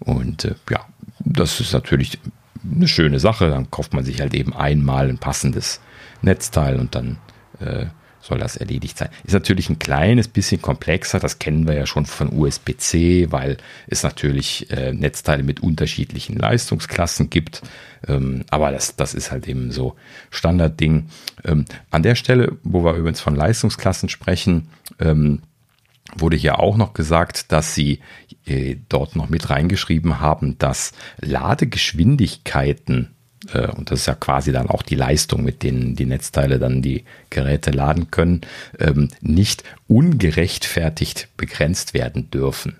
[0.00, 0.86] Und äh, ja,
[1.20, 2.18] das ist natürlich
[2.64, 3.50] eine schöne Sache.
[3.50, 5.80] Dann kauft man sich halt eben einmal ein passendes
[6.22, 7.18] Netzteil und dann
[7.60, 7.86] äh,
[8.26, 9.08] soll das erledigt sein.
[9.24, 14.02] Ist natürlich ein kleines bisschen komplexer, das kennen wir ja schon von USB-C, weil es
[14.02, 17.62] natürlich äh, Netzteile mit unterschiedlichen Leistungsklassen gibt.
[18.06, 19.96] Ähm, aber das, das ist halt eben so
[20.30, 21.06] Standardding.
[21.44, 25.42] Ähm, an der Stelle, wo wir übrigens von Leistungsklassen sprechen, ähm,
[26.14, 28.00] wurde hier auch noch gesagt, dass sie
[28.44, 33.15] äh, dort noch mit reingeschrieben haben, dass Ladegeschwindigkeiten
[33.52, 36.82] äh, und das ist ja quasi dann auch die Leistung, mit denen die Netzteile dann
[36.82, 38.42] die Geräte laden können,
[38.78, 42.76] ähm, nicht ungerechtfertigt begrenzt werden dürfen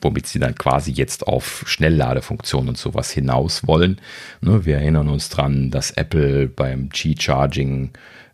[0.00, 4.00] womit sie dann quasi jetzt auf Schnellladefunktionen und sowas hinaus wollen.
[4.40, 7.90] Ne, wir erinnern uns dran, dass Apple beim G-Charging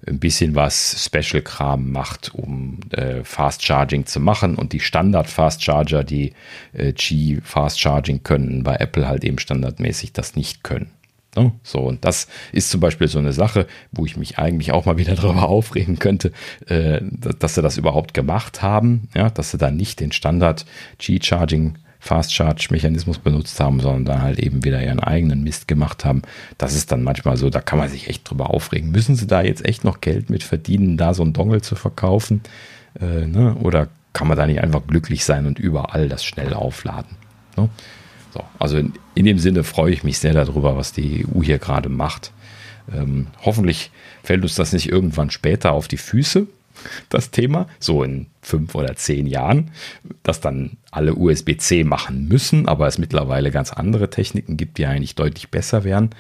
[0.07, 6.05] ein bisschen was Special-Kram macht, um äh, Fast Charging zu machen und die Standard-Fast Charger,
[6.05, 6.33] die
[6.73, 10.91] äh, G-Fast Charging können, bei Apple halt eben standardmäßig das nicht können.
[11.37, 11.53] Ne?
[11.63, 14.99] So, und das ist zum Beispiel so eine Sache, wo ich mich eigentlich auch mal
[14.99, 16.33] wieder darüber aufregen könnte,
[16.67, 17.01] äh,
[17.39, 20.65] dass sie das überhaupt gemacht haben, ja, dass sie da nicht den Standard
[20.99, 26.05] G-Charging Fast Charge Mechanismus benutzt haben, sondern dann halt eben wieder ihren eigenen Mist gemacht
[26.05, 26.21] haben.
[26.59, 28.91] Das ist dann manchmal so, da kann man sich echt drüber aufregen.
[28.91, 32.43] Müssen sie da jetzt echt noch Geld mit verdienen, da so ein Dongle zu verkaufen?
[33.01, 33.55] Äh, ne?
[33.55, 37.17] Oder kann man da nicht einfach glücklich sein und überall das schnell aufladen?
[37.57, 37.71] Ne?
[38.35, 41.59] So, also in, in, dem Sinne freue ich mich sehr darüber, was die EU hier
[41.59, 42.33] gerade macht.
[42.93, 43.93] Ähm, hoffentlich
[44.25, 46.49] fällt uns das nicht irgendwann später auf die Füße,
[47.11, 49.71] das Thema, so in fünf oder zehn Jahren,
[50.25, 55.15] dass dann alle USB-C machen müssen, aber es mittlerweile ganz andere Techniken gibt, die eigentlich
[55.15, 56.11] deutlich besser wären.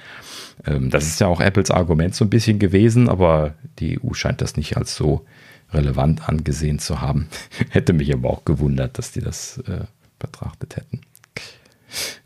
[0.64, 4.40] Ähm, das ist ja auch Apples Argument so ein bisschen gewesen, aber die EU scheint
[4.40, 5.26] das nicht als so
[5.72, 7.26] relevant angesehen zu haben.
[7.70, 9.86] Hätte mich aber auch gewundert, dass die das äh,
[10.20, 11.00] betrachtet hätten.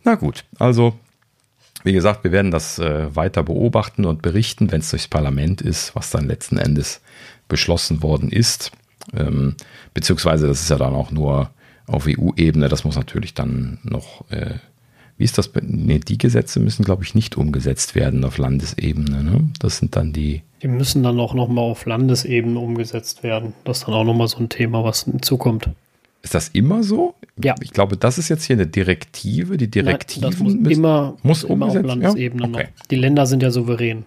[0.05, 0.95] Na gut, also
[1.85, 5.95] wie gesagt, wir werden das äh, weiter beobachten und berichten, wenn es durchs Parlament ist,
[5.95, 7.01] was dann letzten Endes
[7.49, 8.73] beschlossen worden ist.
[9.15, 9.55] Ähm,
[9.95, 11.51] beziehungsweise das ist ja dann auch nur
[11.87, 14.55] auf EU-Ebene, das muss natürlich dann noch, äh,
[15.17, 15.51] wie ist das?
[15.63, 19.25] Nee, die Gesetze müssen, glaube ich, nicht umgesetzt werden auf Landesebene.
[19.25, 19.49] Ne?
[19.59, 20.43] Das sind dann die.
[20.63, 23.55] Die müssen dann auch nochmal auf Landesebene umgesetzt werden.
[23.65, 25.71] Das ist dann auch nochmal so ein Thema, was hinzukommt.
[26.23, 27.15] Ist das immer so?
[27.43, 27.55] Ja.
[27.63, 29.57] Ich glaube, das ist jetzt hier eine Direktive.
[29.57, 32.49] Die Direktive Nein, muss müssen, immer, muss immer auf Landesebene ja?
[32.49, 32.69] okay.
[32.77, 32.87] noch.
[32.87, 34.05] Die Länder sind ja souverän.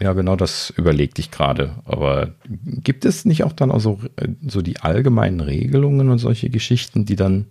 [0.00, 1.74] Ja, genau, das überlegte ich gerade.
[1.84, 2.34] Aber
[2.64, 7.04] gibt es nicht auch dann auch so, äh, so die allgemeinen Regelungen und solche Geschichten,
[7.04, 7.46] die dann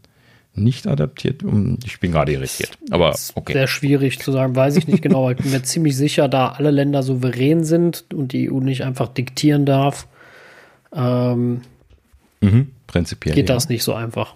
[0.54, 1.44] nicht adaptiert?
[1.84, 2.78] Ich bin gerade irritiert.
[2.92, 3.54] Aber okay.
[3.54, 5.30] Sehr schwierig zu sagen, weiß ich nicht genau.
[5.32, 9.10] ich bin mir ziemlich sicher, da alle Länder souverän sind und die EU nicht einfach
[9.10, 10.08] diktieren darf.
[10.94, 11.62] Ähm,
[12.42, 13.36] mhm prinzipiell.
[13.36, 13.56] Geht ja.
[13.56, 14.34] das nicht so einfach.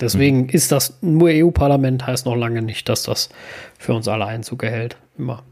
[0.00, 0.48] Deswegen mhm.
[0.48, 3.28] ist das nur EU-Parlament, heißt noch lange nicht, dass das
[3.78, 4.96] für uns alle Einzug erhält.
[5.16, 5.42] Immer.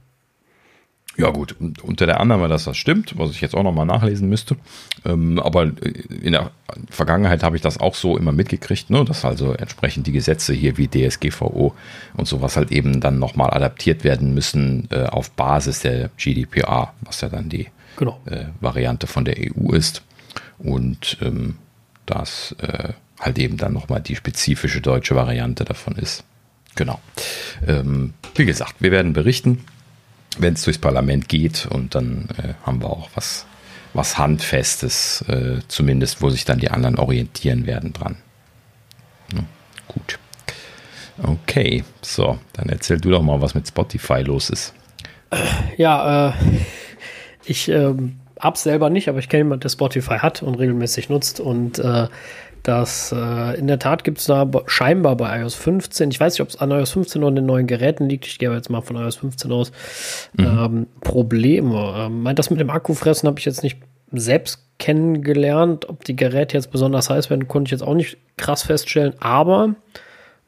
[1.17, 4.57] Ja, gut, unter der Annahme, dass das stimmt, was ich jetzt auch nochmal nachlesen müsste.
[5.05, 6.51] Ähm, aber in der
[6.89, 10.79] Vergangenheit habe ich das auch so immer mitgekriegt, ne, dass also entsprechend die Gesetze hier
[10.79, 11.75] wie DSGVO
[12.17, 17.21] und sowas halt eben dann nochmal adaptiert werden müssen äh, auf Basis der GDPR, was
[17.21, 17.67] ja dann die
[17.97, 18.19] genau.
[18.25, 20.03] äh, Variante von der EU ist.
[20.59, 21.57] und ähm,
[22.07, 26.25] das äh, halt eben dann nochmal die spezifische deutsche Variante davon ist.
[26.75, 27.01] Genau.
[27.67, 29.65] Ähm, wie gesagt, wir werden berichten,
[30.39, 33.47] wenn es durchs Parlament geht und dann äh, haben wir auch was,
[33.93, 38.17] was Handfestes, äh, zumindest wo sich dann die anderen orientieren werden dran.
[39.35, 39.45] Ja,
[39.89, 40.19] gut.
[41.23, 44.73] Okay, so, dann erzähl du doch mal, was mit Spotify los ist.
[45.77, 46.33] Ja, äh,
[47.45, 47.95] ich äh,
[48.41, 52.09] hab's selber nicht, aber ich kenne jemanden, der Spotify hat und regelmäßig nutzt und äh,
[52.63, 56.43] das äh, in der Tat gibt es da scheinbar bei iOS 15, ich weiß nicht,
[56.43, 58.83] ob es an iOS 15 oder an den neuen Geräten liegt, ich gehe jetzt mal
[58.83, 59.73] von iOS 15 aus,
[60.35, 60.45] mhm.
[60.45, 61.95] ähm, Probleme.
[61.97, 63.79] Ähm, meint das mit dem Akkufressen habe ich jetzt nicht
[64.13, 65.89] selbst kennengelernt.
[65.89, 69.15] Ob die Geräte jetzt besonders heiß werden, konnte ich jetzt auch nicht krass feststellen.
[69.21, 69.75] Aber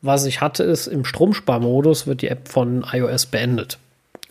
[0.00, 3.78] was ich hatte, ist, im Stromsparmodus wird die App von iOS beendet.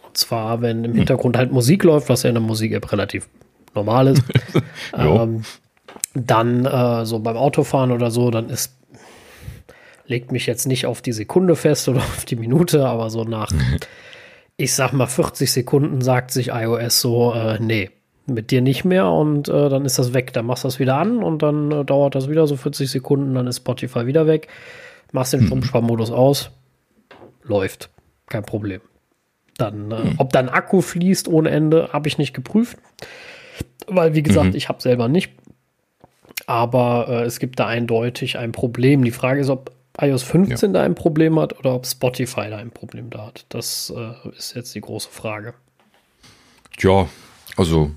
[0.06, 0.98] Und zwar, wenn im hm.
[0.98, 3.30] Hintergrund halt Musik läuft, was ja in der Musik-App relativ
[3.74, 4.24] normal ist.
[4.98, 5.44] ähm,
[6.14, 8.78] dann äh, so beim Autofahren oder so, dann ist
[10.12, 13.52] legt mich jetzt nicht auf die Sekunde fest oder auf die Minute, aber so nach,
[14.58, 17.90] ich sag mal 40 Sekunden sagt sich iOS so, äh, nee,
[18.28, 20.32] mit dir nicht mehr und äh, dann ist das weg.
[20.34, 23.34] Dann machst du das wieder an und dann äh, dauert das wieder so 40 Sekunden,
[23.34, 24.48] dann ist Spotify wieder weg.
[25.12, 25.48] Machst den mhm.
[25.48, 26.52] Stromsparmodus aus,
[27.44, 27.90] läuft,
[28.28, 28.82] kein Problem.
[29.58, 30.14] Dann, äh, mhm.
[30.18, 32.78] ob dann Akku fließt ohne Ende, habe ich nicht geprüft,
[33.88, 34.56] weil wie gesagt, mhm.
[34.56, 35.32] ich habe selber nicht.
[36.48, 39.04] Aber äh, es gibt da eindeutig ein Problem.
[39.04, 40.80] Die Frage ist, ob iOS 15 ja.
[40.80, 43.46] da ein Problem hat oder ob Spotify da ein Problem da hat.
[43.50, 45.54] Das äh, ist jetzt die große Frage.
[46.80, 47.08] Ja,
[47.58, 47.92] also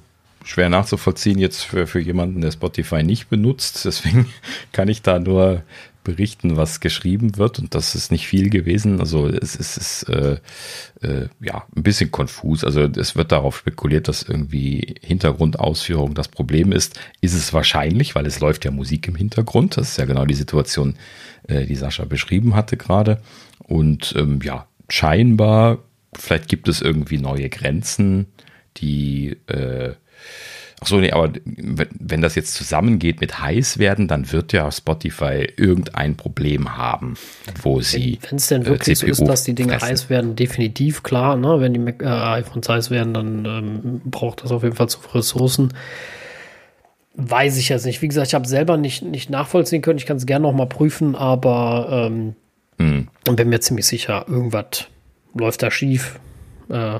[0.45, 3.85] schwer nachzuvollziehen jetzt für, für jemanden, der Spotify nicht benutzt.
[3.85, 4.27] Deswegen
[4.73, 5.63] kann ich da nur
[6.05, 7.59] berichten, was geschrieben wird.
[7.59, 9.01] Und das ist nicht viel gewesen.
[9.01, 10.39] Also es, es ist äh,
[11.03, 12.63] äh, ja ein bisschen konfus.
[12.63, 17.01] Also es wird darauf spekuliert, dass irgendwie Hintergrundausführung das Problem ist.
[17.21, 19.77] Ist es wahrscheinlich, weil es läuft ja Musik im Hintergrund.
[19.77, 20.95] Das ist ja genau die Situation,
[21.49, 23.21] äh, die Sascha beschrieben hatte gerade.
[23.59, 25.79] Und ähm, ja, scheinbar,
[26.15, 28.27] vielleicht gibt es irgendwie neue Grenzen,
[28.77, 29.95] die äh,
[30.87, 36.17] So, nee, aber wenn das jetzt zusammengeht mit heiß werden, dann wird ja Spotify irgendein
[36.17, 37.15] Problem haben,
[37.63, 38.19] wo sie.
[38.29, 39.89] Wenn es denn äh, wirklich äh, so ist, dass die Dinge fressen.
[39.89, 41.37] heiß werden, definitiv klar.
[41.37, 41.61] Ne?
[41.61, 44.99] Wenn die Mac, äh, iPhones heiß werden, dann ähm, braucht das auf jeden Fall zu
[45.15, 45.73] Ressourcen.
[47.17, 48.03] Weiß ich jetzt nicht.
[48.03, 49.99] Wie gesagt, ich habe selber nicht, nicht nachvollziehen können.
[49.99, 52.35] Ich kann es gerne noch mal prüfen, aber ähm,
[52.79, 53.09] hm.
[53.37, 54.89] bin mir ziemlich sicher, irgendwas
[55.35, 56.19] läuft da schief.
[56.69, 56.99] Äh,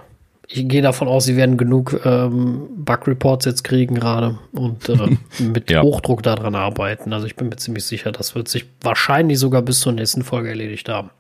[0.49, 5.71] ich gehe davon aus, sie werden genug ähm, Bug-Reports jetzt kriegen gerade und äh, mit
[5.71, 5.83] ja.
[5.83, 7.13] Hochdruck daran arbeiten.
[7.13, 10.51] Also ich bin mir ziemlich sicher, das wird sich wahrscheinlich sogar bis zur nächsten Folge
[10.51, 11.11] erledigt haben.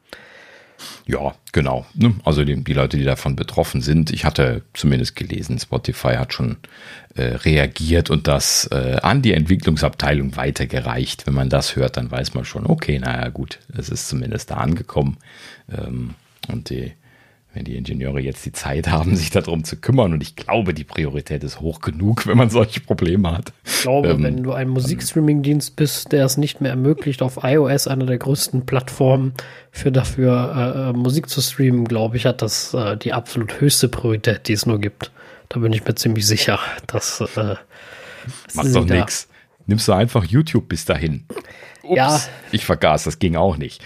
[1.06, 1.86] Ja, genau.
[1.94, 2.14] Ne?
[2.24, 6.56] Also die, die, Leute, die davon betroffen sind, ich hatte zumindest gelesen, Spotify hat schon
[7.14, 11.26] äh, reagiert und das äh, an die Entwicklungsabteilung weitergereicht.
[11.26, 14.56] Wenn man das hört, dann weiß man schon, okay, naja gut, es ist zumindest da
[14.56, 15.18] angekommen.
[15.70, 16.14] Ähm,
[16.48, 16.92] und die
[17.54, 20.12] wenn die Ingenieure jetzt die Zeit haben, sich darum zu kümmern.
[20.12, 23.52] Und ich glaube, die Priorität ist hoch genug, wenn man solche Probleme hat.
[23.64, 27.86] Ich glaube, ähm, wenn du ein Musikstreaming-Dienst bist, der es nicht mehr ermöglicht, auf iOS,
[27.86, 29.34] einer der größten Plattformen,
[29.70, 34.48] für dafür äh, Musik zu streamen, glaube ich, hat das äh, die absolut höchste Priorität,
[34.48, 35.12] die es nur gibt.
[35.48, 37.20] Da bin ich mir ziemlich sicher, dass.
[37.20, 37.54] Äh,
[38.54, 39.28] Macht doch nichts.
[39.66, 41.24] Nimmst du einfach YouTube bis dahin.
[41.84, 42.20] Ups, ja.
[42.52, 43.82] Ich vergaß, das ging auch nicht.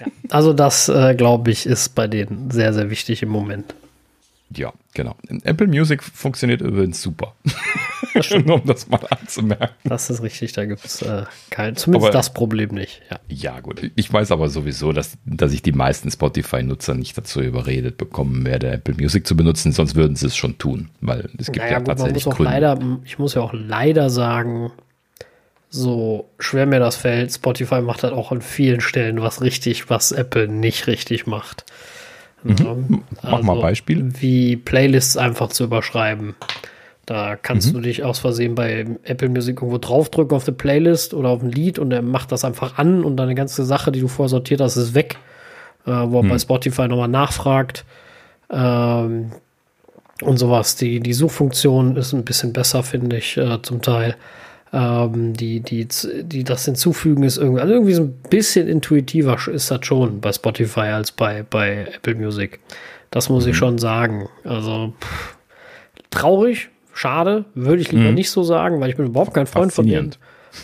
[0.00, 0.06] Ja.
[0.30, 3.74] Also das, äh, glaube ich, ist bei denen sehr, sehr wichtig im Moment.
[4.56, 5.16] Ja, genau.
[5.42, 7.34] Apple Music funktioniert übrigens super.
[8.44, 9.74] Nur um das mal anzumerken.
[9.84, 13.02] Das ist richtig, da gibt es äh, kein, zumindest aber, das Problem nicht.
[13.10, 13.18] Ja.
[13.28, 13.90] ja, gut.
[13.96, 18.70] Ich weiß aber sowieso, dass, dass ich die meisten Spotify-Nutzer nicht dazu überredet bekommen werde,
[18.70, 21.78] Apple Music zu benutzen, sonst würden sie es schon tun, weil es gibt naja, ja
[21.78, 24.70] gut, tatsächlich man muss auch leider, Ich muss ja auch leider sagen,
[25.74, 30.12] so schwer mir das fällt, Spotify macht halt auch an vielen Stellen was richtig, was
[30.12, 31.64] Apple nicht richtig macht.
[32.44, 32.56] Mhm.
[32.60, 34.12] Ähm, Mach also, mal Beispiel.
[34.20, 36.36] Wie Playlists einfach zu überschreiben.
[37.06, 37.74] Da kannst mhm.
[37.74, 41.50] du dich aus Versehen bei Apple Music irgendwo draufdrücken auf eine Playlist oder auf ein
[41.50, 44.60] Lied und er macht das einfach an und deine ganze Sache, die du vorher sortiert
[44.60, 45.18] hast, ist weg.
[45.86, 46.28] Äh, wo er mhm.
[46.28, 47.84] bei Spotify nochmal nachfragt.
[48.48, 49.32] Ähm,
[50.22, 50.76] und sowas.
[50.76, 54.14] Die, die Suchfunktion ist ein bisschen besser, finde ich, äh, zum Teil
[54.74, 55.86] ähm, die, die,
[56.24, 60.32] die das hinzufügen ist irgendwie, also irgendwie so ein bisschen intuitiver ist das schon bei
[60.32, 62.58] Spotify als bei, bei Apple Music.
[63.10, 63.52] Das muss mhm.
[63.52, 64.28] ich schon sagen.
[64.42, 65.36] Also pff,
[66.10, 68.14] traurig, schade, würde ich lieber mhm.
[68.14, 70.16] nicht so sagen, weil ich bin überhaupt kein Freund von denen.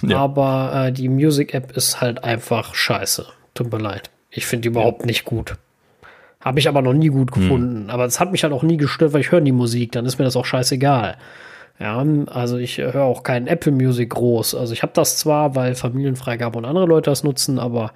[0.02, 0.18] Ja.
[0.18, 3.26] Aber äh, die Music App ist halt einfach scheiße.
[3.54, 4.10] Tut mir leid.
[4.30, 5.06] Ich finde die überhaupt ja.
[5.06, 5.56] nicht gut.
[6.40, 7.40] Habe ich aber noch nie gut mhm.
[7.40, 7.82] gefunden.
[7.84, 7.90] Mhm.
[7.90, 9.92] Aber es hat mich halt auch nie gestört, weil ich höre die Musik.
[9.92, 11.16] Dann ist mir das auch scheißegal.
[11.80, 14.54] Ja, also ich höre auch kein Apple Music groß.
[14.54, 17.92] Also ich habe das zwar, weil Familienfreigabe und andere Leute das nutzen, aber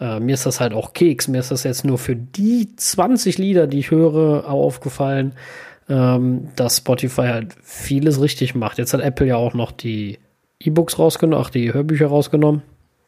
[0.00, 1.28] äh, mir ist das halt auch Keks.
[1.28, 5.32] Mir ist das jetzt nur für die 20 Lieder, die ich höre, aufgefallen,
[5.88, 8.76] ähm, dass Spotify halt vieles richtig macht.
[8.76, 10.18] Jetzt hat Apple ja auch noch die
[10.60, 12.62] E-Books rausgenommen, auch die Hörbücher rausgenommen.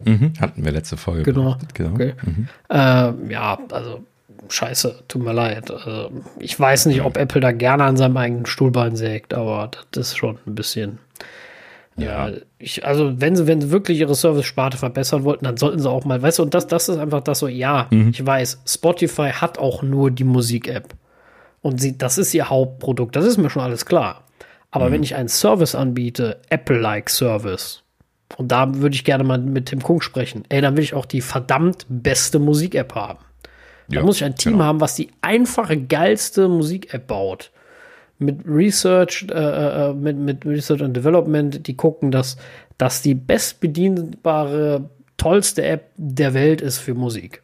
[0.04, 1.22] Mhm, hatten wir letzte Folge.
[1.22, 1.56] Genau.
[1.74, 1.92] genau.
[1.92, 2.14] Okay.
[2.24, 2.48] Mhm.
[2.70, 4.00] Äh, ja, also
[4.48, 5.70] scheiße, tut mir leid.
[5.70, 10.08] Also, ich weiß nicht, ob Apple da gerne an seinem eigenen Stuhlbein sägt, aber das
[10.08, 10.98] ist schon ein bisschen.
[11.96, 12.28] Ja.
[12.28, 15.88] Äh, ich, also, wenn sie, wenn sie wirklich ihre Service-Sparte verbessern wollten, dann sollten sie
[15.88, 18.10] auch mal, weißt du, und das, das ist einfach das so, ja, mhm.
[18.10, 20.94] ich weiß, Spotify hat auch nur die Musik-App.
[21.62, 24.24] Und sie, das ist ihr Hauptprodukt, das ist mir schon alles klar.
[24.70, 24.92] Aber mhm.
[24.92, 27.82] wenn ich einen Service anbiete, Apple-like Service,
[28.36, 31.06] und da würde ich gerne mal mit Tim Kung sprechen, ey, dann will ich auch
[31.06, 33.18] die verdammt beste Musik-App haben.
[33.88, 34.64] Da muss ich ein Team genau.
[34.64, 37.50] haben, was die einfache, geilste Musik-App baut.
[38.18, 42.36] Mit Research, äh, äh, äh, mit, mit Research and Development, die gucken, dass
[42.78, 47.42] das die bestbedienbare, tollste App der Welt ist für Musik.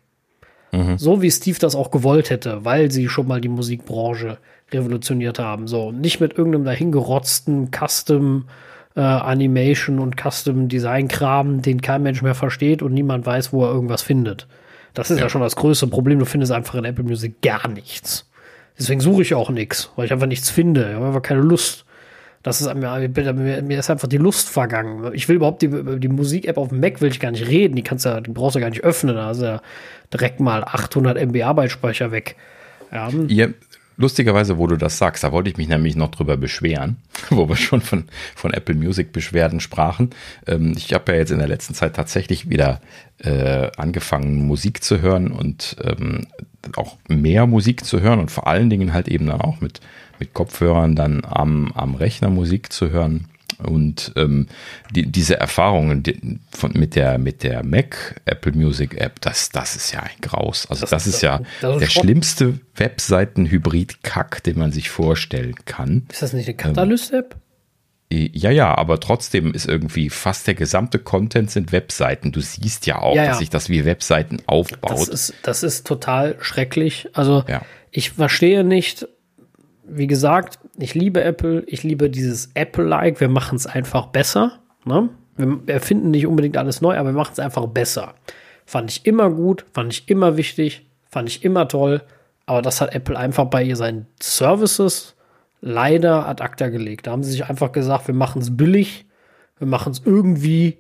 [0.73, 0.99] Mhm.
[0.99, 4.39] So wie Steve das auch gewollt hätte, weil sie schon mal die Musikbranche
[4.73, 5.67] revolutioniert haben.
[5.67, 8.47] So, nicht mit irgendeinem dahingerotzten Custom
[8.95, 13.65] äh, Animation und Custom Design Kram, den kein Mensch mehr versteht und niemand weiß, wo
[13.65, 14.47] er irgendwas findet.
[14.95, 15.25] Das ist ja.
[15.25, 16.19] ja schon das größte Problem.
[16.19, 18.29] Du findest einfach in Apple Music gar nichts.
[18.79, 20.89] Deswegen suche ich auch nichts, weil ich einfach nichts finde.
[20.89, 21.85] Ich habe einfach keine Lust.
[22.43, 25.11] Das ist mir, mir, mir ist einfach die Lust vergangen.
[25.13, 25.69] Ich will überhaupt die,
[25.99, 27.75] die Musik-App auf dem Mac will ich gar nicht reden.
[27.75, 29.15] Die kannst ja, die brauchst du gar nicht öffnen.
[29.15, 29.61] Da ist ja
[30.11, 32.37] direkt mal 800 MB Arbeitsspeicher weg.
[32.91, 33.11] Ja.
[33.29, 33.55] Ihr,
[34.01, 36.97] Lustigerweise, wo du das sagst, da wollte ich mich nämlich noch drüber beschweren,
[37.29, 38.05] wo wir schon von,
[38.35, 40.11] von Apple Music Beschwerden sprachen.
[40.47, 42.81] Ähm, ich habe ja jetzt in der letzten Zeit tatsächlich wieder
[43.19, 46.29] äh, angefangen, Musik zu hören und ähm,
[46.77, 49.83] auch mehr Musik zu hören und vor allen Dingen halt eben dann auch mit,
[50.19, 53.27] mit Kopfhörern dann am, am Rechner Musik zu hören.
[53.63, 54.47] Und ähm,
[54.91, 59.77] die, diese Erfahrungen die, von, mit der, mit der Mac Apple Music App, das, das
[59.77, 60.67] ist ja ein Graus.
[60.69, 62.05] Also das, das ist ja das ist der Schrott.
[62.05, 66.07] schlimmste Webseiten-Hybrid-Kack, den man sich vorstellen kann.
[66.11, 67.35] Ist das nicht eine Catalyst-App?
[67.35, 67.41] Ähm,
[68.11, 72.33] ja, ja, aber trotzdem ist irgendwie fast der gesamte Content sind Webseiten.
[72.33, 73.29] Du siehst ja auch, ja, ja.
[73.31, 74.91] dass sich das wie Webseiten aufbaut.
[74.91, 77.09] Das ist, das ist total schrecklich.
[77.13, 77.63] Also ja.
[77.93, 79.07] ich verstehe nicht,
[79.93, 84.61] wie gesagt, ich liebe Apple, ich liebe dieses Apple-like, wir machen es einfach besser.
[84.85, 85.09] Ne?
[85.37, 88.15] Wir erfinden nicht unbedingt alles neu, aber wir machen es einfach besser.
[88.67, 92.03] Fand ich immer gut, fand ich immer wichtig, fand ich immer toll,
[92.47, 95.17] aber das hat Apple einfach bei ihr seinen Services
[95.61, 97.07] leider ad acta gelegt.
[97.07, 99.07] Da haben sie sich einfach gesagt, wir machen es billig,
[99.59, 100.79] wir machen es irgendwie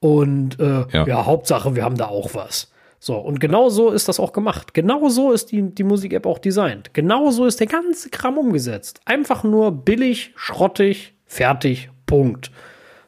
[0.00, 1.06] und äh, ja.
[1.06, 2.70] ja, Hauptsache, wir haben da auch was.
[3.00, 4.74] So, und genau so ist das auch gemacht.
[4.74, 6.94] Genau so ist die, die Musik-App auch designt.
[6.94, 9.00] Genau so ist der ganze Kram umgesetzt.
[9.04, 12.50] Einfach nur billig, schrottig, fertig, Punkt.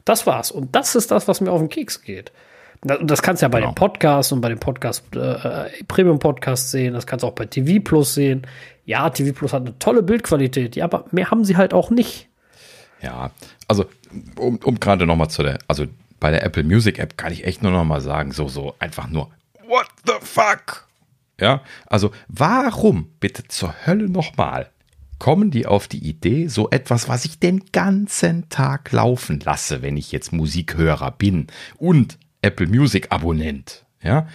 [0.05, 0.53] Das war's.
[0.53, 2.33] Und das ist das, was mir auf den Keks geht.
[2.83, 3.73] Das kannst du ja bei genau.
[3.73, 6.95] den Podcasts und bei den Podcast, äh, Premium-Podcasts sehen.
[6.95, 8.47] Das kannst du auch bei TV Plus sehen.
[8.87, 10.77] Ja, TV Plus hat eine tolle Bildqualität.
[10.77, 12.29] Ja, aber mehr haben sie halt auch nicht.
[13.03, 13.33] Ja,
[13.69, 13.87] also,
[14.39, 15.87] um, um gerade nochmal zu der, also
[16.21, 19.31] bei der Apple Music App kann ich echt nur nochmal sagen, so, so einfach nur
[19.71, 20.87] what the fuck?
[21.41, 24.71] Ja, also warum bitte zur Hölle nochmal
[25.19, 29.97] kommen die auf die Idee, so etwas, was ich den ganzen Tag laufen lasse, wenn
[29.97, 34.27] ich jetzt Musikhörer bin und Apple Music Abonnent, ja,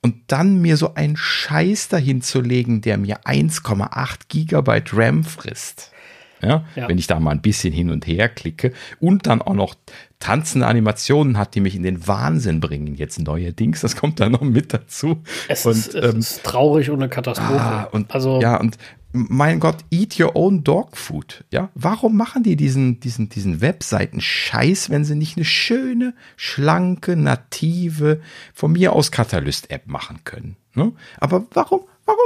[0.00, 5.92] und dann mir so einen Scheiß dahin zu legen, der mir 1,8 Gigabyte RAM frisst.
[6.40, 9.54] Ja, ja, wenn ich da mal ein bisschen hin und her klicke und dann auch
[9.54, 9.76] noch
[10.22, 12.94] tanzende Animationen hat, die mich in den Wahnsinn bringen.
[12.94, 15.20] Jetzt neuerdings, das kommt da noch mit dazu.
[15.48, 17.60] Es, und, ist, es ähm, ist traurig und eine Katastrophe.
[17.60, 18.78] Ah, und, also ja, und
[19.12, 21.44] mein Gott, eat your own dog food.
[21.50, 27.16] Ja, warum machen die diesen, diesen, diesen Webseiten Scheiß, wenn sie nicht eine schöne, schlanke,
[27.16, 28.20] native,
[28.54, 30.56] von mir aus Katalyst-App machen können?
[30.74, 30.92] Ne?
[31.18, 32.20] Aber warum, warum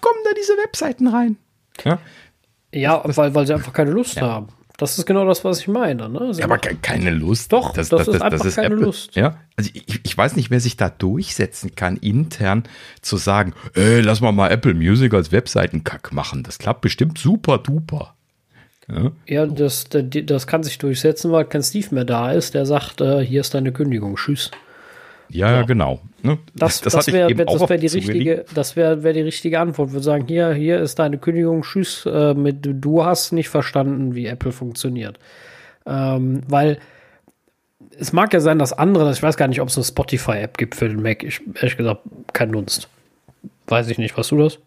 [0.00, 1.36] kommen da diese Webseiten rein?
[1.84, 1.98] Ja,
[2.72, 4.22] ja weil, weil sie einfach keine Lust ja.
[4.22, 4.48] haben.
[4.80, 6.08] Das ist genau das, was ich meine.
[6.08, 6.32] Ne?
[6.36, 7.52] Ja, aber keine Lust.
[7.52, 8.86] Doch, das, das, das ist einfach das ist keine Apple.
[8.86, 9.14] Lust.
[9.14, 12.62] Ja, also ich, ich, weiß nicht, wer sich da durchsetzen kann, intern
[13.02, 16.44] zu sagen, ey, lass mal mal Apple Music als Webseitenkack machen.
[16.44, 18.14] Das klappt bestimmt super duper.
[18.88, 23.02] Ja, ja das, das kann sich durchsetzen, weil kein Steve mehr da ist, der sagt,
[23.02, 24.50] äh, hier ist deine Kündigung, tschüss.
[25.28, 26.00] Ja, ja, genau.
[26.22, 26.38] Ne?
[26.54, 29.92] Das, das, das wäre wär die richtige, das wäre wär die richtige Antwort.
[29.92, 34.26] Wir sagen, hier, hier ist deine Kündigung, tschüss, äh, mit, du hast nicht verstanden, wie
[34.26, 35.18] Apple funktioniert.
[35.86, 36.78] Ähm, weil
[37.98, 40.74] es mag ja sein, dass andere, ich weiß gar nicht, ob es eine Spotify-App gibt
[40.74, 41.22] für den Mac.
[41.22, 42.02] Ich ehrlich gesagt,
[42.32, 42.88] kein Dunst.
[43.66, 44.58] Weiß ich nicht, was du das?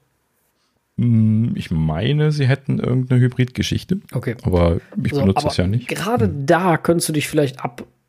[0.98, 4.00] Hm, ich meine, sie hätten irgendeine Hybrid-Geschichte.
[4.14, 4.36] Okay.
[4.44, 5.88] Aber ich benutze es ja nicht.
[5.88, 6.46] Gerade hm.
[6.46, 7.60] da könntest du dich vielleicht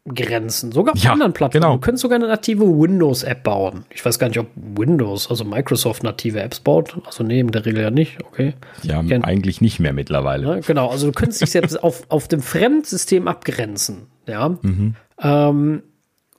[0.06, 0.72] abgrenzen.
[0.72, 1.62] Sogar auf ja, anderen Plattformen.
[1.62, 1.74] Genau.
[1.74, 3.84] Du könntest sogar eine native Windows-App bauen.
[3.90, 6.96] Ich weiß gar nicht, ob Windows, also Microsoft native Apps baut.
[7.06, 8.22] Also nee, in der Regel ja nicht.
[8.24, 8.54] Okay.
[8.82, 10.46] Ja, Ken eigentlich nicht mehr mittlerweile.
[10.46, 10.88] Ja, genau.
[10.88, 14.08] Also du könntest dich selbst auf, auf dem Fremdsystem abgrenzen.
[14.26, 14.50] Ja.
[14.60, 14.94] Mhm.
[15.20, 15.82] Ähm,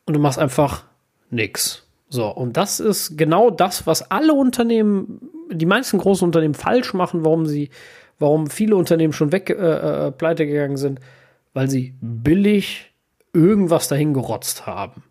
[0.06, 0.84] und du machst einfach
[1.32, 1.88] nichts.
[2.10, 5.22] So, und das ist genau das, was alle Unternehmen,
[5.52, 7.72] die meisten großen Unternehmen falsch machen, warum sie,
[8.20, 11.00] warum viele Unternehmen schon weg äh, äh, pleite gegangen sind,
[11.54, 12.92] weil sie billig
[13.36, 15.04] irgendwas dahin gerotzt haben.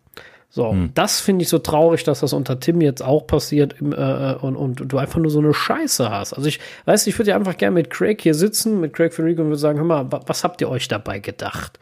[0.49, 0.91] So, hm.
[0.93, 4.55] das finde ich so traurig, dass das unter Tim jetzt auch passiert äh, äh und,
[4.55, 6.31] und du einfach nur so eine Scheiße hast.
[6.31, 9.41] Also ich weiß, ich würde ja einfach gerne mit Craig hier sitzen, mit Craig Federico
[9.41, 11.77] und würde sagen, hör mal, was habt ihr euch dabei gedacht?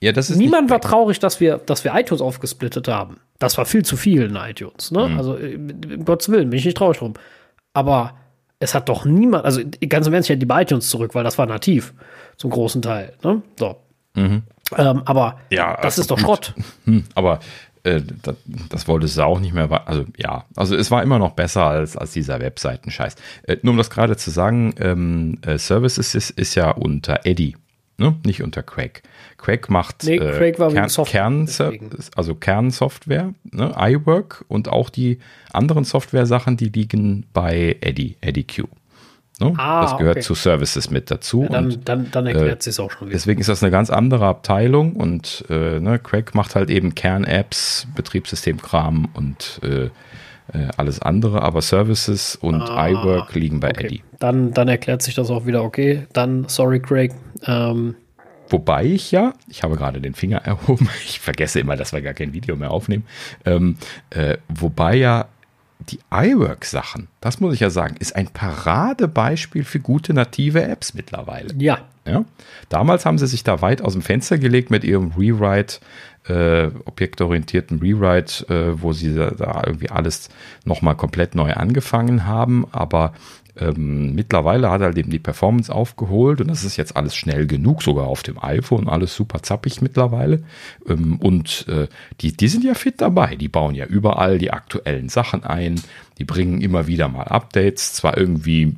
[0.00, 3.18] Ja, das ist Niemand war traurig, dass wir, dass wir iTunes aufgesplittet haben.
[3.38, 4.90] Das war viel zu viel in iTunes.
[4.90, 5.08] Ne?
[5.08, 5.18] Mhm.
[5.18, 7.14] Also, um Gottes Willen, bin ich nicht traurig drum.
[7.74, 8.14] Aber
[8.58, 11.24] es hat doch niemand, also ganz im Ernst, ich hätte die bei iTunes zurück, weil
[11.24, 11.92] das war nativ
[12.36, 13.12] zum großen Teil.
[13.22, 13.42] Ne?
[13.58, 13.76] So.
[14.14, 14.44] Mhm.
[14.76, 16.54] Ähm, aber ja, das also, ist doch Schrott.
[16.84, 17.40] Hm, aber
[17.84, 18.36] äh, das,
[18.70, 19.70] das wollte es auch nicht mehr.
[19.86, 23.16] Also ja, also es war immer noch besser als, als dieser Webseiten-Scheiß.
[23.44, 27.56] Äh, nur um das gerade zu sagen, ähm, äh, Services ist, ist ja unter Eddie,
[27.98, 28.16] ne?
[28.24, 29.02] nicht unter Quake.
[29.36, 33.74] Quake macht nee, äh, Quake Kern, Kern also Kernsoftware, ne?
[33.78, 35.18] iWork und auch die
[35.52, 38.64] anderen Software-Sachen, die liegen bei Eddie, EddieQ.
[39.40, 39.52] Ne?
[39.56, 40.24] Ah, das gehört okay.
[40.24, 41.42] zu Services mit dazu.
[41.42, 43.16] Ja, dann, und, dann, dann, erklärt äh, sich auch schon wieder.
[43.16, 47.88] Deswegen ist das eine ganz andere Abteilung und äh, ne, Craig macht halt eben Kern-Apps,
[47.96, 49.90] Betriebssystemkram und äh,
[50.52, 53.86] äh, alles andere, aber Services und ah, iWork liegen bei okay.
[53.86, 54.02] Eddie.
[54.20, 56.06] Dann, dann erklärt sich das auch wieder, okay.
[56.12, 57.12] Dann, sorry, Craig.
[57.46, 57.96] Ähm,
[58.50, 62.14] Wobei ich ja, ich habe gerade den Finger erhoben, ich vergesse immer, dass wir gar
[62.14, 63.04] kein Video mehr aufnehmen,
[63.44, 63.78] ähm,
[64.10, 65.26] äh, wobei ja
[65.80, 71.54] die iWork-Sachen, das muss ich ja sagen, ist ein Paradebeispiel für gute native Apps mittlerweile.
[71.58, 71.78] Ja.
[72.06, 72.24] ja.
[72.68, 75.80] Damals haben sie sich da weit aus dem Fenster gelegt mit ihrem Rewrite,
[76.26, 80.30] äh, objektorientierten Rewrite, äh, wo sie da, da irgendwie alles
[80.64, 82.66] nochmal komplett neu angefangen haben.
[82.72, 83.12] Aber
[83.56, 87.82] ähm, mittlerweile hat halt eben die Performance aufgeholt und das ist jetzt alles schnell genug,
[87.82, 90.42] sogar auf dem iPhone, alles super zappig mittlerweile.
[90.88, 91.86] Ähm, und äh,
[92.20, 95.80] die, die sind ja fit dabei, die bauen ja überall die aktuellen Sachen ein,
[96.18, 98.76] die bringen immer wieder mal Updates, zwar irgendwie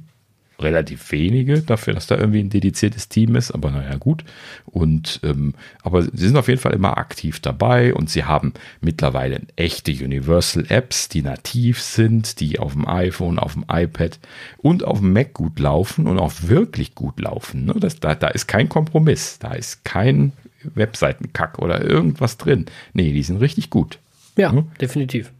[0.59, 4.25] relativ wenige dafür, dass da irgendwie ein dediziertes Team ist, aber naja, gut.
[4.65, 9.43] Und ähm, aber sie sind auf jeden Fall immer aktiv dabei und sie haben mittlerweile
[9.57, 14.19] echte Universal Apps, die nativ sind, die auf dem iPhone, auf dem iPad
[14.59, 17.67] und auf dem Mac gut laufen und auch wirklich gut laufen.
[17.67, 17.75] Ne?
[17.79, 20.33] Das, da, da ist kein Kompromiss, da ist kein
[20.75, 22.67] Webseitenkack oder irgendwas drin.
[22.93, 23.99] Nee, die sind richtig gut.
[24.37, 24.67] Ja, hm?
[24.81, 25.33] definitiv.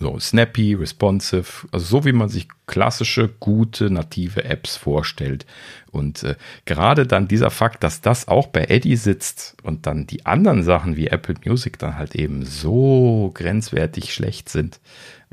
[0.00, 5.46] So snappy, responsive, also so wie man sich klassische, gute, native Apps vorstellt.
[5.92, 6.34] Und äh,
[6.64, 10.96] gerade dann dieser Fakt, dass das auch bei Eddie sitzt und dann die anderen Sachen
[10.96, 14.80] wie Apple Music dann halt eben so grenzwertig schlecht sind.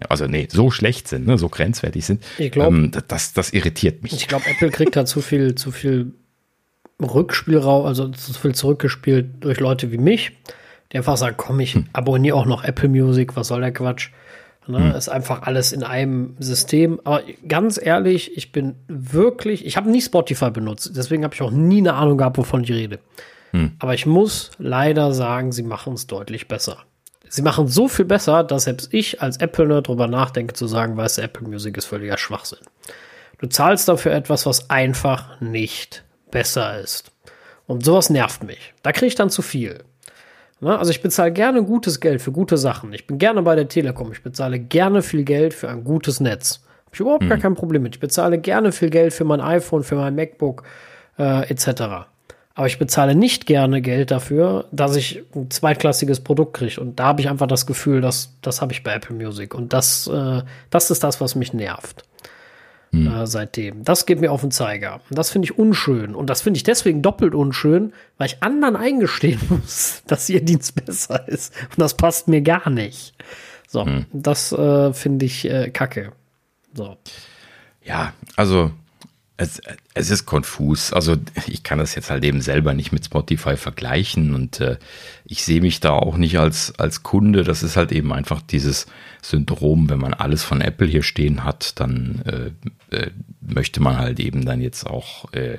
[0.10, 2.24] Also nee, so schlecht sind, ne, so grenzwertig sind.
[2.38, 4.14] Ich glaube, ähm, das, das irritiert mich.
[4.14, 6.14] Ich glaube, Apple kriegt da zu viel, zu viel
[7.02, 10.32] Rückspielraum, also zu viel zurückgespielt durch Leute wie mich,
[10.92, 11.86] die einfach sagen, komm, ich hm.
[11.94, 14.12] abonniere auch noch Apple Music, was soll der Quatsch?
[14.68, 14.92] Ne?
[14.92, 14.96] Hm.
[14.96, 17.00] Ist einfach alles in einem System.
[17.04, 21.52] Aber ganz ehrlich, ich bin wirklich, ich habe nie Spotify benutzt, deswegen habe ich auch
[21.52, 23.00] nie eine Ahnung gehabt, wovon ich rede.
[23.52, 23.74] Hm.
[23.80, 26.78] Aber ich muss leider sagen, sie machen es deutlich besser.
[27.28, 31.18] Sie machen so viel besser, dass selbst ich als Apple-Nerd drüber nachdenke, zu sagen, weißt
[31.18, 32.60] du, Apple Music ist völliger Schwachsinn.
[33.40, 37.12] Du zahlst dafür etwas, was einfach nicht besser ist.
[37.68, 38.74] Und sowas nervt mich.
[38.84, 39.84] Da kriege ich dann zu viel.
[40.62, 40.78] Ne?
[40.78, 42.94] Also ich bezahle gerne gutes Geld für gute Sachen.
[42.94, 44.12] Ich bin gerne bei der Telekom.
[44.12, 46.62] Ich bezahle gerne viel Geld für ein gutes Netz.
[46.86, 47.30] Habe ich überhaupt mhm.
[47.30, 47.96] gar kein Problem mit.
[47.96, 50.64] Ich bezahle gerne viel Geld für mein iPhone, für mein MacBook
[51.18, 52.08] äh, etc.
[52.54, 56.80] Aber ich bezahle nicht gerne Geld dafür, dass ich ein zweitklassiges Produkt kriege.
[56.80, 59.56] Und da habe ich einfach das Gefühl, dass das habe ich bei Apple Music.
[59.56, 62.04] Und das, äh, das ist das, was mich nervt
[62.92, 63.08] hm.
[63.08, 63.84] äh, seitdem.
[63.84, 65.02] Das geht mir auf den Zeiger.
[65.10, 66.16] Das finde ich unschön.
[66.16, 70.86] Und das finde ich deswegen doppelt unschön, weil ich anderen eingestehen muss, dass ihr Dienst
[70.86, 71.54] besser ist.
[71.72, 73.14] Und das passt mir gar nicht.
[73.68, 74.06] So, hm.
[74.12, 76.12] das äh, finde ich äh, kacke.
[76.74, 76.98] So.
[77.84, 78.72] Ja, also
[79.42, 79.60] es,
[79.96, 80.94] es ist konfus.
[80.94, 84.78] Also ich kann das jetzt halt eben selber nicht mit Spotify vergleichen und äh,
[85.26, 87.44] ich sehe mich da auch nicht als, als Kunde.
[87.44, 88.86] Das ist halt eben einfach dieses
[89.22, 92.22] Syndrom, wenn man alles von Apple hier stehen hat, dann
[92.92, 93.12] äh, äh,
[93.42, 95.58] möchte man halt eben dann jetzt auch äh,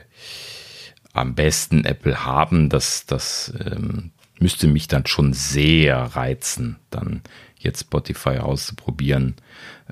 [1.13, 2.69] am besten Apple haben.
[2.69, 7.23] Das, das ähm, müsste mich dann schon sehr reizen, dann
[7.59, 9.35] jetzt Spotify auszuprobieren.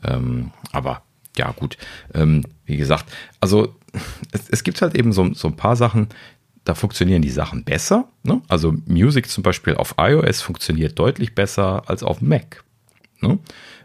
[0.05, 1.03] Ähm, aber
[1.37, 1.77] ja, gut.
[2.15, 3.07] Ähm, wie gesagt,
[3.41, 3.75] also
[4.33, 6.09] es, es gibt halt eben so, so ein paar Sachen,
[6.65, 8.09] da funktionieren die Sachen besser.
[8.23, 8.43] Ne?
[8.49, 12.63] Also Music zum Beispiel auf iOS funktioniert deutlich besser als auf Mac.
[13.21, 13.39] Ne?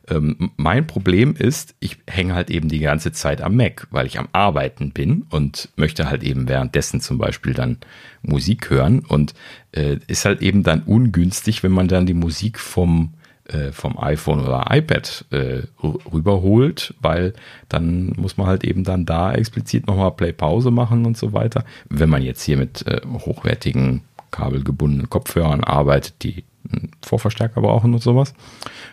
[0.08, 4.20] Ähm, mein Problem ist, ich hänge halt eben die ganze Zeit am Mac, weil ich
[4.20, 7.78] am Arbeiten bin und möchte halt eben währenddessen zum Beispiel dann
[8.22, 9.34] Musik hören und
[9.72, 13.14] äh, ist halt eben dann ungünstig, wenn man dann die Musik vom
[13.48, 15.64] äh, vom iPhone oder iPad äh,
[16.12, 17.34] rüberholt, weil
[17.70, 21.64] dann muss man halt eben dann da explizit nochmal Play-Pause machen und so weiter.
[21.90, 24.02] Wenn man jetzt hier mit äh, hochwertigen
[24.32, 28.34] kabelgebundenen Kopfhörern arbeitet, die einen Vorverstärker brauchen und sowas.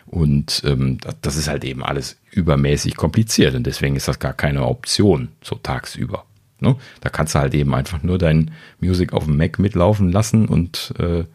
[0.05, 4.65] Und ähm, das ist halt eben alles übermäßig kompliziert und deswegen ist das gar keine
[4.65, 6.25] Option so tagsüber.
[6.59, 6.75] Ne?
[7.01, 10.93] Da kannst du halt eben einfach nur dein Music auf dem Mac mitlaufen lassen und
[10.99, 11.25] äh,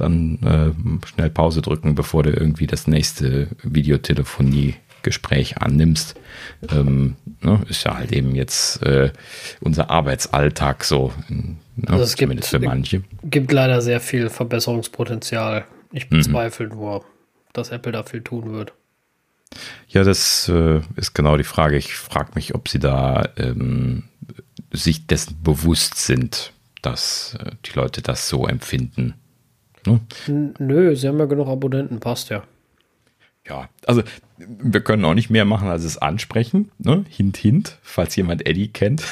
[0.00, 6.18] dann äh, schnell Pause drücken, bevor du irgendwie das nächste Videotelefonie-Gespräch annimmst.
[6.70, 9.10] Ähm, ne, ist ja halt eben jetzt äh,
[9.60, 11.56] unser Arbeitsalltag so, ne,
[11.86, 13.02] also es zumindest gibt, für manche.
[13.24, 15.64] gibt leider sehr viel Verbesserungspotenzial.
[15.92, 16.18] Ich mhm.
[16.18, 16.74] bezweifle mhm.
[16.74, 17.04] nur,
[17.52, 18.72] dass Apple da viel tun wird.
[19.88, 21.76] Ja, das äh, ist genau die Frage.
[21.76, 24.04] Ich frage mich, ob sie da ähm,
[24.70, 26.52] sich dessen bewusst sind,
[26.82, 29.14] dass äh, die Leute das so empfinden.
[29.88, 30.52] Ne?
[30.58, 32.42] Nö, sie haben ja genug Abonnenten, passt ja.
[33.48, 34.02] Ja, also
[34.36, 36.70] wir können auch nicht mehr machen, als es ansprechen.
[36.78, 37.04] Ne?
[37.08, 39.04] Hint, hint, falls jemand Eddie kennt.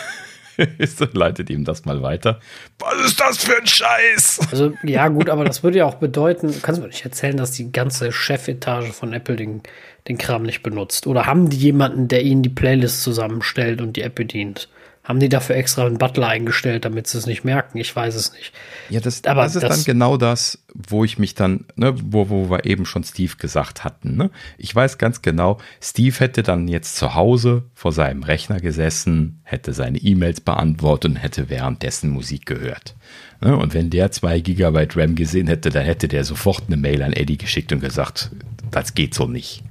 [1.13, 2.41] leitet ihm das mal weiter.
[2.79, 4.41] Was ist das für ein Scheiß?
[4.51, 7.53] Also, ja, gut, aber das würde ja auch bedeuten, kannst du mir nicht erzählen, dass
[7.53, 9.63] die ganze Chefetage von Apple den,
[10.09, 11.07] den Kram nicht benutzt?
[11.07, 14.69] Oder haben die jemanden, der ihnen die Playlist zusammenstellt und die App bedient?
[15.07, 17.79] Haben die dafür extra einen Butler eingestellt, damit sie es nicht merken?
[17.79, 18.53] Ich weiß es nicht.
[18.91, 22.29] Ja, das, Aber das ist das, dann genau das, wo ich mich dann, ne, wo,
[22.29, 24.17] wo wir eben schon Steve gesagt hatten.
[24.17, 24.31] Ne?
[24.59, 29.73] Ich weiß ganz genau, Steve hätte dann jetzt zu Hause vor seinem Rechner gesessen, hätte
[29.73, 32.97] seine E-Mails beantwortet und hätte währenddessen Musik gehört.
[33.41, 33.57] Ne?
[33.57, 37.13] Und wenn der zwei Gigabyte RAM gesehen hätte, dann hätte der sofort eine Mail an
[37.13, 38.33] Eddie geschickt und gesagt,
[38.73, 39.63] das geht so nicht.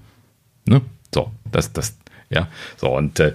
[0.65, 0.79] Ne?
[1.13, 1.97] So, das, das,
[2.29, 2.47] ja,
[2.77, 3.33] so und äh,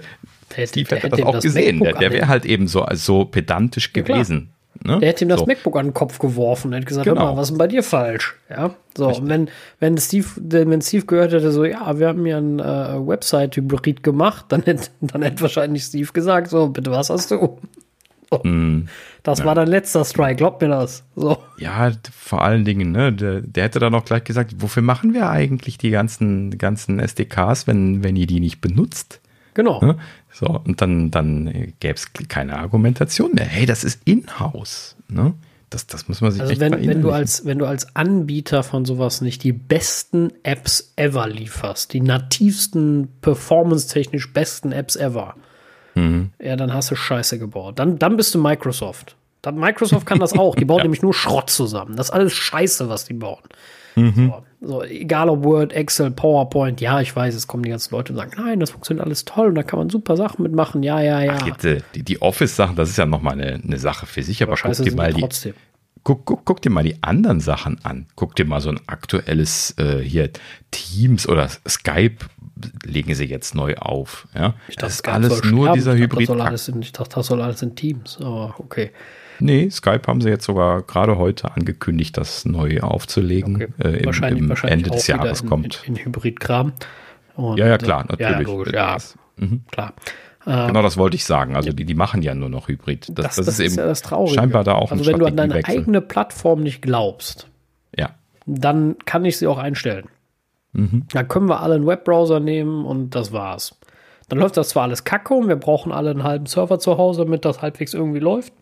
[0.57, 1.79] der, Steve der hätte das auch das gesehen.
[1.79, 4.51] MacBook der, der wäre halt eben so, so pedantisch gewesen.
[4.83, 4.99] Ne?
[4.99, 5.45] Der hätte ihm das so.
[5.45, 7.25] MacBook an den Kopf geworfen und hätte gesagt, genau.
[7.25, 8.35] mal, was ist denn bei dir falsch?
[8.49, 9.23] Ja, so, Richtig.
[9.23, 9.49] und wenn,
[9.79, 14.45] wenn Steve, wenn Steve gehört hätte, so, ja, wir haben ja ein äh, Website-Hybrid gemacht,
[14.49, 17.59] dann hätte, dann hätte wahrscheinlich Steve gesagt, so, bitte, was hast du?
[18.31, 18.39] So.
[18.43, 18.87] Mm,
[19.23, 19.45] das ja.
[19.45, 21.03] war dein letzter Strike, glaub mir das.
[21.15, 21.37] So.
[21.57, 25.29] Ja, vor allen Dingen, ne, der, der, hätte dann auch gleich gesagt, wofür machen wir
[25.29, 29.19] eigentlich die ganzen, ganzen SDKs, wenn, wenn ihr die nicht benutzt?
[29.53, 29.81] Genau.
[29.81, 29.97] Ne?
[30.31, 33.45] So, und dann, dann gäbe es keine Argumentation mehr.
[33.45, 34.95] Hey, das ist in-house.
[35.07, 35.33] Ne?
[35.69, 38.61] Das, das muss man sich also echt wenn, wenn du als wenn du als Anbieter
[38.61, 45.35] von sowas nicht die besten Apps ever lieferst, die nativsten performance-technisch besten Apps ever,
[45.95, 46.31] mhm.
[46.39, 47.79] ja, dann hast du Scheiße gebaut.
[47.79, 49.15] Dann, dann bist du Microsoft.
[49.49, 50.55] Microsoft kann das auch.
[50.55, 50.83] Die bauen ja.
[50.83, 51.95] nämlich nur Schrott zusammen.
[51.95, 53.41] Das ist alles Scheiße, was die bauen.
[53.95, 54.33] Mhm.
[54.61, 58.13] So, so, egal ob Word, Excel, PowerPoint, ja, ich weiß, es kommen die ganzen Leute
[58.13, 61.01] und sagen, nein, das funktioniert alles toll und da kann man super Sachen mitmachen, ja,
[61.01, 61.37] ja, ja.
[61.41, 64.73] Ach, die, die Office-Sachen, das ist ja nochmal eine, eine Sache für sich, aber, aber
[64.73, 65.27] guck dir mal die,
[66.03, 68.07] Guck, guck, guck, dir mal die anderen Sachen an.
[68.15, 70.31] Guck dir mal so ein aktuelles äh, hier
[70.71, 72.25] Teams oder Skype
[72.83, 74.27] legen sie jetzt neu auf.
[74.33, 75.73] Ja, ich dachte, das ist alles nur sterben.
[75.75, 76.21] dieser Hybrid.
[76.81, 78.91] Ich dachte, das soll alles in Teams, aber okay.
[79.41, 83.55] Nee, Skype haben sie jetzt sogar gerade heute angekündigt, das neu aufzulegen.
[83.55, 83.67] Okay.
[83.83, 85.83] Äh, im, wahrscheinlich, im wahrscheinlich Ende des Jahres in, kommt.
[85.85, 86.73] In, in Hybrid-Kram.
[87.37, 88.47] Ja, ja, klar, natürlich.
[88.47, 88.97] Ja, logisch, ja,
[89.37, 89.63] mhm.
[89.71, 89.93] klar.
[90.43, 91.55] Genau das wollte ich sagen.
[91.55, 93.09] Also die, die machen ja nur noch Hybrid.
[93.09, 94.35] Das, das, das, das ist, eben ja das Traurige.
[94.35, 97.47] scheinbar da auch Also wenn du an deine eigene Plattform nicht glaubst,
[97.95, 98.09] ja.
[98.47, 100.07] dann kann ich sie auch einstellen.
[100.73, 101.03] Mhm.
[101.13, 103.77] Dann können wir alle einen Webbrowser nehmen und das war's.
[104.29, 107.25] Dann läuft das zwar alles kacke und wir brauchen alle einen halben Server zu Hause,
[107.25, 108.53] damit das halbwegs irgendwie läuft.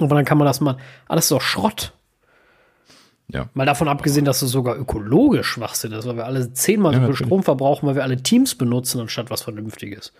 [0.00, 0.76] Aber dann kann man das mal,
[1.06, 1.92] alles so Schrott.
[3.28, 3.48] Ja.
[3.54, 7.06] Mal davon abgesehen, dass es sogar ökologisch Schwachsinn ist, weil wir alle zehnmal ja, so
[7.06, 10.12] viel Strom verbrauchen, weil wir alle Teams benutzen, anstatt was Vernünftiges.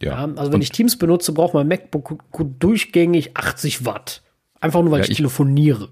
[0.00, 0.12] Ja.
[0.12, 2.22] ja also wenn Und ich Teams benutze, braucht mein MacBook
[2.58, 4.22] durchgängig 80 Watt.
[4.60, 5.88] Einfach nur, weil ja, ich, ich telefoniere.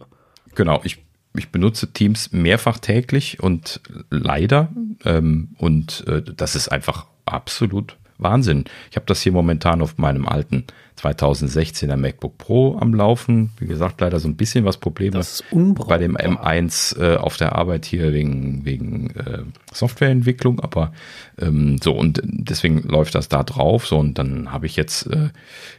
[0.55, 1.05] Genau, ich,
[1.37, 3.81] ich benutze Teams mehrfach täglich und
[4.11, 4.69] leider.
[5.05, 8.65] Ähm, und äh, das ist einfach absolut Wahnsinn.
[8.91, 10.65] Ich habe das hier momentan auf meinem alten
[11.01, 13.51] 2016er MacBook Pro am Laufen.
[13.59, 15.21] Wie gesagt, leider so ein bisschen was Probleme
[15.51, 19.43] bei dem M1 äh, auf der Arbeit hier wegen, wegen äh,
[19.73, 20.93] Softwareentwicklung, aber
[21.41, 23.87] ähm, so und deswegen läuft das da drauf.
[23.87, 25.31] So und dann habe ich jetzt äh,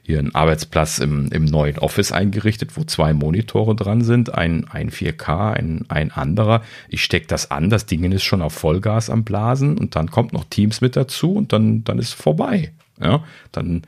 [0.01, 4.89] hier einen Arbeitsplatz im, im neuen Office eingerichtet, wo zwei Monitore dran sind, ein, ein
[4.89, 6.61] 4K, ein, ein anderer.
[6.89, 10.33] Ich stecke das an, das Ding ist schon auf Vollgas am Blasen und dann kommt
[10.33, 12.73] noch Teams mit dazu und dann, dann ist vorbei.
[13.01, 13.83] Ja, dann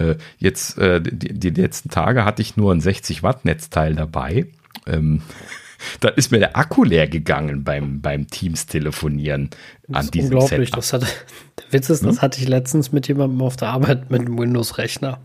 [0.00, 4.46] äh, jetzt äh, die, die letzten Tage hatte ich nur ein 60 Watt Netzteil dabei.
[4.86, 5.22] Ähm,
[6.00, 9.50] da ist mir der Akku leer gegangen beim, beim Teams telefonieren
[9.86, 12.08] das an diesem Unglaublich, das hat, der Witz ist, hm?
[12.08, 15.18] das hatte ich letztens mit jemandem auf der Arbeit mit einem Windows-Rechner.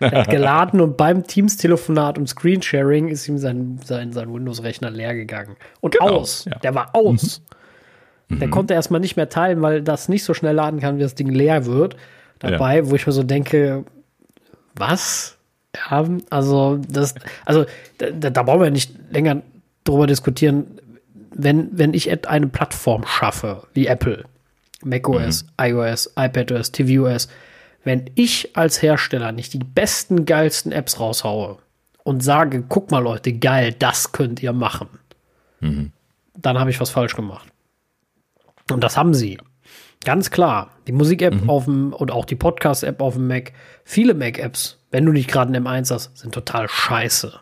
[0.00, 5.14] Er hat geladen und beim Teams-Telefonat und Screensharing ist ihm sein, sein, sein Windows-Rechner leer
[5.14, 5.56] gegangen.
[5.80, 6.44] Und genau, aus.
[6.46, 6.58] Ja.
[6.58, 7.42] Der war aus.
[8.28, 8.38] Mhm.
[8.38, 8.52] Der mhm.
[8.52, 11.28] konnte erstmal nicht mehr teilen, weil das nicht so schnell laden kann, wie das Ding
[11.28, 11.96] leer wird.
[12.38, 12.90] Dabei, ja.
[12.90, 13.84] wo ich mir so denke,
[14.80, 15.36] was?
[15.76, 17.64] Ja, also das, also
[17.98, 19.42] da, da brauchen wir nicht länger
[19.84, 20.66] drüber diskutieren,
[21.32, 24.24] wenn, wenn ich eine Plattform schaffe, wie Apple,
[24.82, 25.64] macOS, mhm.
[25.64, 27.28] iOS, iPadOS, tvOS,
[27.84, 31.58] wenn ich als Hersteller nicht die besten, geilsten Apps raushaue
[32.02, 34.88] und sage, guck mal Leute, geil, das könnt ihr machen,
[35.60, 35.92] mhm.
[36.36, 37.48] dann habe ich was falsch gemacht.
[38.70, 39.38] Und das haben sie.
[40.04, 40.70] Ganz klar.
[40.86, 41.50] Die Musik-App mhm.
[41.50, 43.52] auf dem und auch die Podcast-App auf dem Mac,
[43.84, 47.38] viele Mac-Apps, wenn du nicht gerade einen M1 hast, sind total scheiße.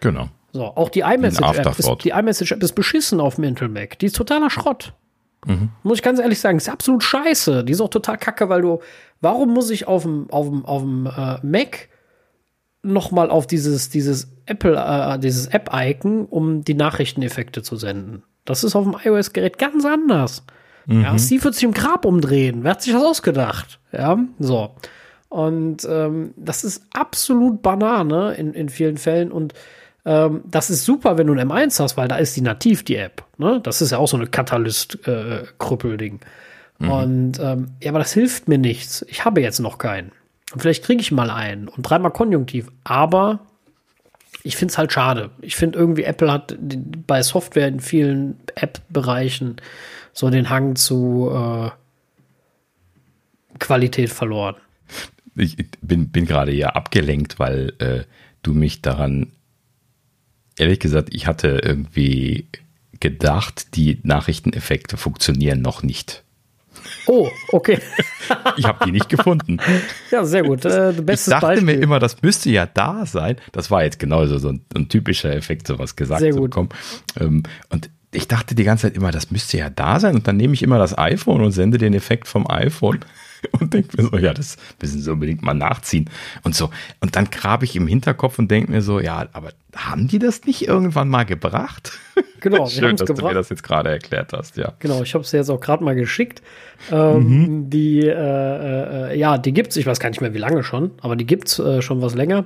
[0.00, 0.28] Genau.
[0.52, 3.98] So, auch die iMessage-App ist, die iMessage-App ist beschissen auf dem Intel Mac.
[3.98, 4.92] Die ist totaler Schrott.
[5.46, 5.70] Mhm.
[5.82, 7.64] Muss ich ganz ehrlich sagen, ist absolut scheiße.
[7.64, 8.80] Die ist auch total kacke, weil du,
[9.20, 11.88] warum muss ich auf dem, auf dem, auf dem äh, Mac
[12.82, 18.22] nochmal auf dieses, dieses Apple, äh, dieses App-Icon, um die Nachrichteneffekte zu senden?
[18.44, 20.44] Das ist auf dem iOS-Gerät ganz anders.
[20.88, 21.02] Mhm.
[21.02, 22.64] Ja, Steve wird sich im Grab umdrehen.
[22.64, 23.78] Wer hat sich das ausgedacht?
[23.92, 24.70] Ja, so.
[25.28, 29.30] Und ähm, das ist absolut Banane in, in vielen Fällen.
[29.30, 29.52] Und
[30.06, 32.96] ähm, das ist super, wenn du ein M1 hast, weil da ist die nativ, die
[32.96, 33.22] App.
[33.36, 33.60] Ne?
[33.62, 36.20] Das ist ja auch so eine Katalyst-Krüppelding.
[36.80, 36.90] Äh, mhm.
[36.90, 39.04] Und ähm, ja, aber das hilft mir nichts.
[39.08, 40.12] Ich habe jetzt noch keinen.
[40.54, 42.68] Und vielleicht kriege ich mal einen und dreimal Konjunktiv.
[42.84, 43.40] Aber
[44.42, 45.28] ich finde es halt schade.
[45.42, 46.56] Ich finde irgendwie, Apple hat
[47.06, 49.56] bei Software in vielen App-Bereichen
[50.12, 51.70] so den Hang zu äh,
[53.58, 54.56] Qualität verloren.
[55.34, 58.04] Ich bin, bin gerade ja abgelenkt, weil äh,
[58.42, 59.32] du mich daran,
[60.56, 62.46] ehrlich gesagt, ich hatte irgendwie
[63.00, 66.24] gedacht, die Nachrichteneffekte funktionieren noch nicht.
[67.06, 67.78] Oh, okay.
[68.56, 69.58] ich habe die nicht gefunden.
[70.10, 70.64] Ja, sehr gut.
[70.64, 71.66] Äh, ich dachte Beispiel.
[71.66, 73.36] mir immer, das müsste ja da sein.
[73.52, 76.70] Das war jetzt genauso so ein, ein typischer Effekt, sowas gesagt sehr zu bekommen.
[77.20, 80.14] Ähm, und ich dachte die ganze Zeit immer, das müsste ja da sein.
[80.14, 83.00] Und dann nehme ich immer das iPhone und sende den Effekt vom iPhone
[83.60, 86.08] und denke mir so, ja, das müssen sie unbedingt mal nachziehen.
[86.42, 86.70] Und so.
[87.00, 90.44] Und dann grabe ich im Hinterkopf und denke mir so, ja, aber haben die das
[90.44, 91.92] nicht irgendwann mal gebracht?
[92.40, 93.24] Genau, schön, dass gebracht.
[93.24, 94.72] du mir das jetzt gerade erklärt hast, ja.
[94.78, 96.40] Genau, ich habe es jetzt auch gerade mal geschickt.
[96.88, 97.70] Ähm, mhm.
[97.70, 101.16] Die, äh, äh, ja, die gibt's, ich weiß gar nicht mehr, wie lange schon, aber
[101.16, 102.44] die gibt's äh, schon was länger.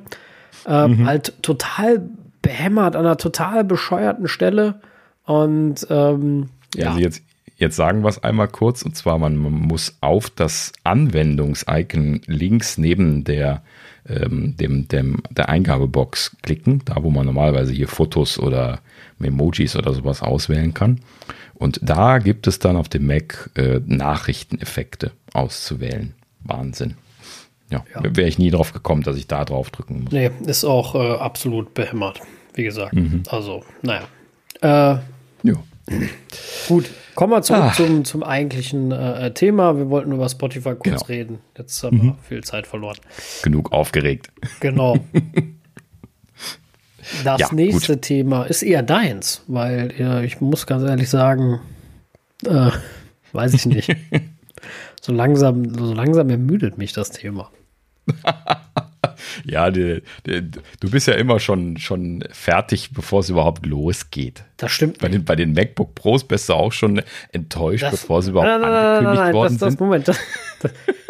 [0.67, 1.07] Ähm, mhm.
[1.07, 2.09] Halt total
[2.41, 4.81] behämmert an einer total bescheuerten Stelle
[5.25, 6.89] und ähm, ja.
[6.89, 7.23] Also jetzt,
[7.57, 13.25] jetzt sagen wir es einmal kurz, und zwar man muss auf das Anwendungs-Icon links neben
[13.25, 13.63] der,
[14.09, 18.81] ähm, dem, dem, der Eingabebox klicken, da wo man normalerweise hier Fotos oder
[19.19, 21.01] Memojis oder sowas auswählen kann.
[21.55, 26.15] Und da gibt es dann auf dem Mac äh, Nachrichteneffekte auszuwählen.
[26.41, 26.95] Wahnsinn.
[27.71, 28.03] Ja, ja.
[28.17, 30.13] wäre ich nie drauf gekommen, dass ich da drauf drücken muss.
[30.13, 32.21] Nee, ist auch äh, absolut behämmert,
[32.55, 32.95] wie gesagt.
[32.95, 33.23] Mhm.
[33.29, 34.03] Also, naja.
[34.63, 35.03] Äh, ja.
[36.69, 37.73] Gut, kommen wir zurück ah.
[37.75, 39.77] zum, zum eigentlichen äh, Thema.
[39.77, 41.05] Wir wollten über Spotify kurz genau.
[41.05, 41.39] reden.
[41.59, 42.03] Jetzt haben mhm.
[42.03, 42.99] wir viel Zeit verloren.
[43.43, 44.31] Genug aufgeregt.
[44.61, 44.99] Genau.
[47.25, 48.03] Das ja, nächste gut.
[48.03, 51.61] Thema ist eher deins, weil ja, ich muss ganz ehrlich sagen,
[52.47, 52.71] äh,
[53.33, 53.95] weiß ich nicht.
[55.01, 57.51] so langsam, so langsam ermüdet mich das Thema.
[59.45, 60.51] ja, die, die,
[60.81, 64.45] du bist ja immer schon, schon fertig, bevor es überhaupt losgeht.
[64.57, 64.99] Das stimmt.
[64.99, 68.49] Bei den, bei den MacBook Pros bist du auch schon enttäuscht, das, bevor sie überhaupt
[68.49, 69.81] nein, nein, angekündigt nein, worden das, sind.
[69.81, 70.19] Moment, das,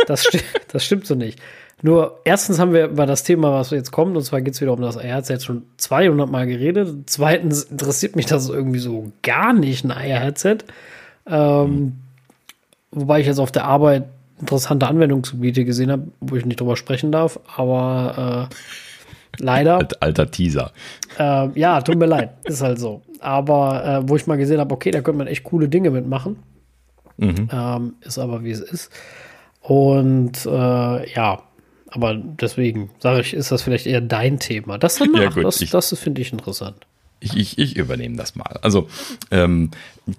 [0.06, 1.40] das, stimmt, das stimmt so nicht.
[1.82, 4.72] Nur erstens haben wir über das Thema, was jetzt kommt, und zwar geht es wieder
[4.72, 6.88] um das AirHeadset jetzt schon 200 Mal geredet.
[7.06, 10.64] Zweitens interessiert mich das irgendwie so gar nicht, ein AirHeadset.
[11.26, 11.92] Ähm, mhm.
[12.92, 14.04] Wobei ich jetzt auf der Arbeit
[14.42, 19.88] interessante Anwendungsgebiete gesehen habe, wo ich nicht drüber sprechen darf, aber äh, leider.
[20.00, 20.72] Alter Teaser.
[21.18, 23.00] Äh, ja, tut mir leid, ist halt so.
[23.20, 26.36] Aber äh, wo ich mal gesehen habe, okay, da könnte man echt coole Dinge mitmachen.
[27.16, 27.48] Mhm.
[27.50, 28.90] Ähm, ist aber wie es ist.
[29.60, 31.42] Und äh, ja,
[31.94, 34.78] Aber deswegen sage ich, ist das vielleicht eher dein Thema.
[34.78, 36.86] Das danach, ja, gut, das, das finde ich interessant.
[37.22, 38.58] Ich, ich, ich, übernehme das mal.
[38.62, 38.88] Also
[39.30, 39.70] ähm,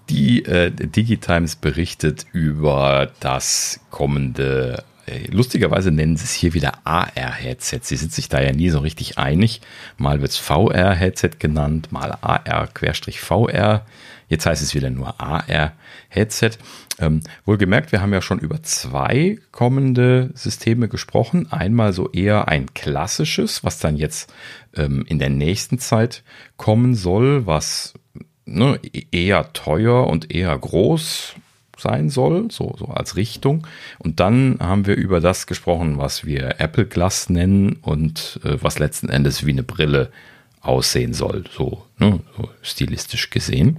[0.09, 7.79] die äh, Digitimes berichtet über das kommende äh, lustigerweise nennen sie es hier wieder AR-Headset.
[7.83, 9.61] Sie sind sich da ja nie so richtig einig.
[9.97, 13.85] Mal wird es VR-Headset genannt, mal AR-VR.
[14.27, 16.51] Jetzt heißt es wieder nur AR-Headset.
[16.99, 21.51] Ähm, wohlgemerkt, wir haben ja schon über zwei kommende Systeme gesprochen.
[21.51, 24.31] Einmal so eher ein klassisches, was dann jetzt
[24.75, 26.23] ähm, in der nächsten Zeit
[26.57, 27.93] kommen soll, was
[28.45, 28.79] ne,
[29.11, 31.35] eher teuer und eher groß
[31.77, 33.67] sein soll, so, so als Richtung.
[33.99, 38.79] Und dann haben wir über das gesprochen, was wir Apple Glass nennen und äh, was
[38.79, 40.11] letzten Endes wie eine Brille
[40.63, 43.77] aussehen soll, so, ne, so stilistisch gesehen.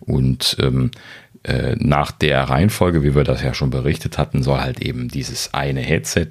[0.00, 0.90] Und ähm,
[1.44, 5.54] äh, nach der Reihenfolge, wie wir das ja schon berichtet hatten, soll halt eben dieses
[5.54, 6.28] eine Headset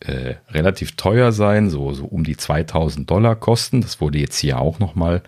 [0.00, 3.80] äh, relativ teuer sein, so, so um die 2000 Dollar kosten.
[3.80, 5.22] Das wurde jetzt hier auch nochmal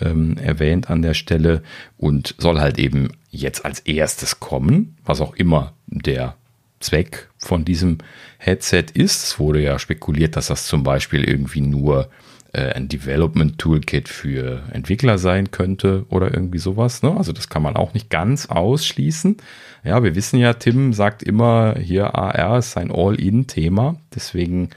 [0.00, 1.62] ähm, erwähnt an der Stelle
[1.96, 6.36] und soll halt eben jetzt als erstes kommen, was auch immer der
[6.80, 7.98] Zweck von diesem
[8.38, 9.24] Headset ist.
[9.24, 12.08] Es wurde ja spekuliert, dass das zum Beispiel irgendwie nur
[12.52, 17.02] äh, ein Development Toolkit für Entwickler sein könnte oder irgendwie sowas.
[17.02, 17.16] Ne?
[17.16, 19.36] Also das kann man auch nicht ganz ausschließen.
[19.84, 23.96] Ja, wir wissen ja, Tim sagt immer, hier AR ist ein All-In-Thema.
[24.14, 24.70] Deswegen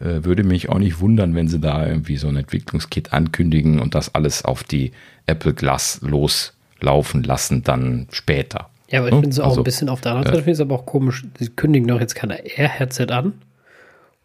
[0.00, 3.94] äh, würde mich auch nicht wundern, wenn sie da irgendwie so ein Entwicklungskit ankündigen und
[3.94, 4.92] das alles auf die
[5.26, 8.70] Apple Glass loslaufen lassen dann später.
[8.88, 9.20] Ja, aber ich ne?
[9.20, 10.86] finde es auch also, ein bisschen auf der anderen Seite, äh, finde es aber auch
[10.86, 13.34] komisch, sie kündigen doch jetzt kein AR-Headset an,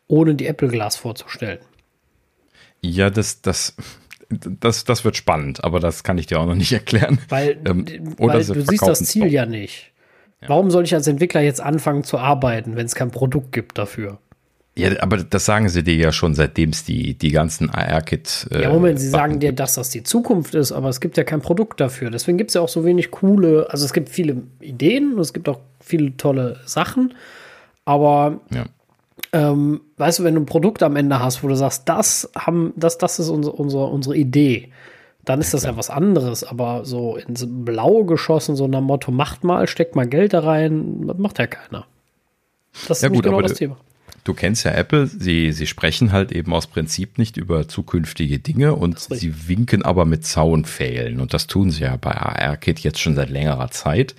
[0.08, 1.60] ohne die Apple Glass vorzustellen.
[2.86, 3.76] Ja, das, das,
[4.30, 7.20] das, das wird spannend, aber das kann ich dir auch noch nicht erklären.
[7.30, 7.86] Weil, ähm,
[8.18, 9.92] weil du siehst das Ziel ja nicht.
[10.42, 10.50] Ja.
[10.50, 14.20] Warum soll ich als Entwickler jetzt anfangen zu arbeiten, wenn es kein Produkt gibt dafür?
[14.78, 18.48] Ja, aber das sagen sie dir ja schon, seitdem es die, die ganzen AR-Kit.
[18.52, 21.24] Äh, ja, Moment, sie sagen dir, dass das die Zukunft ist, aber es gibt ja
[21.24, 22.12] kein Produkt dafür.
[22.12, 25.32] Deswegen gibt es ja auch so wenig coole, also es gibt viele Ideen und es
[25.32, 27.14] gibt auch viele tolle Sachen,
[27.86, 28.66] aber ja
[29.36, 32.72] ähm, weißt du, wenn du ein Produkt am Ende hast, wo du sagst, das haben,
[32.78, 34.72] das, das ist unsere, unsere, unsere Idee,
[35.26, 36.46] dann ist das ja was anderes.
[36.46, 41.06] Aber so ins Blaue geschossen, so nach Motto, macht mal, steckt mal Geld da rein,
[41.18, 41.86] macht ja keiner.
[42.88, 43.76] Das ist ja, gut, genau das Thema.
[44.24, 48.74] Du kennst ja Apple, sie, sie sprechen halt eben aus Prinzip nicht über zukünftige Dinge
[48.74, 51.20] und sie winken aber mit Zaunpfählen.
[51.20, 54.16] Und das tun sie ja bei AR-Kit jetzt schon seit längerer Zeit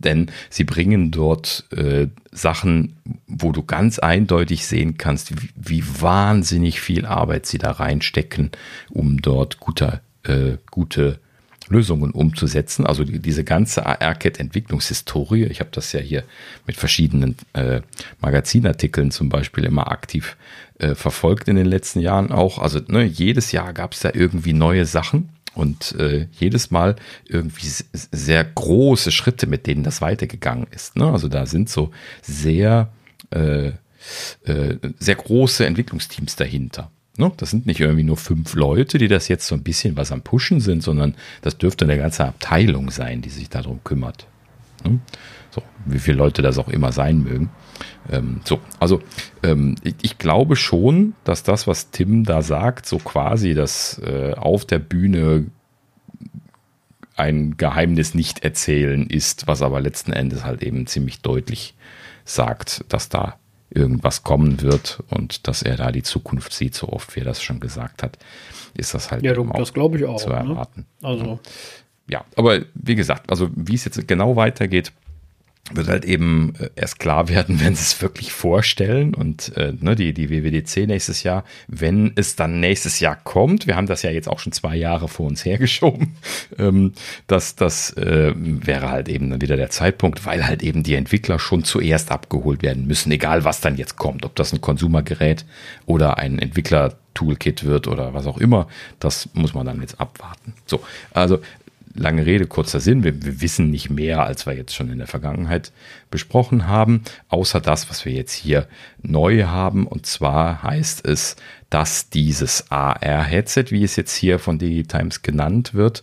[0.00, 2.96] denn sie bringen dort äh, Sachen,
[3.26, 8.50] wo du ganz eindeutig sehen kannst, wie, wie, wahnsinnig viel Arbeit sie da reinstecken,
[8.88, 11.20] um dort gute, äh, gute
[11.68, 12.86] Lösungen umzusetzen.
[12.86, 16.24] Also die, diese ganze AR-Cat-Entwicklungshistorie, ich habe das ja hier
[16.66, 17.80] mit verschiedenen äh,
[18.20, 20.36] Magazinartikeln zum Beispiel immer aktiv
[20.78, 22.58] äh, verfolgt in den letzten Jahren auch.
[22.58, 26.96] Also ne, jedes Jahr gab es da irgendwie neue Sachen und äh, jedes Mal
[27.26, 30.96] irgendwie sehr große Schritte, mit denen das weitergegangen ist.
[30.96, 31.10] Ne?
[31.10, 31.90] Also da sind so
[32.22, 32.92] sehr,
[33.30, 33.68] äh,
[34.44, 36.90] äh, sehr große Entwicklungsteams dahinter.
[37.16, 37.32] Ne?
[37.36, 40.22] Das sind nicht irgendwie nur fünf Leute, die das jetzt so ein bisschen was am
[40.22, 44.26] Pushen sind, sondern das dürfte eine ganze Abteilung sein, die sich darum kümmert.
[44.84, 45.00] Ne?
[45.50, 47.50] So, wie viele Leute das auch immer sein mögen.
[48.10, 49.00] Ähm, so, also
[49.42, 54.34] ähm, ich, ich, glaube schon, dass das, was Tim da sagt, so quasi das äh,
[54.34, 55.46] auf der Bühne
[57.16, 61.74] ein Geheimnis nicht erzählen ist, was aber letzten Endes halt eben ziemlich deutlich
[62.24, 63.36] sagt, dass da
[63.70, 67.42] irgendwas kommen wird und dass er da die Zukunft sieht, so oft wie er das
[67.42, 68.18] schon gesagt hat,
[68.76, 70.36] ist das halt ja, du, das glaube ich auch, zu ne?
[70.36, 70.86] erwarten.
[71.00, 71.08] Ne?
[71.08, 71.40] Also
[72.08, 74.92] ja, aber wie gesagt, also wie es jetzt genau weitergeht,
[75.72, 79.96] wird halt eben äh, erst klar werden, wenn sie es wirklich vorstellen und äh, ne,
[79.96, 84.10] die, die WWDC nächstes Jahr, wenn es dann nächstes Jahr kommt, wir haben das ja
[84.10, 86.14] jetzt auch schon zwei Jahre vor uns hergeschoben,
[86.58, 86.92] ähm,
[87.26, 91.38] dass das äh, wäre halt eben dann wieder der Zeitpunkt, weil halt eben die Entwickler
[91.38, 95.44] schon zuerst abgeholt werden müssen, egal was dann jetzt kommt, ob das ein Konsumergerät
[95.86, 98.68] oder ein Entwickler Toolkit wird oder was auch immer,
[98.98, 100.54] das muss man dann jetzt abwarten.
[100.66, 100.80] So,
[101.12, 101.40] also
[101.94, 103.04] lange Rede, kurzer Sinn.
[103.04, 105.72] Wir, wir, wissen nicht mehr, als wir jetzt schon in der Vergangenheit
[106.10, 108.66] besprochen haben, außer das, was wir jetzt hier
[109.02, 109.86] neu haben.
[109.86, 111.36] Und zwar heißt es,
[111.68, 116.02] dass dieses AR-Headset, wie es jetzt hier von Digitimes genannt wird,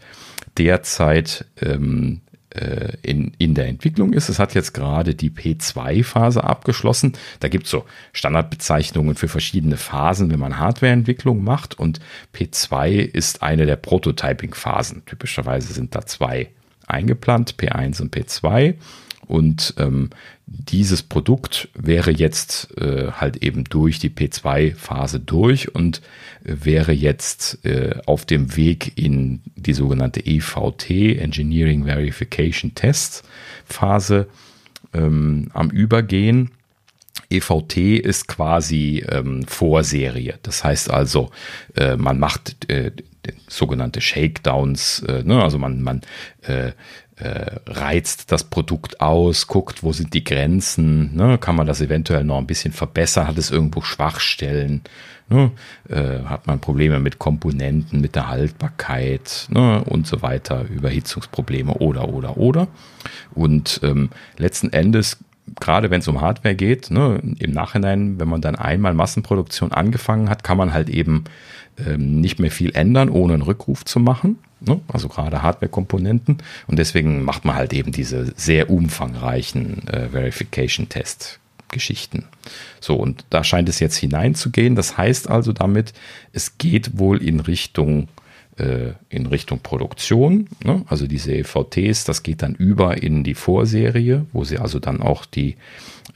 [0.58, 2.22] derzeit ähm,
[2.58, 4.30] äh, in, in der Entwicklung ist.
[4.30, 7.14] Es hat jetzt gerade die P2-Phase abgeschlossen.
[7.40, 11.80] Da gibt es so Standardbezeichnungen für verschiedene Phasen, wenn man Hardwareentwicklung macht.
[11.80, 12.00] Und
[12.36, 15.06] P2 ist eine der Prototyping-Phasen.
[15.06, 16.50] Typischerweise sind da zwei
[16.88, 18.76] eingeplant, P1 und P2.
[19.28, 20.10] Und ähm,
[20.48, 26.02] dieses Produkt wäre jetzt äh, halt eben durch die P2-Phase durch und
[26.42, 33.24] wäre jetzt äh, auf dem Weg in die sogenannte EVT, Engineering Verification Test
[33.66, 34.28] Phase,
[34.94, 36.52] ähm, am Übergehen.
[37.30, 40.36] EVT ist quasi ähm, Vorserie.
[40.44, 41.30] Das heißt also,
[41.76, 42.92] äh, man macht äh,
[43.50, 45.44] sogenannte Shakedowns, äh, ne?
[45.44, 46.02] also man, man
[46.44, 46.72] äh,
[47.20, 51.38] äh, reizt das Produkt aus, guckt, wo sind die Grenzen, ne?
[51.38, 54.82] kann man das eventuell noch ein bisschen verbessern, hat es irgendwo Schwachstellen,
[55.28, 55.52] ne?
[55.90, 59.84] äh, hat man Probleme mit Komponenten, mit der Haltbarkeit ne?
[59.86, 62.68] und so weiter, Überhitzungsprobleme oder, oder, oder.
[63.34, 65.18] Und ähm, letzten Endes
[65.60, 70.30] gerade wenn es um Hardware geht, ne, im Nachhinein, wenn man dann einmal Massenproduktion angefangen
[70.30, 71.24] hat, kann man halt eben
[71.86, 74.40] ähm, nicht mehr viel ändern, ohne einen Rückruf zu machen.
[74.60, 74.80] Ne?
[74.88, 76.38] Also gerade Hardware-Komponenten.
[76.68, 82.26] Und deswegen macht man halt eben diese sehr umfangreichen äh, Verification-Test-Geschichten.
[82.80, 84.76] So, und da scheint es jetzt hineinzugehen.
[84.76, 85.94] Das heißt also damit,
[86.34, 88.08] es geht wohl in Richtung
[88.58, 90.48] äh, in Richtung Produktion.
[90.64, 90.84] Ne?
[90.88, 95.26] Also diese EVTs, das geht dann über in die Vorserie, wo sie also dann auch
[95.26, 95.58] die,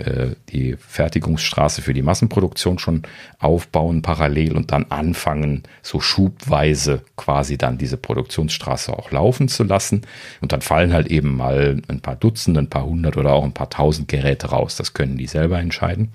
[0.06, 3.04] äh, die Fertigungsstraße für die Massenproduktion schon
[3.40, 10.02] aufbauen parallel und dann anfangen, so schubweise quasi dann diese Produktionsstraße auch laufen zu lassen.
[10.42, 13.54] Und dann fallen halt eben mal ein paar Dutzend, ein paar hundert oder auch ein
[13.54, 14.76] paar tausend Geräte raus.
[14.76, 16.10] Das können die selber entscheiden.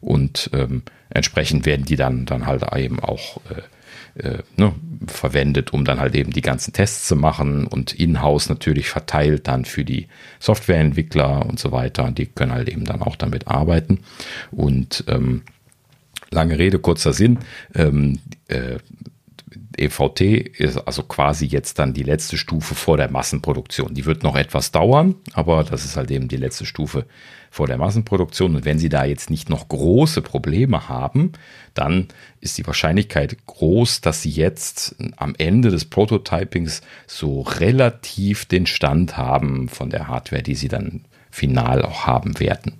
[0.00, 3.62] Und ähm, entsprechend werden die dann, dann halt eben auch äh,
[4.16, 4.72] äh, ne,
[5.06, 9.64] verwendet, um dann halt eben die ganzen Tests zu machen und in-house natürlich verteilt dann
[9.64, 10.06] für die
[10.38, 12.10] Softwareentwickler und so weiter.
[12.10, 14.00] Die können halt eben dann auch damit arbeiten.
[14.50, 15.42] Und ähm,
[16.30, 17.38] lange Rede, kurzer Sinn.
[17.74, 18.18] Ähm,
[18.48, 18.78] äh,
[19.76, 23.94] EVT ist also quasi jetzt dann die letzte Stufe vor der Massenproduktion.
[23.94, 27.06] Die wird noch etwas dauern, aber das ist halt eben die letzte Stufe
[27.54, 28.56] vor der Massenproduktion.
[28.56, 31.34] Und wenn Sie da jetzt nicht noch große Probleme haben,
[31.72, 32.08] dann
[32.40, 39.16] ist die Wahrscheinlichkeit groß, dass Sie jetzt am Ende des Prototypings so relativ den Stand
[39.16, 42.72] haben von der Hardware, die Sie dann final auch haben werden.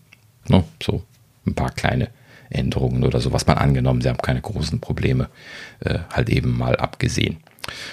[0.48, 0.64] Ne?
[0.82, 1.04] So
[1.46, 2.08] ein paar kleine
[2.50, 5.28] Änderungen oder so, was man angenommen, Sie haben keine großen Probleme,
[5.84, 7.36] äh, halt eben mal abgesehen.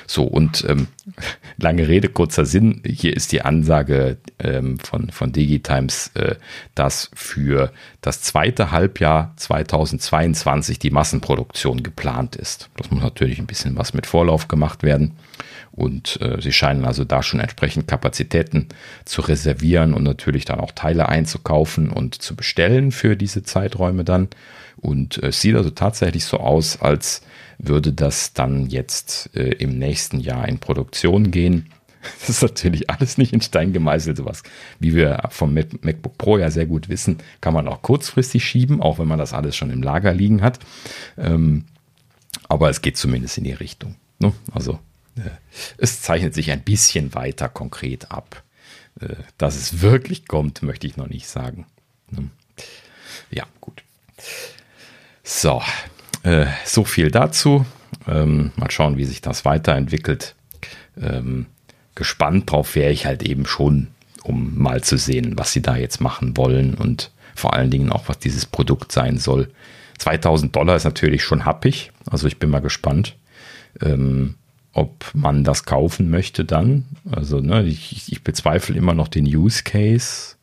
[0.07, 0.88] So, und ähm,
[1.57, 2.81] lange Rede, kurzer Sinn.
[2.85, 6.35] Hier ist die Ansage ähm, von, von Digitimes, äh,
[6.76, 7.72] dass für
[8.02, 12.69] das zweite Halbjahr 2022 die Massenproduktion geplant ist.
[12.77, 15.14] Das muss natürlich ein bisschen was mit Vorlauf gemacht werden.
[15.72, 18.68] Und äh, sie scheinen also da schon entsprechend Kapazitäten
[19.06, 24.27] zu reservieren und natürlich dann auch Teile einzukaufen und zu bestellen für diese Zeiträume dann.
[24.77, 27.22] Und äh, es sieht also tatsächlich so aus, als
[27.68, 31.70] würde das dann jetzt äh, im nächsten Jahr in Produktion gehen.
[32.20, 34.42] Das ist natürlich alles nicht in Stein gemeißelt, sowas.
[34.80, 38.98] Wie wir vom MacBook Pro ja sehr gut wissen, kann man auch kurzfristig schieben, auch
[38.98, 40.58] wenn man das alles schon im Lager liegen hat.
[41.16, 41.66] Ähm,
[42.50, 43.98] aber es geht zumindest in die Richtung.
[44.18, 44.34] Ne?
[44.52, 44.80] Also
[45.16, 45.30] äh,
[45.78, 48.44] es zeichnet sich ein bisschen weiter konkret ab.
[49.00, 51.66] Äh, dass es wirklich kommt, möchte ich noch nicht sagen.
[52.10, 52.30] Ne?
[53.30, 53.84] Ja, gut.
[55.24, 55.62] So,
[56.23, 57.65] äh, so viel dazu.
[58.07, 60.35] Ähm, mal schauen, wie sich das weiterentwickelt.
[61.02, 61.48] Ähm,
[61.95, 63.88] gespannt drauf wäre ich halt eben schon,
[64.23, 68.07] um mal zu sehen, was sie da jetzt machen wollen und vor allen Dingen auch,
[68.07, 69.49] was dieses Produkt sein soll.
[69.98, 73.15] 2000 Dollar ist natürlich schon happig, also ich bin mal gespannt,
[73.81, 74.35] ähm,
[74.73, 76.85] ob man das kaufen möchte dann.
[77.10, 80.35] Also ne, ich, ich bezweifle immer noch den Use Case,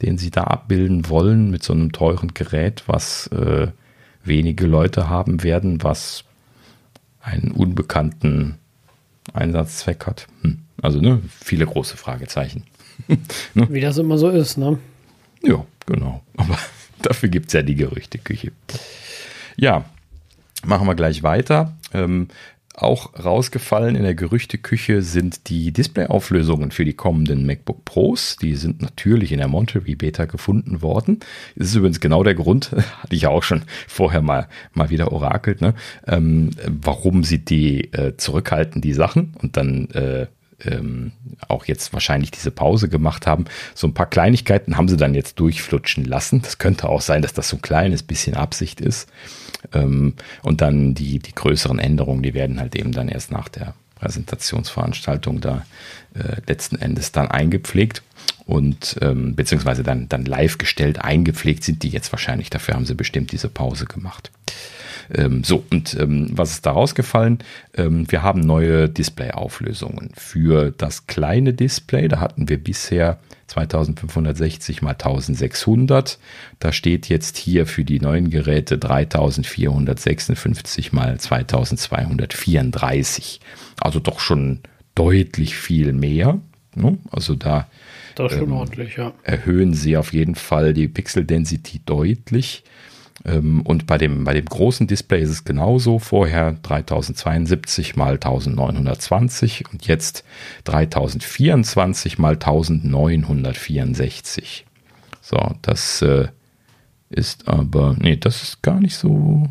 [0.00, 3.68] den sie da abbilden wollen mit so einem teuren Gerät, was äh,
[4.28, 6.24] wenige Leute haben werden, was
[7.20, 8.58] einen unbekannten
[9.32, 10.26] Einsatzzweck hat.
[10.42, 10.58] Hm.
[10.80, 12.64] Also ne, viele große Fragezeichen.
[13.54, 13.66] ne?
[13.70, 14.78] Wie das immer so ist, ne?
[15.42, 16.22] Ja, genau.
[16.36, 16.58] Aber
[17.02, 18.52] dafür gibt es ja die Gerüchteküche.
[19.56, 19.84] Ja,
[20.64, 21.76] machen wir gleich weiter.
[21.92, 22.28] Ähm,
[22.82, 28.36] auch rausgefallen in der Gerüchteküche sind die Displayauflösungen für die kommenden MacBook Pros.
[28.36, 31.20] Die sind natürlich in der Monterey Beta gefunden worden.
[31.56, 32.72] Das ist übrigens genau der Grund,
[33.02, 35.74] hatte ich ja auch schon vorher mal, mal wieder orakelt, ne?
[36.06, 40.26] ähm, warum sie die äh, zurückhalten, die Sachen und dann äh,
[40.64, 41.12] ähm,
[41.46, 43.44] auch jetzt wahrscheinlich diese Pause gemacht haben.
[43.74, 46.42] So ein paar Kleinigkeiten haben sie dann jetzt durchflutschen lassen.
[46.42, 49.08] Das könnte auch sein, dass das so ein kleines bisschen Absicht ist.
[49.72, 53.74] Ähm, und dann die, die größeren Änderungen, die werden halt eben dann erst nach der
[53.96, 55.64] Präsentationsveranstaltung da
[56.14, 58.02] äh, letzten Endes dann eingepflegt
[58.46, 62.48] und ähm, beziehungsweise dann, dann live gestellt, eingepflegt sind die jetzt wahrscheinlich.
[62.50, 64.30] Dafür haben sie bestimmt diese Pause gemacht.
[65.14, 67.38] Ähm, so, und ähm, was ist da rausgefallen?
[67.76, 70.10] Ähm, wir haben neue Display-Auflösungen.
[70.14, 73.18] Für das kleine Display, da hatten wir bisher
[73.48, 76.20] 2560 mal 1600.
[76.58, 83.40] Da steht jetzt hier für die neuen Geräte 3456 mal 2234.
[83.80, 84.60] Also doch schon
[84.94, 86.38] deutlich viel mehr.
[86.74, 86.96] Ne?
[87.10, 87.66] Also da
[88.18, 88.64] ähm,
[88.96, 89.12] ja.
[89.22, 92.64] erhöhen sie auf jeden Fall die Pixel Density deutlich.
[93.24, 95.98] Ähm, und bei dem, bei dem großen Display ist es genauso.
[95.98, 100.24] Vorher 3072 mal 1920 und jetzt
[100.64, 104.66] 3024 mal 1964.
[105.20, 106.28] So, das äh,
[107.10, 109.48] ist aber, nee, das ist gar nicht so.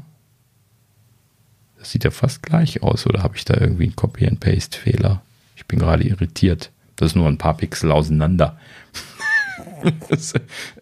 [1.77, 5.21] Das sieht ja fast gleich aus, oder habe ich da irgendwie einen Copy-and-Paste-Fehler?
[5.55, 6.71] Ich bin gerade irritiert.
[6.95, 8.57] Das ist nur ein paar Pixel auseinander.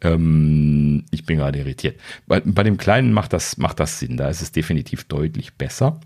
[0.02, 2.00] Ähm, ich bin gerade irritiert.
[2.28, 4.18] Bei, bei, dem Kleinen macht das, macht das Sinn.
[4.18, 6.00] Da ist es definitiv deutlich besser.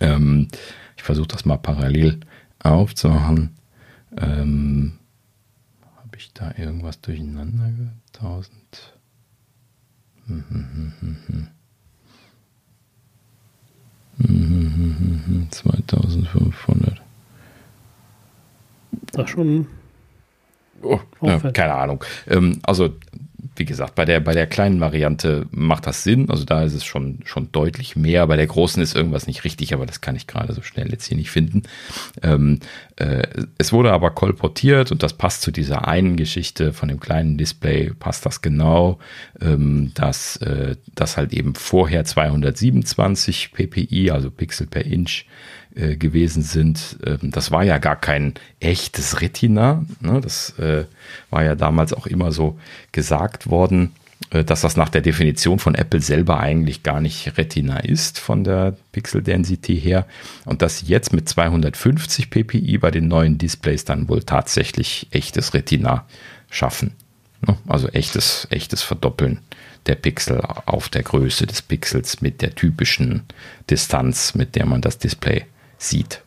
[0.00, 0.48] Ähm,
[0.96, 2.20] ich versuche das mal parallel
[2.60, 3.56] aufzumachen.
[4.16, 4.94] Ähm,
[5.96, 7.92] Habe ich da irgendwas durcheinander?
[8.14, 8.50] 1000.
[15.50, 17.02] 2500.
[19.12, 19.66] Das schon.
[20.84, 22.04] Oh, ja, keine Ahnung.
[22.28, 22.90] Ähm, also,
[23.56, 26.28] wie gesagt, bei der, bei der kleinen Variante macht das Sinn.
[26.28, 28.26] Also da ist es schon, schon deutlich mehr.
[28.26, 31.06] Bei der großen ist irgendwas nicht richtig, aber das kann ich gerade so schnell jetzt
[31.06, 31.62] hier nicht finden.
[32.22, 32.58] Ähm,
[32.96, 33.22] äh,
[33.56, 37.92] es wurde aber kolportiert und das passt zu dieser einen Geschichte von dem kleinen Display,
[37.98, 38.98] passt das genau,
[39.40, 45.26] ähm, dass äh, das halt eben vorher 227 ppi, also Pixel per Inch,
[45.74, 46.98] äh, gewesen sind.
[47.04, 49.84] Ähm, das war ja gar kein echtes Retina.
[50.00, 50.20] Ne?
[50.20, 50.84] Das äh,
[51.30, 52.58] war ja damals auch immer so
[52.92, 53.92] gesagt worden,
[54.30, 58.44] äh, dass das nach der Definition von Apple selber eigentlich gar nicht Retina ist von
[58.44, 60.06] der Pixel Density her
[60.44, 65.54] und dass sie jetzt mit 250 ppi bei den neuen Displays dann wohl tatsächlich echtes
[65.54, 66.06] Retina
[66.50, 66.92] schaffen.
[67.46, 67.56] Ne?
[67.66, 69.40] Also echtes, echtes Verdoppeln
[69.86, 73.24] der Pixel auf der Größe des Pixels mit der typischen
[73.68, 75.44] Distanz, mit der man das Display
[75.88, 76.22] sieht.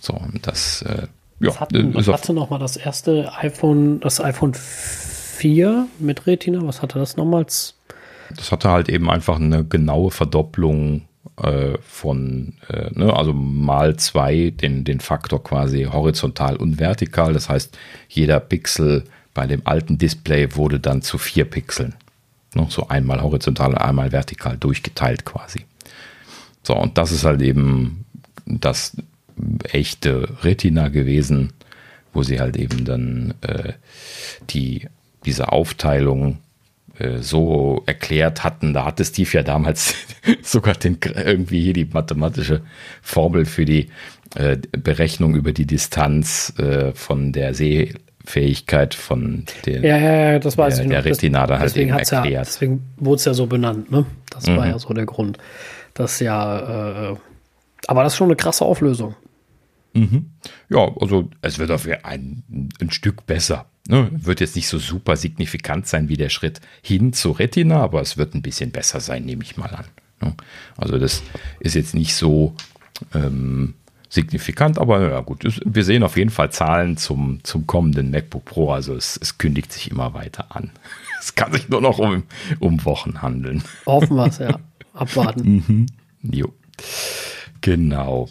[0.00, 1.06] So, und das, äh,
[1.40, 1.48] ja.
[1.48, 6.60] Was hatten, was hatte nochmal das erste iPhone, das iPhone 4 mit Retina?
[6.62, 7.74] Was hatte das nochmals?
[8.36, 11.02] Das hatte halt eben einfach eine genaue Verdopplung
[11.42, 17.32] äh, von, äh, ne, also mal zwei, den, den Faktor quasi horizontal und vertikal.
[17.32, 17.76] Das heißt,
[18.08, 19.04] jeder Pixel
[19.34, 21.94] bei dem alten Display wurde dann zu vier Pixeln.
[22.54, 25.64] Ne, so einmal horizontal und einmal vertikal durchgeteilt quasi.
[26.62, 28.04] So, und das ist halt eben
[28.46, 28.96] das
[29.72, 31.52] echte Retina gewesen,
[32.12, 33.74] wo sie halt eben dann äh,
[34.50, 34.88] die,
[35.24, 36.38] diese Aufteilung
[36.98, 38.72] äh, so erklärt hatten.
[38.72, 39.94] Da hatte Steve ja damals
[40.42, 42.62] sogar den, irgendwie hier die mathematische
[43.02, 43.88] Formel für die
[44.34, 50.58] äh, Berechnung über die Distanz äh, von der Sehfähigkeit von den, ja, ja, ja, das
[50.58, 52.26] weiß der, ich der Retina da halt eben erklärt.
[52.26, 54.04] Ja, deswegen wurde es ja so benannt, ne?
[54.30, 54.56] Das mhm.
[54.56, 55.38] war ja so der Grund.
[55.98, 57.16] Das ja, äh,
[57.88, 59.16] aber das ist schon eine krasse Auflösung.
[59.94, 60.30] Mhm.
[60.68, 63.66] Ja, also es wird auf ein, ein Stück besser.
[63.88, 64.08] Ne?
[64.12, 68.16] Wird jetzt nicht so super signifikant sein wie der Schritt hin zu Retina, aber es
[68.16, 69.86] wird ein bisschen besser sein, nehme ich mal an.
[70.20, 70.34] Ne?
[70.76, 71.24] Also das
[71.58, 72.54] ist jetzt nicht so
[73.12, 73.74] ähm,
[74.08, 78.70] signifikant, aber ja gut, wir sehen auf jeden Fall Zahlen zum, zum kommenden MacBook Pro,
[78.70, 80.70] also es, es kündigt sich immer weiter an.
[81.20, 82.22] Es kann sich nur noch um,
[82.60, 83.64] um Wochen handeln.
[83.86, 84.60] Hoffen wir es, ja.
[84.98, 85.64] Abwarten.
[85.68, 85.86] Mhm.
[86.22, 86.52] Jo.
[87.60, 88.28] Genau.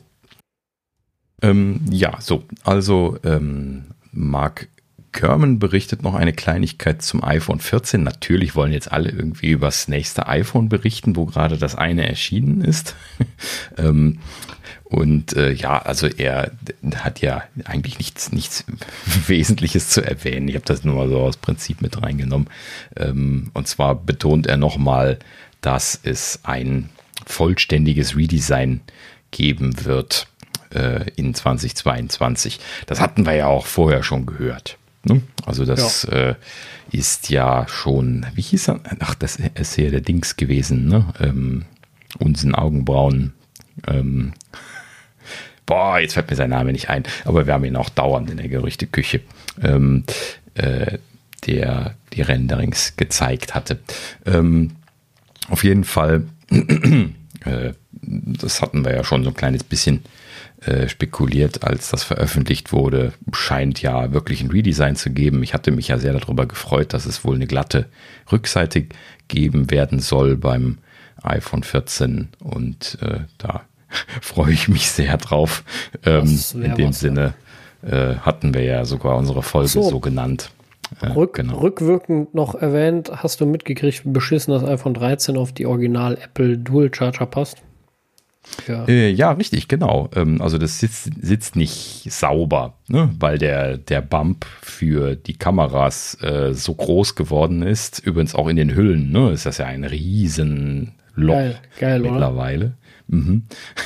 [1.42, 4.68] Ähm, ja, so, also ähm, Mark
[5.12, 8.04] Kerman berichtet noch eine Kleinigkeit zum iPhone 14.
[8.04, 12.62] Natürlich wollen jetzt alle irgendwie über das nächste iPhone berichten, wo gerade das eine erschienen
[12.62, 12.96] ist.
[13.78, 14.20] ähm,
[14.84, 16.52] und äh, ja, also er
[16.96, 18.64] hat ja eigentlich nichts, nichts
[19.28, 20.48] Wesentliches zu erwähnen.
[20.48, 22.50] Ich habe das nur mal so aus Prinzip mit reingenommen.
[22.96, 25.20] Ähm, und zwar betont er nochmal,
[25.62, 26.90] dass es ein
[27.26, 28.82] vollständiges Redesign
[29.32, 30.28] geben wird
[30.74, 32.60] äh, in 2022.
[32.86, 34.78] Das hatten wir ja auch vorher schon gehört.
[35.04, 35.22] Ne?
[35.46, 36.30] Also das ja.
[36.30, 36.36] äh,
[36.92, 38.80] ist ja schon, wie hieß er?
[39.00, 41.14] Ach, das ist ja der Dings gewesen, ne?
[41.20, 41.66] Ähm,
[42.20, 43.34] unseren Augenbrauen.
[43.88, 44.34] Ähm,
[45.66, 48.38] boah, jetzt fällt mir sein Name nicht ein, aber wir haben ihn auch dauernd in
[48.38, 49.22] der Gerüchteküche,
[49.62, 50.04] ähm,
[50.56, 50.98] äh,
[51.46, 53.80] der die Renderings gezeigt hatte.
[54.26, 54.77] Ähm,
[55.50, 60.04] auf jeden Fall, äh, das hatten wir ja schon so ein kleines bisschen
[60.62, 65.44] äh, spekuliert, als das veröffentlicht wurde, scheint ja wirklich ein Redesign zu geben.
[65.44, 67.86] Ich hatte mich ja sehr darüber gefreut, dass es wohl eine glatte
[68.32, 68.88] Rückseite
[69.28, 70.80] geben werden soll beim
[71.22, 73.62] iPhone 14 und äh, da
[74.22, 75.64] freue ich mich sehr drauf.
[76.04, 77.34] Ähm, in dem Sinne
[77.84, 80.52] äh, hatten wir ja sogar unsere Folge so, so genannt.
[81.02, 81.60] Äh, Rück, genau.
[81.60, 86.58] Rückwirkend noch erwähnt, hast du mitgekriegt, wie beschissen das iPhone 13 auf die Original Apple
[86.58, 87.58] Dual Charger passt?
[88.68, 90.10] Ja, äh, ja richtig, genau.
[90.16, 93.10] Ähm, also das sitzt, sitzt nicht sauber, ne?
[93.20, 98.00] weil der, der Bump für die Kameras äh, so groß geworden ist.
[98.00, 99.32] Übrigens auch in den Hüllen, ne?
[99.32, 102.74] ist das ja ein riesen Loch geil, geil, mittlerweile.
[103.08, 103.44] Mhm.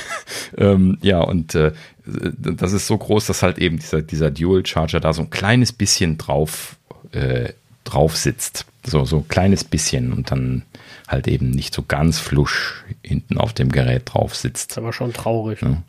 [0.58, 1.72] ähm, ja, und äh,
[2.04, 5.72] das ist so groß, dass halt eben dieser, dieser Dual Charger da so ein kleines
[5.72, 6.76] bisschen drauf,
[7.12, 7.52] äh,
[7.84, 8.66] drauf sitzt.
[8.84, 10.62] So, so ein kleines bisschen und dann
[11.06, 14.70] halt eben nicht so ganz flusch hinten auf dem Gerät drauf sitzt.
[14.70, 15.60] Das ist aber schon traurig.
[15.62, 15.82] Ja,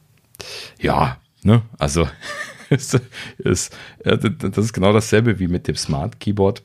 [0.79, 2.07] ja ne, also
[2.69, 2.99] ist,
[3.37, 6.61] ist, das ist genau dasselbe wie mit dem Smart Keyboard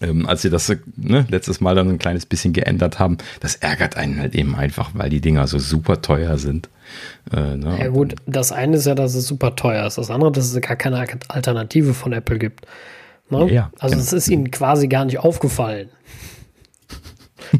[0.00, 3.96] ähm, als sie das ne, letztes Mal dann ein kleines bisschen geändert haben, das ärgert
[3.96, 6.68] einen halt eben einfach, weil die Dinger so super teuer sind.
[7.32, 7.78] Äh, ne?
[7.80, 9.98] Ja gut, das eine ist ja, dass es super teuer ist.
[9.98, 12.66] Das andere, dass es gar keine Alternative von Apple gibt.
[13.30, 13.52] Ne?
[13.52, 14.02] Ja, also genau.
[14.04, 15.90] es ist ihnen quasi gar nicht aufgefallen.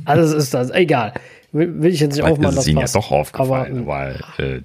[0.05, 1.15] also es ist das, egal.
[1.53, 2.95] Will, will ich jetzt nicht aufmachen, das ist ihnen passt.
[2.95, 4.63] ja doch aufgefallen, aber, weil äh,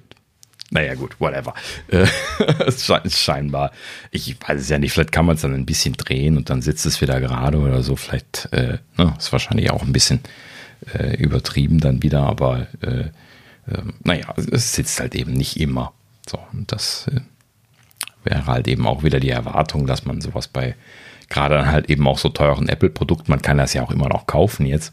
[0.70, 1.54] naja, gut, whatever.
[1.88, 2.06] Äh,
[3.10, 3.70] scheinbar.
[4.10, 6.62] Ich weiß es ja nicht, vielleicht kann man es dann ein bisschen drehen und dann
[6.62, 7.96] sitzt es wieder gerade oder so.
[7.96, 10.20] Vielleicht äh, ne, ist wahrscheinlich auch ein bisschen
[10.92, 13.10] äh, übertrieben dann wieder, aber äh,
[13.70, 15.92] äh, naja, es sitzt halt eben nicht immer.
[16.28, 17.20] So, und das äh,
[18.24, 20.74] wäre halt eben auch wieder die Erwartung, dass man sowas bei
[21.28, 24.26] gerade dann halt eben auch so teuren Apple-Produkten, man kann das ja auch immer noch
[24.26, 24.92] kaufen jetzt,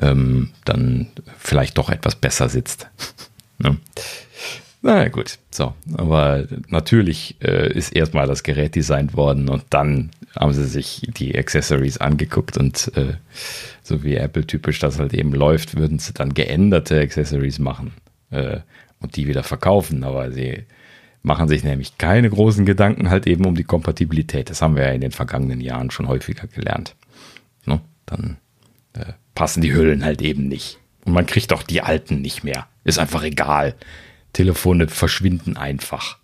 [0.00, 2.88] ähm, dann vielleicht doch etwas besser sitzt.
[3.58, 3.76] ne?
[4.82, 5.72] Na gut, so.
[5.96, 11.36] Aber natürlich äh, ist erstmal das Gerät designt worden und dann haben sie sich die
[11.38, 13.14] Accessories angeguckt und äh,
[13.82, 17.94] so wie Apple typisch das halt eben läuft, würden sie dann geänderte Accessories machen
[18.30, 18.58] äh,
[19.00, 20.04] und die wieder verkaufen.
[20.04, 20.64] Aber sie
[21.24, 24.50] machen sich nämlich keine großen Gedanken halt eben um die Kompatibilität.
[24.50, 26.94] Das haben wir ja in den vergangenen Jahren schon häufiger gelernt.
[27.64, 27.80] No?
[28.04, 28.36] Dann
[28.92, 30.78] äh, passen die Hüllen halt eben nicht.
[31.06, 32.66] Und man kriegt auch die alten nicht mehr.
[32.84, 33.74] Ist einfach egal.
[34.34, 36.18] Telefone verschwinden einfach.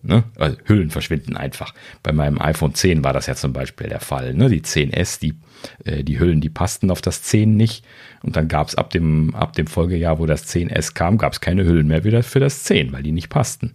[0.00, 0.24] Ne?
[0.36, 1.74] Also Hüllen verschwinden einfach.
[2.02, 4.32] Bei meinem iPhone 10 war das ja zum Beispiel der Fall.
[4.32, 4.48] Ne?
[4.48, 5.34] Die 10S, die,
[5.84, 7.84] äh, die Hüllen, die passten auf das 10 nicht.
[8.22, 11.40] Und dann gab es ab dem, ab dem Folgejahr, wo das 10S kam, gab es
[11.42, 13.74] keine Hüllen mehr wieder für das 10, weil die nicht passten.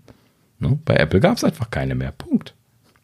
[0.59, 0.79] Ne?
[0.85, 2.11] Bei Apple gab es einfach keine mehr.
[2.11, 2.55] Punkt.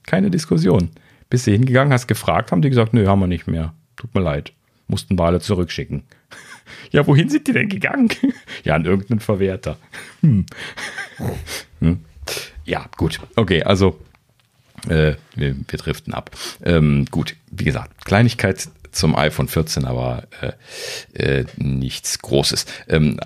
[0.03, 0.89] Keine Diskussion.
[1.29, 3.73] Bist du hingegangen, hast gefragt, haben die gesagt, nö, haben wir nicht mehr.
[3.95, 4.53] Tut mir leid.
[4.87, 6.03] Mussten wir alle zurückschicken.
[6.91, 8.09] Ja, wohin sind die denn gegangen?
[8.63, 9.77] ja, an irgendeinen Verwerter.
[10.21, 10.45] Hm.
[11.79, 12.05] Hm.
[12.63, 13.19] Ja, gut.
[13.35, 13.99] Okay, also
[14.87, 16.29] äh, wir, wir driften ab.
[16.63, 20.23] Ähm, gut, wie gesagt, Kleinigkeit zum iPhone 14, aber
[21.13, 22.65] äh, äh, nichts Großes.
[22.87, 23.19] Ähm,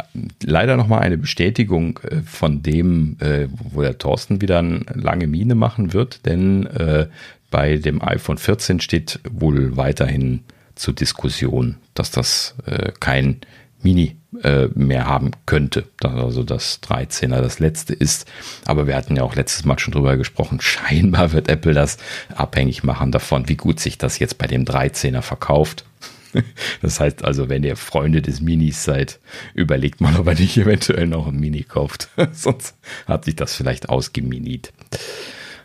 [0.43, 5.55] leider nochmal eine Bestätigung äh, von dem, äh, wo der Thorsten wieder eine lange Miene
[5.55, 7.07] machen wird, denn äh,
[7.51, 10.41] bei dem iPhone 14 steht wohl weiterhin
[10.75, 13.41] zur Diskussion, dass das äh, kein
[13.83, 15.85] Mini äh, mehr haben könnte.
[16.01, 18.29] Also das 13er das letzte ist.
[18.65, 20.59] Aber wir hatten ja auch letztes Mal schon drüber gesprochen.
[20.61, 21.97] Scheinbar wird Apple das
[22.35, 25.85] abhängig machen davon, wie gut sich das jetzt bei dem 13er verkauft.
[26.81, 29.19] Das heißt also, wenn ihr Freunde des Minis seid,
[29.53, 32.09] überlegt mal, ob er nicht eventuell noch ein Mini kauft.
[32.31, 34.73] Sonst hat sich das vielleicht ausgeminit.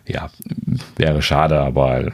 [0.07, 0.31] Ja,
[0.97, 2.13] wäre schade, aber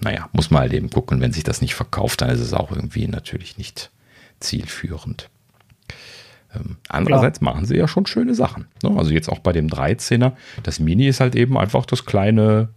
[0.00, 2.70] naja, muss man halt eben gucken, wenn sich das nicht verkauft, dann ist es auch
[2.72, 3.90] irgendwie natürlich nicht
[4.40, 5.30] zielführend.
[6.54, 7.54] Ähm, andererseits Klar.
[7.54, 8.66] machen sie ja schon schöne Sachen.
[8.82, 8.96] Ne?
[8.96, 10.32] Also jetzt auch bei dem 13er.
[10.62, 12.68] Das Mini ist halt eben einfach das kleine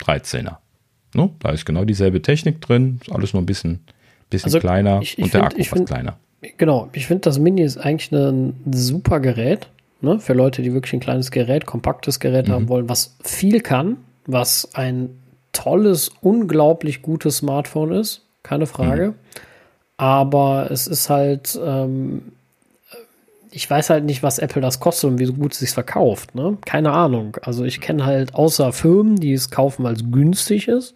[0.00, 0.56] 13er.
[1.14, 1.30] Ne?
[1.40, 3.80] Da ist genau dieselbe Technik drin, ist alles nur ein bisschen,
[4.30, 6.16] bisschen also kleiner ich, ich und der find, Akku find, kleiner.
[6.56, 9.68] Genau, ich finde das Mini ist eigentlich ein super Gerät.
[10.02, 10.20] Ne?
[10.20, 12.52] Für Leute, die wirklich ein kleines Gerät, kompaktes Gerät mhm.
[12.52, 15.10] haben wollen, was viel kann, was ein
[15.52, 19.08] tolles, unglaublich gutes Smartphone ist, keine Frage.
[19.08, 19.14] Mhm.
[19.96, 22.32] Aber es ist halt, ähm,
[23.50, 26.34] ich weiß halt nicht, was Apple das kostet und wie gut es sich verkauft.
[26.34, 26.58] Ne?
[26.66, 27.36] Keine Ahnung.
[27.42, 30.94] Also ich kenne halt außer Firmen, die es kaufen, weil es günstig ist.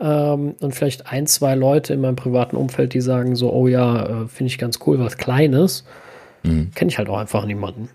[0.00, 4.04] Ähm, und vielleicht ein, zwei Leute in meinem privaten Umfeld, die sagen so, oh ja,
[4.04, 5.84] äh, finde ich ganz cool, was Kleines.
[6.42, 6.70] Mhm.
[6.74, 7.88] Kenne ich halt auch einfach niemanden.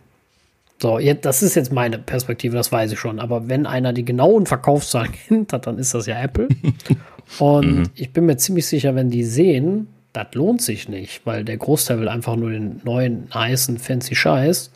[0.81, 3.19] So, jetzt, das ist jetzt meine Perspektive, das weiß ich schon.
[3.19, 6.49] Aber wenn einer die genauen Verkaufszahlen kennt, dann ist das ja Apple.
[7.39, 7.83] Und mhm.
[7.95, 11.99] ich bin mir ziemlich sicher, wenn die sehen, das lohnt sich nicht, weil der Großteil
[11.99, 14.71] will einfach nur den neuen, niceen, fancy Scheiß,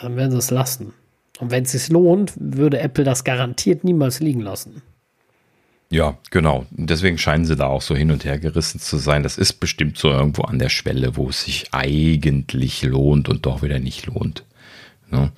[0.00, 0.92] dann werden sie es lassen.
[1.40, 4.82] Und wenn es sich lohnt, würde Apple das garantiert niemals liegen lassen.
[5.90, 6.64] Ja, genau.
[6.70, 9.22] Deswegen scheinen sie da auch so hin und her gerissen zu sein.
[9.22, 13.62] Das ist bestimmt so irgendwo an der Schwelle, wo es sich eigentlich lohnt und doch
[13.62, 14.44] wieder nicht lohnt.
[15.10, 15.32] Ne?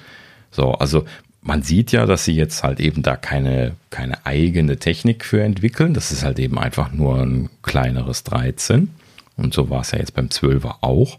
[0.52, 1.04] So, also
[1.44, 5.92] man sieht ja, dass sie jetzt halt eben da keine, keine eigene Technik für entwickeln.
[5.92, 8.88] Das ist halt eben einfach nur ein kleineres 13.
[9.36, 11.18] Und so war es ja jetzt beim 12er auch.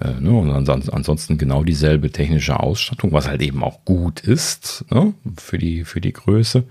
[0.00, 0.30] Äh, ne?
[0.30, 5.12] Und ansonsten genau dieselbe technische Ausstattung, was halt eben auch gut ist ne?
[5.36, 6.64] für, die, für die Größe.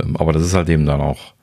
[0.00, 1.34] Ähm, aber das ist halt eben dann auch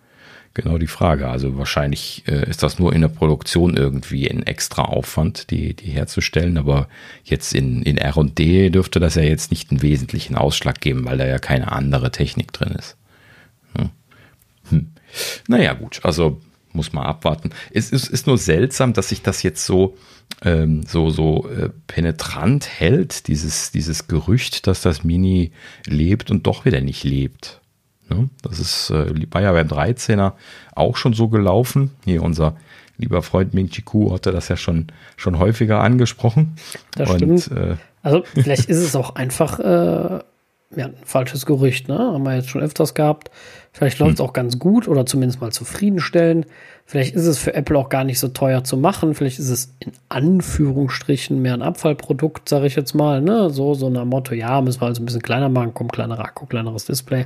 [0.58, 1.30] genau die Frage.
[1.30, 5.92] Also wahrscheinlich äh, ist das nur in der Produktion irgendwie ein extra Aufwand, die, die
[5.92, 6.58] herzustellen.
[6.58, 6.90] Aber
[7.24, 11.26] jetzt in, in R&D dürfte das ja jetzt nicht einen wesentlichen Ausschlag geben, weil da
[11.26, 12.98] ja keine andere Technik drin ist.
[13.78, 13.90] Hm.
[14.70, 14.92] Hm.
[15.48, 16.42] Naja gut, also
[16.74, 17.52] muss man abwarten.
[17.72, 19.98] Es ist, ist nur seltsam, dass sich das jetzt so
[20.44, 25.52] ähm, so so äh, penetrant hält, dieses dieses Gerücht, dass das Mini
[25.86, 27.62] lebt und doch wieder nicht lebt.
[28.10, 28.30] Ne?
[28.42, 30.34] Das ist äh, ja beim 13er
[30.76, 31.92] auch schon so gelaufen.
[32.06, 32.56] Hier unser
[32.98, 36.56] lieber Freund Ming Chi Ku hatte das ja schon schon häufiger angesprochen.
[36.96, 37.52] Das und, stimmt.
[37.52, 40.20] Äh, also vielleicht ist es auch einfach äh,
[40.76, 41.98] ja, ein falsches Gerücht, ne?
[41.98, 43.32] Haben wir jetzt schon öfters gehabt.
[43.72, 44.26] Vielleicht läuft es hm.
[44.26, 46.46] auch ganz gut oder zumindest mal zufriedenstellen.
[46.86, 49.14] Vielleicht ist es für Apple auch gar nicht so teuer zu machen.
[49.14, 53.22] Vielleicht ist es in Anführungsstrichen mehr ein Abfallprodukt, sage ich jetzt mal.
[53.22, 53.50] Ne?
[53.50, 56.46] So, so ein Motto, ja, müssen wir also ein bisschen kleiner machen, kommt kleinerer Akku,
[56.46, 57.26] kleineres Display.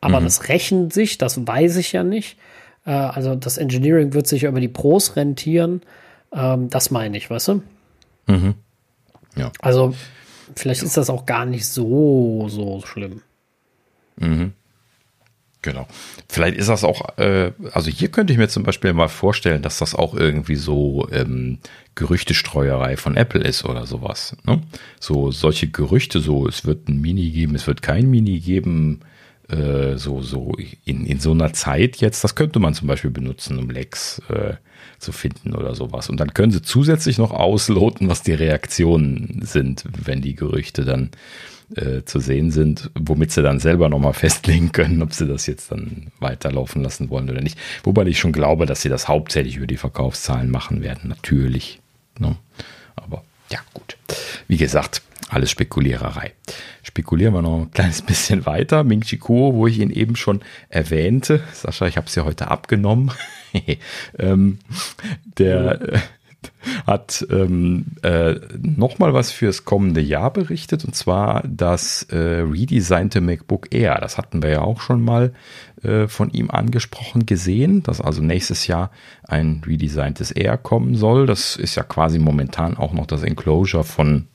[0.00, 0.24] Aber mhm.
[0.24, 2.38] das rechnet sich, das weiß ich ja nicht.
[2.86, 5.82] Äh, also das Engineering wird sich über die Pros rentieren.
[6.32, 7.62] Ähm, das meine ich, weißt du?
[8.26, 8.54] Mhm.
[9.36, 9.52] Ja.
[9.60, 9.94] Also
[10.56, 10.86] Vielleicht ja.
[10.86, 13.22] ist das auch gar nicht so, so schlimm.
[14.16, 14.52] Mhm.
[15.60, 15.88] Genau.
[16.28, 19.78] Vielleicht ist das auch, äh, also hier könnte ich mir zum Beispiel mal vorstellen, dass
[19.78, 21.58] das auch irgendwie so ähm,
[21.96, 24.36] Gerüchtestreuerei von Apple ist oder sowas.
[24.44, 24.62] Ne?
[25.00, 29.00] So solche Gerüchte, so es wird ein Mini geben, es wird kein Mini geben,
[29.48, 30.54] äh, so, so
[30.84, 34.54] in, in so einer Zeit jetzt, das könnte man zum Beispiel benutzen, um Lex äh,
[34.98, 36.08] zu finden oder sowas.
[36.10, 41.10] Und dann können sie zusätzlich noch ausloten, was die Reaktionen sind, wenn die Gerüchte dann
[41.76, 45.70] äh, zu sehen sind, womit sie dann selber nochmal festlegen können, ob sie das jetzt
[45.70, 47.58] dann weiterlaufen lassen wollen oder nicht.
[47.84, 51.80] Wobei ich schon glaube, dass sie das hauptsächlich über die Verkaufszahlen machen werden, natürlich.
[52.18, 52.36] Ne?
[52.96, 53.96] Aber ja, gut.
[54.46, 56.32] Wie gesagt, alles Spekuliererei.
[56.88, 58.82] Spekulieren wir noch ein kleines bisschen weiter.
[58.82, 60.40] Ming Chi Kuo, wo ich ihn eben schon
[60.70, 61.42] erwähnte.
[61.52, 63.12] Sascha, ich habe es ja heute abgenommen.
[64.18, 64.58] ähm,
[65.36, 65.98] der äh,
[66.86, 73.74] hat ähm, äh, nochmal was fürs kommende Jahr berichtet und zwar das äh, redesignte MacBook
[73.74, 73.98] Air.
[74.00, 75.34] Das hatten wir ja auch schon mal
[75.82, 78.90] äh, von ihm angesprochen gesehen, dass also nächstes Jahr
[79.24, 81.26] ein redesigntes Air kommen soll.
[81.26, 84.26] Das ist ja quasi momentan auch noch das Enclosure von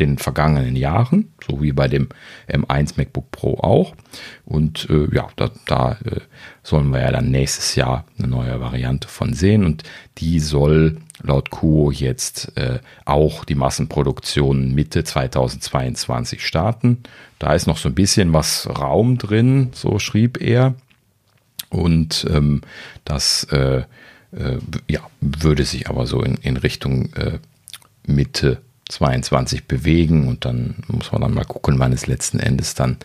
[0.00, 2.08] den vergangenen Jahren, so wie bei dem
[2.48, 3.94] M1 MacBook Pro auch.
[4.44, 6.20] Und äh, ja, da, da äh,
[6.62, 9.64] sollen wir ja dann nächstes Jahr eine neue Variante von sehen.
[9.64, 9.84] Und
[10.18, 17.02] die soll laut Kuo jetzt äh, auch die Massenproduktion Mitte 2022 starten.
[17.38, 20.74] Da ist noch so ein bisschen was Raum drin, so schrieb er.
[21.68, 22.62] Und ähm,
[23.04, 23.84] das äh,
[24.32, 24.58] äh,
[24.88, 27.38] ja, würde sich aber so in, in Richtung äh,
[28.06, 32.98] Mitte 22 bewegen und dann muss man dann mal gucken, wann es letzten Endes dann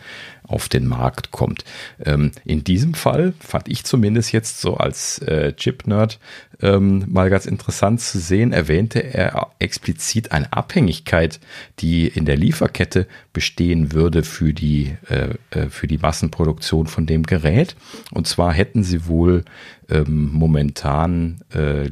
[0.48, 1.64] auf den Markt kommt.
[2.04, 6.18] Ähm, in diesem Fall fand ich zumindest jetzt so als äh, Chip-Nerd
[6.62, 11.40] ähm, mal ganz interessant zu sehen, erwähnte er explizit eine Abhängigkeit,
[11.80, 17.24] die in der Lieferkette bestehen würde für die, äh, äh für die Massenproduktion von dem
[17.24, 17.76] Gerät.
[18.12, 19.44] Und zwar hätten sie wohl
[19.90, 21.90] ähm, momentan äh,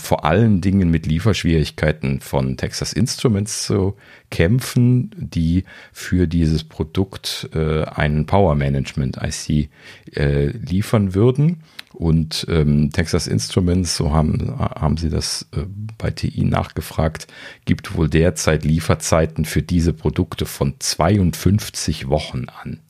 [0.00, 3.96] vor allen Dingen mit Lieferschwierigkeiten von Texas Instruments zu
[4.30, 9.70] kämpfen, die für dieses Produkt äh, einen Power Management IC
[10.14, 11.62] äh, liefern würden.
[11.94, 15.64] Und ähm, Texas Instruments, so haben, haben sie das äh,
[15.98, 17.26] bei TI nachgefragt,
[17.64, 22.80] gibt wohl derzeit Lieferzeiten für diese Produkte von 52 Wochen an.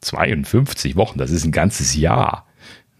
[0.00, 2.46] 52 Wochen, das ist ein ganzes Jahr.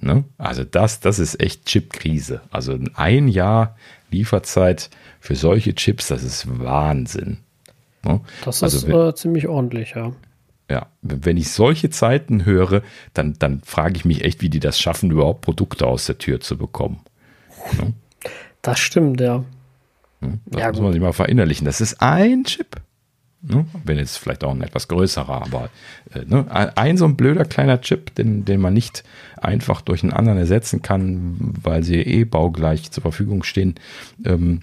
[0.01, 0.25] Ne?
[0.39, 2.41] Also das, das ist echt Chip-Krise.
[2.51, 3.77] Also ein Jahr
[4.11, 4.91] Lieferzeit
[5.21, 7.39] für solche Chips, das ist Wahnsinn.
[8.05, 8.21] Ne?
[8.45, 10.13] Das also ist wenn, äh, ziemlich ordentlich, ja.
[10.71, 12.83] Ja, wenn ich solche Zeiten höre,
[13.13, 16.41] dann, dann frage ich mich echt, wie die das schaffen, überhaupt Produkte aus der Tür
[16.41, 17.01] zu bekommen.
[17.77, 17.93] Ne?
[18.63, 19.45] Das stimmt, ja.
[20.21, 20.39] Ne?
[20.47, 21.65] Das ja, muss man sich mal verinnerlichen.
[21.65, 22.81] Das ist ein Chip.
[23.43, 23.67] Ne?
[23.85, 25.71] Wenn jetzt vielleicht auch ein etwas größerer, aber
[26.15, 26.47] äh, ne?
[26.77, 29.03] ein so ein blöder kleiner Chip, den, den man nicht
[29.41, 33.77] einfach durch einen anderen ersetzen kann, weil sie eh baugleich zur Verfügung stehen.
[34.25, 34.61] Ähm,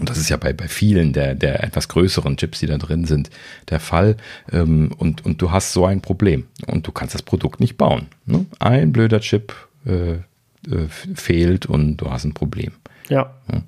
[0.00, 3.04] Und das ist ja bei, bei vielen der, der etwas größeren Chips, die da drin
[3.06, 3.30] sind,
[3.70, 4.16] der Fall.
[4.52, 6.46] Ähm, und, und du hast so ein Problem.
[6.66, 8.08] Und du kannst das Produkt nicht bauen.
[8.26, 8.44] Ne?
[8.58, 9.54] Ein blöder Chip
[9.86, 12.72] äh, äh, fehlt und du hast ein Problem.
[13.08, 13.34] Ja.
[13.52, 13.62] ja.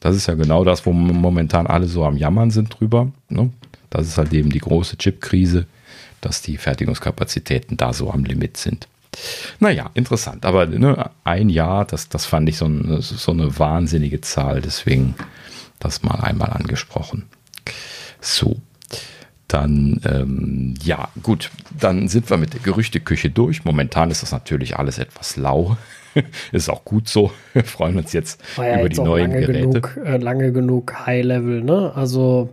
[0.00, 3.10] Das ist ja genau das, wo momentan alle so am Jammern sind drüber.
[3.28, 3.50] Ne?
[3.90, 5.66] Das ist halt eben die große Chip-Krise,
[6.20, 8.88] dass die Fertigungskapazitäten da so am Limit sind.
[9.58, 10.44] Naja, interessant.
[10.44, 14.60] Aber ne, ein Jahr, das, das fand ich so, ein, so eine wahnsinnige Zahl.
[14.60, 15.14] Deswegen
[15.78, 17.24] das mal einmal angesprochen.
[18.20, 18.56] So.
[19.48, 23.64] Dann, ähm, ja, gut, dann sind wir mit der Gerüchteküche durch.
[23.64, 25.78] Momentan ist das natürlich alles etwas lau.
[26.52, 27.32] ist auch gut so.
[27.52, 29.80] Wir freuen uns jetzt ja über jetzt die neuen lange Geräte.
[29.80, 31.92] Genug, äh, lange genug High Level, ne?
[31.94, 32.50] Also.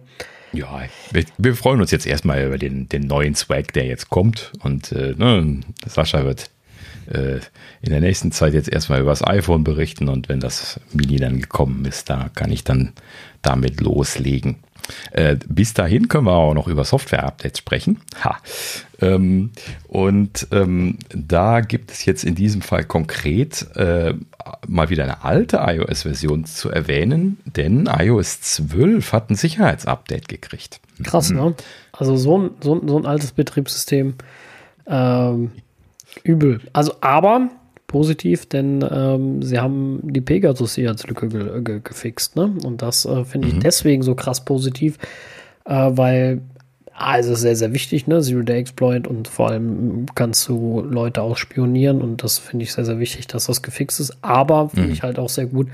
[0.54, 4.54] Ja, wir, wir, freuen uns jetzt erstmal über den, den neuen Swag, der jetzt kommt.
[4.64, 6.50] Und äh, ne, Sascha wird
[7.08, 7.40] äh,
[7.82, 11.40] in der nächsten Zeit jetzt erstmal über das iPhone berichten und wenn das Mini dann
[11.40, 12.94] gekommen ist, da kann ich dann
[13.42, 14.58] damit loslegen.
[15.12, 18.02] Äh, bis dahin können wir auch noch über Software-Updates sprechen.
[18.24, 18.38] Ha.
[19.02, 19.52] Ähm,
[19.88, 24.14] und ähm, da gibt es jetzt in diesem Fall konkret äh,
[24.68, 30.80] mal wieder eine alte iOS-Version zu erwähnen, denn iOS 12 hat ein Sicherheitsupdate gekriegt.
[31.04, 31.56] Krass, ne?
[31.92, 34.16] Also so ein, so, so ein altes Betriebssystem.
[34.88, 35.52] Ähm,
[36.24, 36.62] Übel.
[36.74, 37.50] Also, aber
[37.96, 42.36] positiv, denn ähm, sie haben die Pegasus-Sicherheitslücke ge ge gefixt.
[42.36, 42.54] Ne?
[42.66, 43.60] Und das äh, finde ich mhm.
[43.62, 44.98] deswegen so krass positiv,
[45.64, 46.42] äh, weil
[46.94, 48.20] also sehr, sehr wichtig, ne?
[48.20, 53.00] Zero-Day-Exploit und vor allem kannst du Leute auch spionieren und das finde ich sehr, sehr
[53.00, 54.18] wichtig, dass das gefixt ist.
[54.22, 54.94] Aber finde mhm.
[54.94, 55.70] ich halt auch sehr gut,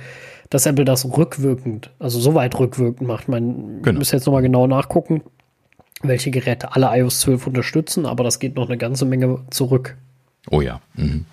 [0.52, 3.30] dass Apple das rückwirkend, also so weit rückwirkend macht.
[3.30, 3.98] Man genau.
[3.98, 5.23] muss jetzt nochmal genau nachgucken,
[6.03, 9.98] welche Geräte alle iOS 12 unterstützen, aber das geht noch eine ganze Menge zurück.
[10.52, 10.81] Oh ja.
[10.93, 11.26] Mhm.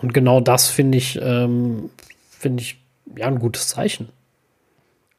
[0.00, 1.90] Und genau das finde ich, ähm,
[2.30, 2.78] finde ich
[3.16, 4.08] ja ein gutes Zeichen.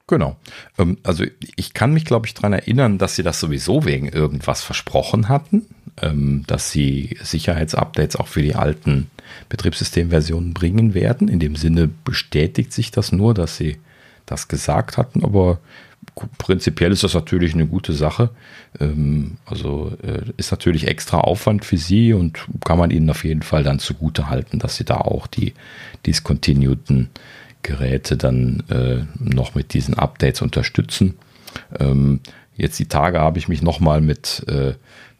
[0.08, 0.36] Genau.
[0.78, 1.26] Ähm, also
[1.56, 5.66] ich kann mich, glaube ich, daran erinnern, dass sie das sowieso wegen irgendwas versprochen hatten,
[6.02, 9.10] ähm, dass sie Sicherheitsupdates auch für die alten
[9.50, 11.28] Betriebssystemversionen bringen werden.
[11.28, 13.78] In dem Sinne bestätigt sich das nur, dass sie
[14.26, 15.60] das gesagt hatten, aber
[16.38, 18.30] prinzipiell ist das natürlich eine gute Sache.
[18.80, 23.42] Ähm, also äh, ist natürlich extra Aufwand für sie und kann man ihnen auf jeden
[23.42, 25.54] Fall dann zugute halten, dass sie da auch die
[26.06, 27.10] discontinueden
[27.64, 31.16] Geräte dann äh, noch mit diesen Updates unterstützen.
[31.80, 32.20] Ähm,
[32.56, 34.74] jetzt die Tage habe ich mich nochmal mit äh,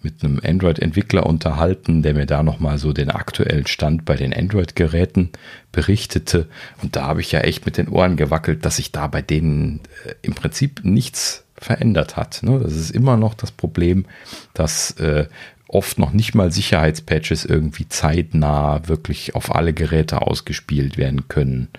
[0.06, 5.32] mit einem Android-Entwickler unterhalten, der mir da nochmal so den aktuellen Stand bei den Android-Geräten
[5.72, 6.48] berichtete.
[6.84, 9.82] Und da habe ich ja echt mit den Ohren gewackelt, dass sich da bei denen
[10.06, 12.44] äh, im Prinzip nichts verändert hat.
[12.44, 12.60] Ne?
[12.60, 14.06] Das ist immer noch das Problem,
[14.54, 15.26] dass äh,
[15.68, 21.70] oft noch nicht mal Sicherheitspatches irgendwie zeitnah wirklich auf alle Geräte ausgespielt werden können.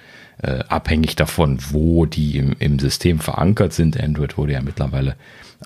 [0.43, 3.99] Äh, abhängig davon, wo die im, im System verankert sind.
[3.99, 5.17] Android wurde ja mittlerweile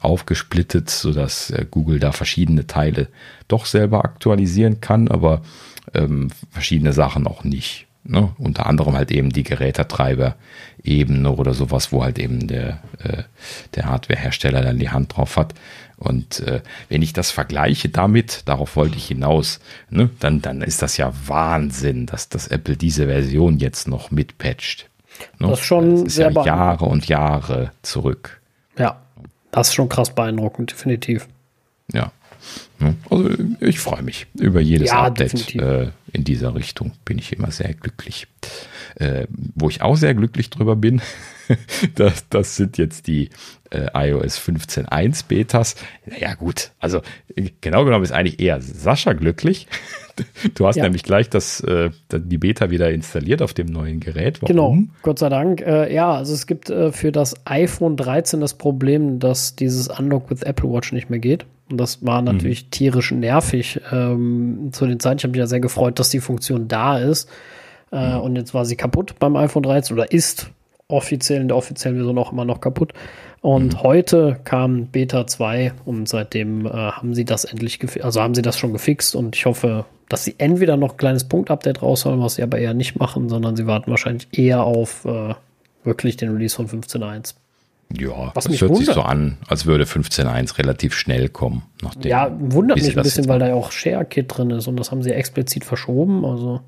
[0.00, 3.08] aufgesplittet, sodass äh, Google da verschiedene Teile
[3.48, 5.42] doch selber aktualisieren kann, aber
[5.92, 7.88] ähm, verschiedene Sachen auch nicht.
[8.04, 8.30] Ne?
[8.38, 13.24] Unter anderem halt eben die Gerätetreiber-Ebene oder sowas, wo halt eben der, äh,
[13.74, 15.54] der Hardwarehersteller dann die Hand drauf hat.
[15.98, 19.60] Und äh, wenn ich das vergleiche damit, darauf wollte ich hinaus,
[19.90, 24.88] ne, dann, dann ist das ja Wahnsinn, dass das Apple diese Version jetzt noch mitpatcht.
[25.38, 25.48] Ne?
[25.48, 28.40] Das ist schon das ist sehr ja Jahre und Jahre zurück.
[28.78, 29.02] Ja,
[29.50, 31.28] das ist schon krass beeindruckend, definitiv.
[32.80, 32.94] Ja.
[33.10, 33.30] Also
[33.60, 36.92] ich freue mich über jedes ja, Update äh, in dieser Richtung.
[37.04, 38.26] Bin ich immer sehr glücklich.
[38.96, 41.00] Äh, wo ich auch sehr glücklich drüber bin,
[41.94, 43.30] das, das sind jetzt die
[43.70, 45.76] äh, iOS 15.1 Betas.
[46.18, 47.00] Ja gut, also
[47.60, 49.66] genau genommen ist eigentlich eher Sascha glücklich.
[50.54, 50.82] Du hast ja.
[50.82, 54.42] nämlich gleich das, äh, die Beta wieder installiert auf dem neuen Gerät.
[54.42, 54.48] Warum?
[54.48, 55.62] Genau, Gott sei Dank.
[55.62, 60.70] Ja, also es gibt für das iPhone 13 das Problem, dass dieses Unlock with Apple
[60.70, 61.46] Watch nicht mehr geht.
[61.70, 62.70] Und das war natürlich mhm.
[62.70, 63.80] tierisch nervig.
[63.92, 67.28] Ähm, zu den Zeiten, ich habe mich ja sehr gefreut, dass die Funktion da ist.
[67.92, 68.20] Äh, mhm.
[68.20, 70.50] Und jetzt war sie kaputt beim iPhone 13 oder ist
[70.88, 72.92] offiziell in der offiziellen Version auch immer noch kaputt.
[73.40, 73.82] Und mhm.
[73.82, 78.58] heute kam Beta 2 und seitdem äh, haben sie das endlich, also haben sie das
[78.58, 82.42] schon gefixt und ich hoffe, dass sie entweder noch ein kleines Punktupdate rausholen, was sie
[82.42, 85.34] aber eher nicht machen, sondern sie warten wahrscheinlich eher auf äh,
[85.84, 87.34] wirklich den Release von 15.1.
[87.98, 88.86] Ja, was das hört wundert.
[88.86, 91.62] sich so an, als würde 15.1 relativ schnell kommen.
[91.82, 94.90] Nachdem, ja, wundert mich ein bisschen, weil da ja auch ShareKit drin ist und das
[94.92, 96.24] haben sie explizit verschoben.
[96.24, 96.60] Also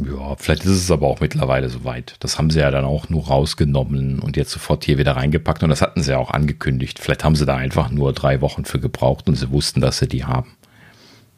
[0.00, 2.14] ja, vielleicht ist es aber auch mittlerweile soweit.
[2.20, 5.70] Das haben sie ja dann auch nur rausgenommen und jetzt sofort hier wieder reingepackt und
[5.70, 7.00] das hatten sie ja auch angekündigt.
[7.00, 10.06] Vielleicht haben sie da einfach nur drei Wochen für gebraucht und sie wussten, dass sie
[10.06, 10.52] die haben.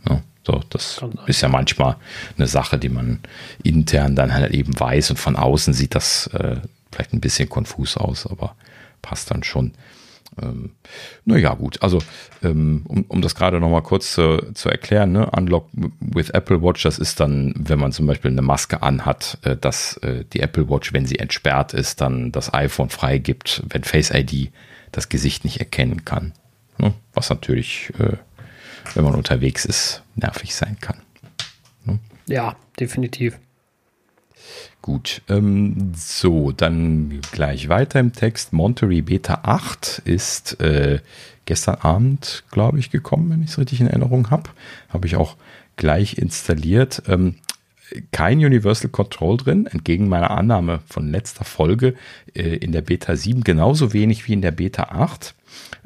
[0.06, 1.96] Ja, so, das ist ja manchmal
[2.36, 3.20] eine Sache, die man
[3.62, 6.56] intern dann halt eben weiß und von außen sieht das äh,
[6.92, 8.56] vielleicht ein bisschen konfus aus, aber
[9.02, 9.72] passt dann schon.
[10.40, 10.70] Ähm,
[11.24, 11.98] naja, gut, also
[12.42, 15.28] ähm, um, um das gerade nochmal kurz zu, zu erklären, ne?
[15.30, 15.68] Unlock
[16.00, 19.96] with Apple Watch, das ist dann, wenn man zum Beispiel eine Maske anhat, äh, dass
[19.98, 24.52] äh, die Apple Watch, wenn sie entsperrt ist, dann das iPhone freigibt, wenn Face ID
[24.92, 26.32] das Gesicht nicht erkennen kann.
[26.78, 26.94] Ne?
[27.12, 28.16] Was natürlich, äh,
[28.94, 30.98] wenn man unterwegs ist, nervig sein kann.
[31.84, 31.98] Ne?
[32.26, 33.38] Ja, definitiv.
[34.82, 38.54] Gut, ähm, so, dann gleich weiter im Text.
[38.54, 41.00] Monterey Beta 8 ist äh,
[41.44, 44.50] gestern Abend, glaube ich, gekommen, wenn ich es richtig in Erinnerung habe.
[44.88, 45.36] Habe ich auch
[45.76, 47.02] gleich installiert.
[47.08, 47.34] Ähm,
[48.12, 51.94] kein Universal Control drin, entgegen meiner Annahme von letzter Folge
[52.34, 55.34] äh, in der Beta 7 genauso wenig wie in der Beta 8.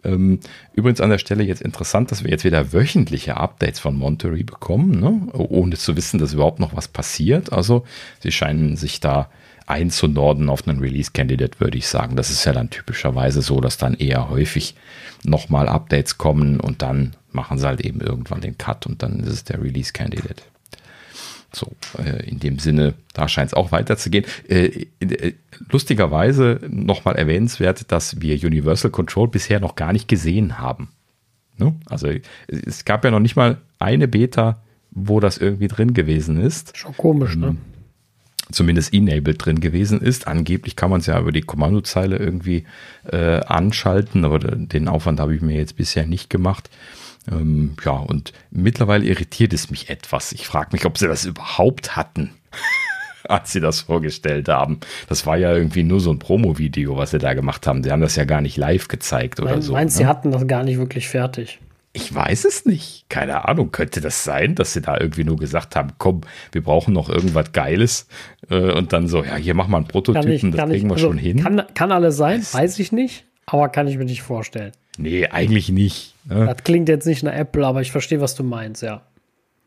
[0.05, 0.41] Ähm,
[0.75, 5.01] übrigens an der Stelle jetzt interessant, dass wir jetzt wieder wöchentliche Updates von Monterey bekommen,
[5.01, 5.33] ne?
[5.33, 7.53] ohne zu wissen, dass überhaupt noch was passiert.
[7.53, 7.85] Also
[8.21, 9.31] sie scheinen sich da
[9.67, 12.17] einzunorden auf einen Release-Candidate, würde ich sagen.
[12.17, 14.75] Das ist ja dann typischerweise so, dass dann eher häufig
[15.23, 19.33] nochmal Updates kommen und dann machen sie halt eben irgendwann den Cut und dann ist
[19.33, 20.43] es der Release-Candidate.
[21.53, 24.25] So, äh, in dem Sinne, da scheint es auch weiterzugehen.
[25.71, 30.89] Lustigerweise nochmal erwähnenswert, dass wir Universal Control bisher noch gar nicht gesehen haben.
[31.57, 31.75] Ne?
[31.87, 32.09] Also
[32.49, 36.77] es gab ja noch nicht mal eine Beta, wo das irgendwie drin gewesen ist.
[36.77, 37.49] Schon komisch, ne?
[37.49, 37.59] Ähm,
[38.51, 40.27] zumindest enabled drin gewesen ist.
[40.27, 42.65] Angeblich kann man es ja über die Kommandozeile irgendwie
[43.11, 46.71] äh, anschalten, aber den Aufwand habe ich mir jetzt bisher nicht gemacht.
[47.31, 50.33] Ähm, ja, und mittlerweile irritiert es mich etwas.
[50.33, 52.31] Ich frage mich, ob sie das überhaupt hatten,
[53.29, 54.81] als sie das vorgestellt haben.
[55.09, 57.83] Das war ja irgendwie nur so ein Promo-Video, was sie da gemacht haben.
[57.83, 59.73] Sie haben das ja gar nicht live gezeigt oder Mein, so.
[59.73, 60.05] Meinst du, ne?
[60.05, 61.61] sie hatten das gar nicht wirklich fertig?
[61.97, 63.05] Ich weiß es nicht.
[63.09, 63.71] Keine Ahnung.
[63.71, 67.53] Könnte das sein, dass sie da irgendwie nur gesagt haben, komm, wir brauchen noch irgendwas
[67.53, 68.09] Geiles
[68.51, 70.93] äh, und dann so, ja, hier mach mal einen Prototypen, ich, das kriegen ich, wir
[70.93, 71.43] also, schon hin.
[71.43, 74.73] Kann, kann alles sein, das weiß ich nicht, aber kann ich mir nicht vorstellen.
[74.99, 76.15] Nee, eigentlich nicht.
[76.25, 76.47] Ne?
[76.47, 79.03] Das klingt jetzt nicht nach Apple, aber ich verstehe, was du meinst, ja.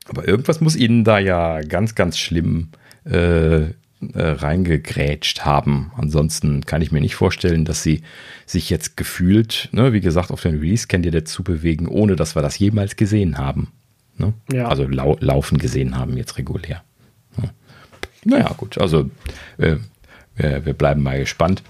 [0.09, 5.91] Aber irgendwas muss ihnen da ja ganz, ganz schlimm äh, äh, reingegrätscht haben.
[5.97, 8.03] Ansonsten kann ich mir nicht vorstellen, dass sie
[8.45, 12.59] sich jetzt gefühlt, ne, wie gesagt, auf den Release-Candidate zu bewegen, ohne dass wir das
[12.59, 13.71] jemals gesehen haben.
[14.17, 14.34] Ne?
[14.51, 14.67] Ja.
[14.67, 16.84] Also lau laufen gesehen haben jetzt regulär.
[17.38, 17.49] Ne?
[18.23, 19.09] Naja, gut, also
[19.57, 19.77] äh,
[20.35, 21.63] wir, wir bleiben mal gespannt.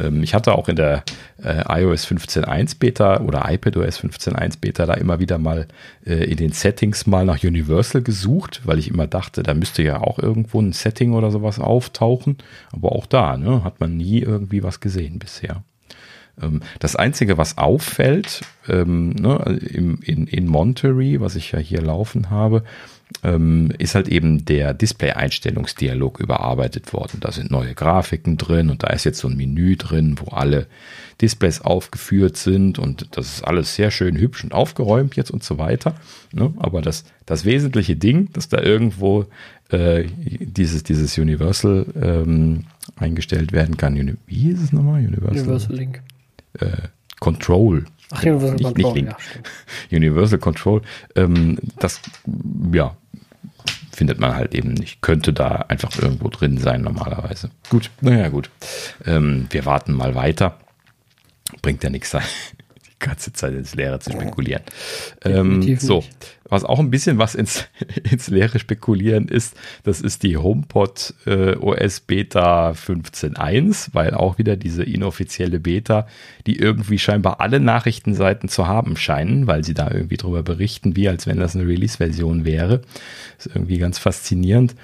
[0.00, 1.04] Ähm, ich hatte auch in der
[1.42, 5.66] äh, iOS 15.1 Beta oder iPadOS 15.1 Beta da immer wieder mal
[6.06, 10.00] äh, in den Settings mal nach Universal gesucht, weil ich immer dachte, da müsste ja
[10.00, 12.38] auch irgendwo ein Setting oder sowas auftauchen.
[12.72, 15.62] Aber auch da ne, hat man nie irgendwie was gesehen bisher.
[16.40, 21.82] Ähm, das Einzige, was auffällt ähm, ne, im, in, in Monterey, was ich ja hier
[21.82, 22.64] laufen habe,
[23.22, 27.18] ähm, ist halt eben der Display-Einstellungsdialog überarbeitet worden.
[27.20, 30.66] Da sind neue Grafiken drin und da ist jetzt so ein Menü drin, wo alle
[31.20, 35.58] Displays aufgeführt sind und das ist alles sehr schön hübsch und aufgeräumt jetzt und so
[35.58, 35.94] weiter.
[36.32, 36.52] Ne?
[36.58, 39.26] Aber das, das wesentliche Ding, dass da irgendwo
[39.70, 42.64] äh, dieses, dieses Universal ähm,
[42.96, 44.18] eingestellt werden kann.
[44.26, 45.04] Wie hieß es nochmal?
[45.04, 46.02] Universal, Universal Link.
[46.58, 46.88] Äh,
[47.20, 47.84] Control.
[48.10, 48.92] Ach, Universal nicht, Control.
[48.92, 49.16] Nicht Link.
[49.90, 50.82] Ja, Universal Control.
[51.14, 52.00] Ähm, das,
[52.72, 52.96] ja,
[54.02, 55.00] findet man halt eben nicht.
[55.00, 57.50] Könnte da einfach irgendwo drin sein normalerweise.
[57.70, 58.50] Gut, naja gut.
[59.06, 60.58] Ähm, wir warten mal weiter.
[61.62, 64.64] Bringt ja nichts die ganze Zeit ins Leere zu spekulieren.
[65.24, 66.10] Ähm, so, nicht
[66.52, 67.66] was auch ein bisschen was ins,
[68.10, 74.56] ins Leere spekulieren ist, das ist die HomePod äh, OS Beta 15.1, weil auch wieder
[74.56, 76.06] diese inoffizielle Beta,
[76.46, 81.08] die irgendwie scheinbar alle Nachrichtenseiten zu haben scheinen, weil sie da irgendwie drüber berichten, wie
[81.08, 82.82] als wenn das eine Release-Version wäre.
[83.38, 84.74] Ist irgendwie ganz faszinierend.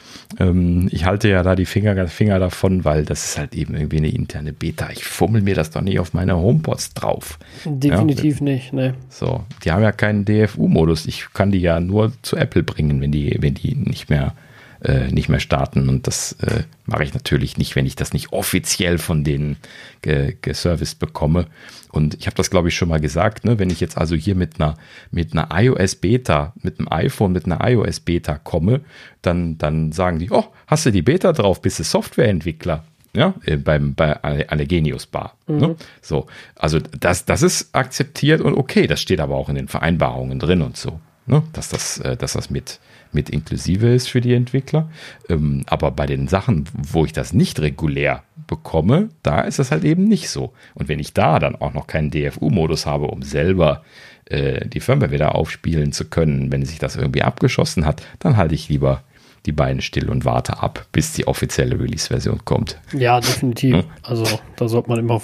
[0.41, 3.99] Ähm, ich halte ja da die Finger, Finger davon, weil das ist halt eben irgendwie
[3.99, 4.89] eine interne Beta.
[4.91, 7.39] Ich fummel mir das doch nicht auf meine HomePods drauf.
[7.67, 8.95] Definitiv ja, nicht, ne.
[9.11, 11.05] So, die haben ja keinen DFU-Modus.
[11.05, 14.35] Ich kann die die ja nur zu Apple bringen, wenn die, wenn die nicht mehr,
[14.83, 15.89] äh, nicht mehr starten.
[15.89, 19.57] Und das äh, mache ich natürlich nicht, wenn ich das nicht offiziell von denen
[20.03, 21.47] ge geserviced bekomme.
[21.91, 23.59] Und ich habe das, glaube ich, schon mal gesagt, ne?
[23.59, 24.77] wenn ich jetzt also hier mit einer,
[25.11, 28.83] mit einer iOS Beta, mit einem iPhone, mit einer iOS Beta komme,
[29.23, 32.85] dann, dann sagen die, oh, hast du die Beta drauf, bist du Softwareentwickler?
[33.15, 35.35] ja, äh, beim, bei Allergenius Bar.
[35.47, 35.55] Ne?
[35.55, 35.61] Mhm.
[35.61, 35.77] Ne?
[36.03, 40.39] So, also das, das ist akzeptiert und okay, das steht aber auch in den Vereinbarungen
[40.39, 41.43] drin und so ne?
[41.53, 42.81] dass das, äh, dass das mit,
[43.13, 44.91] mit inklusive ist für die Entwickler.
[45.29, 49.85] Ähm, aber bei den Sachen, wo ich das nicht regulär bekomme, da ist das halt
[49.85, 50.53] eben nicht so.
[50.75, 53.85] Und wenn ich da dann auch noch keinen DFU-Modus habe, um selber
[54.27, 58.55] äh, die Firmware wieder aufspielen zu können, wenn sich das irgendwie abgeschossen hat, dann halte
[58.55, 59.03] ich lieber
[59.47, 62.79] die beiden still und warte ab, bis die offizielle Release-Version kommt.
[62.93, 63.77] Ja, definitiv.
[63.77, 63.85] Hm?
[64.03, 65.23] Also da sollte man immer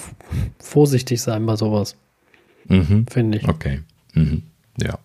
[0.59, 1.95] vorsichtig sein bei sowas.
[2.67, 3.05] Mhm.
[3.07, 3.47] Finde ich.
[3.47, 3.81] Okay.
[4.13, 4.43] Mhm.
[4.81, 4.97] Ja.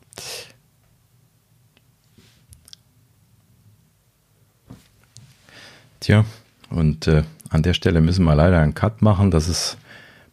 [6.00, 6.24] Tja,
[6.70, 9.30] und äh, an der Stelle müssen wir leider einen Cut machen.
[9.30, 9.76] Das ist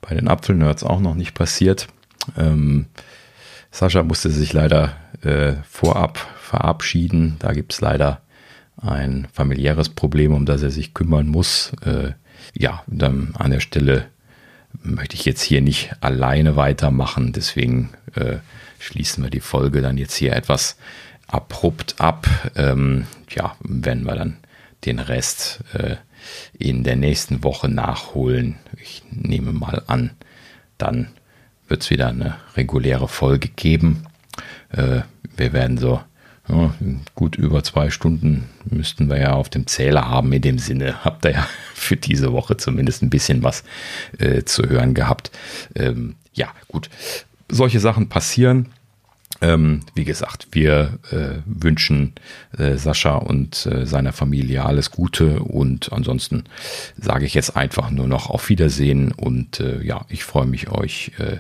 [0.02, 1.88] bei den Apfelnerds auch noch nicht passiert.
[2.38, 2.86] Ähm,
[3.72, 7.36] Sascha musste sich leider äh, vorab verabschieden.
[7.40, 8.22] Da gibt es leider
[8.78, 11.74] ein familiäres Problem, um das er sich kümmern muss.
[11.84, 12.14] Äh,
[12.54, 14.06] ja, dann an der Stelle
[14.84, 17.34] möchte ich jetzt hier nicht alleine weitermachen.
[17.34, 18.38] Deswegen äh,
[18.80, 20.78] schließen wir die Folge dann jetzt hier etwas
[21.28, 22.28] abrupt ab.
[22.56, 24.38] Ähm, ja, wenn wir dann
[24.86, 25.98] den Rest äh,
[26.58, 28.56] in der nächsten Woche nachholen.
[28.82, 30.12] Ich nehme mal an,
[30.78, 31.08] dann
[31.68, 34.06] wird es wieder eine reguläre Folge geben.
[34.70, 35.02] Äh,
[35.36, 36.02] wir werden so
[36.50, 36.74] ja,
[37.16, 40.32] gut über zwei Stunden müssten wir ja auf dem Zähler haben.
[40.32, 43.64] In dem Sinne habt ihr ja für diese Woche zumindest ein bisschen was
[44.18, 45.32] äh, zu hören gehabt.
[45.76, 46.90] Ähm, ja, gut.
[47.50, 48.68] Solche Sachen passieren.
[49.42, 52.14] Ähm, wie gesagt, wir äh, wünschen
[52.58, 56.46] äh, Sascha und äh, seiner Familie alles Gute und ansonsten
[56.98, 61.12] sage ich jetzt einfach nur noch auf Wiedersehen und äh, ja, ich freue mich, euch
[61.20, 61.38] äh,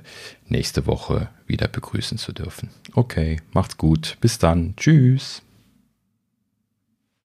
[0.47, 2.69] nächste Woche wieder begrüßen zu dürfen.
[2.93, 4.17] Okay, macht's gut.
[4.21, 4.75] Bis dann.
[4.77, 5.41] Tschüss.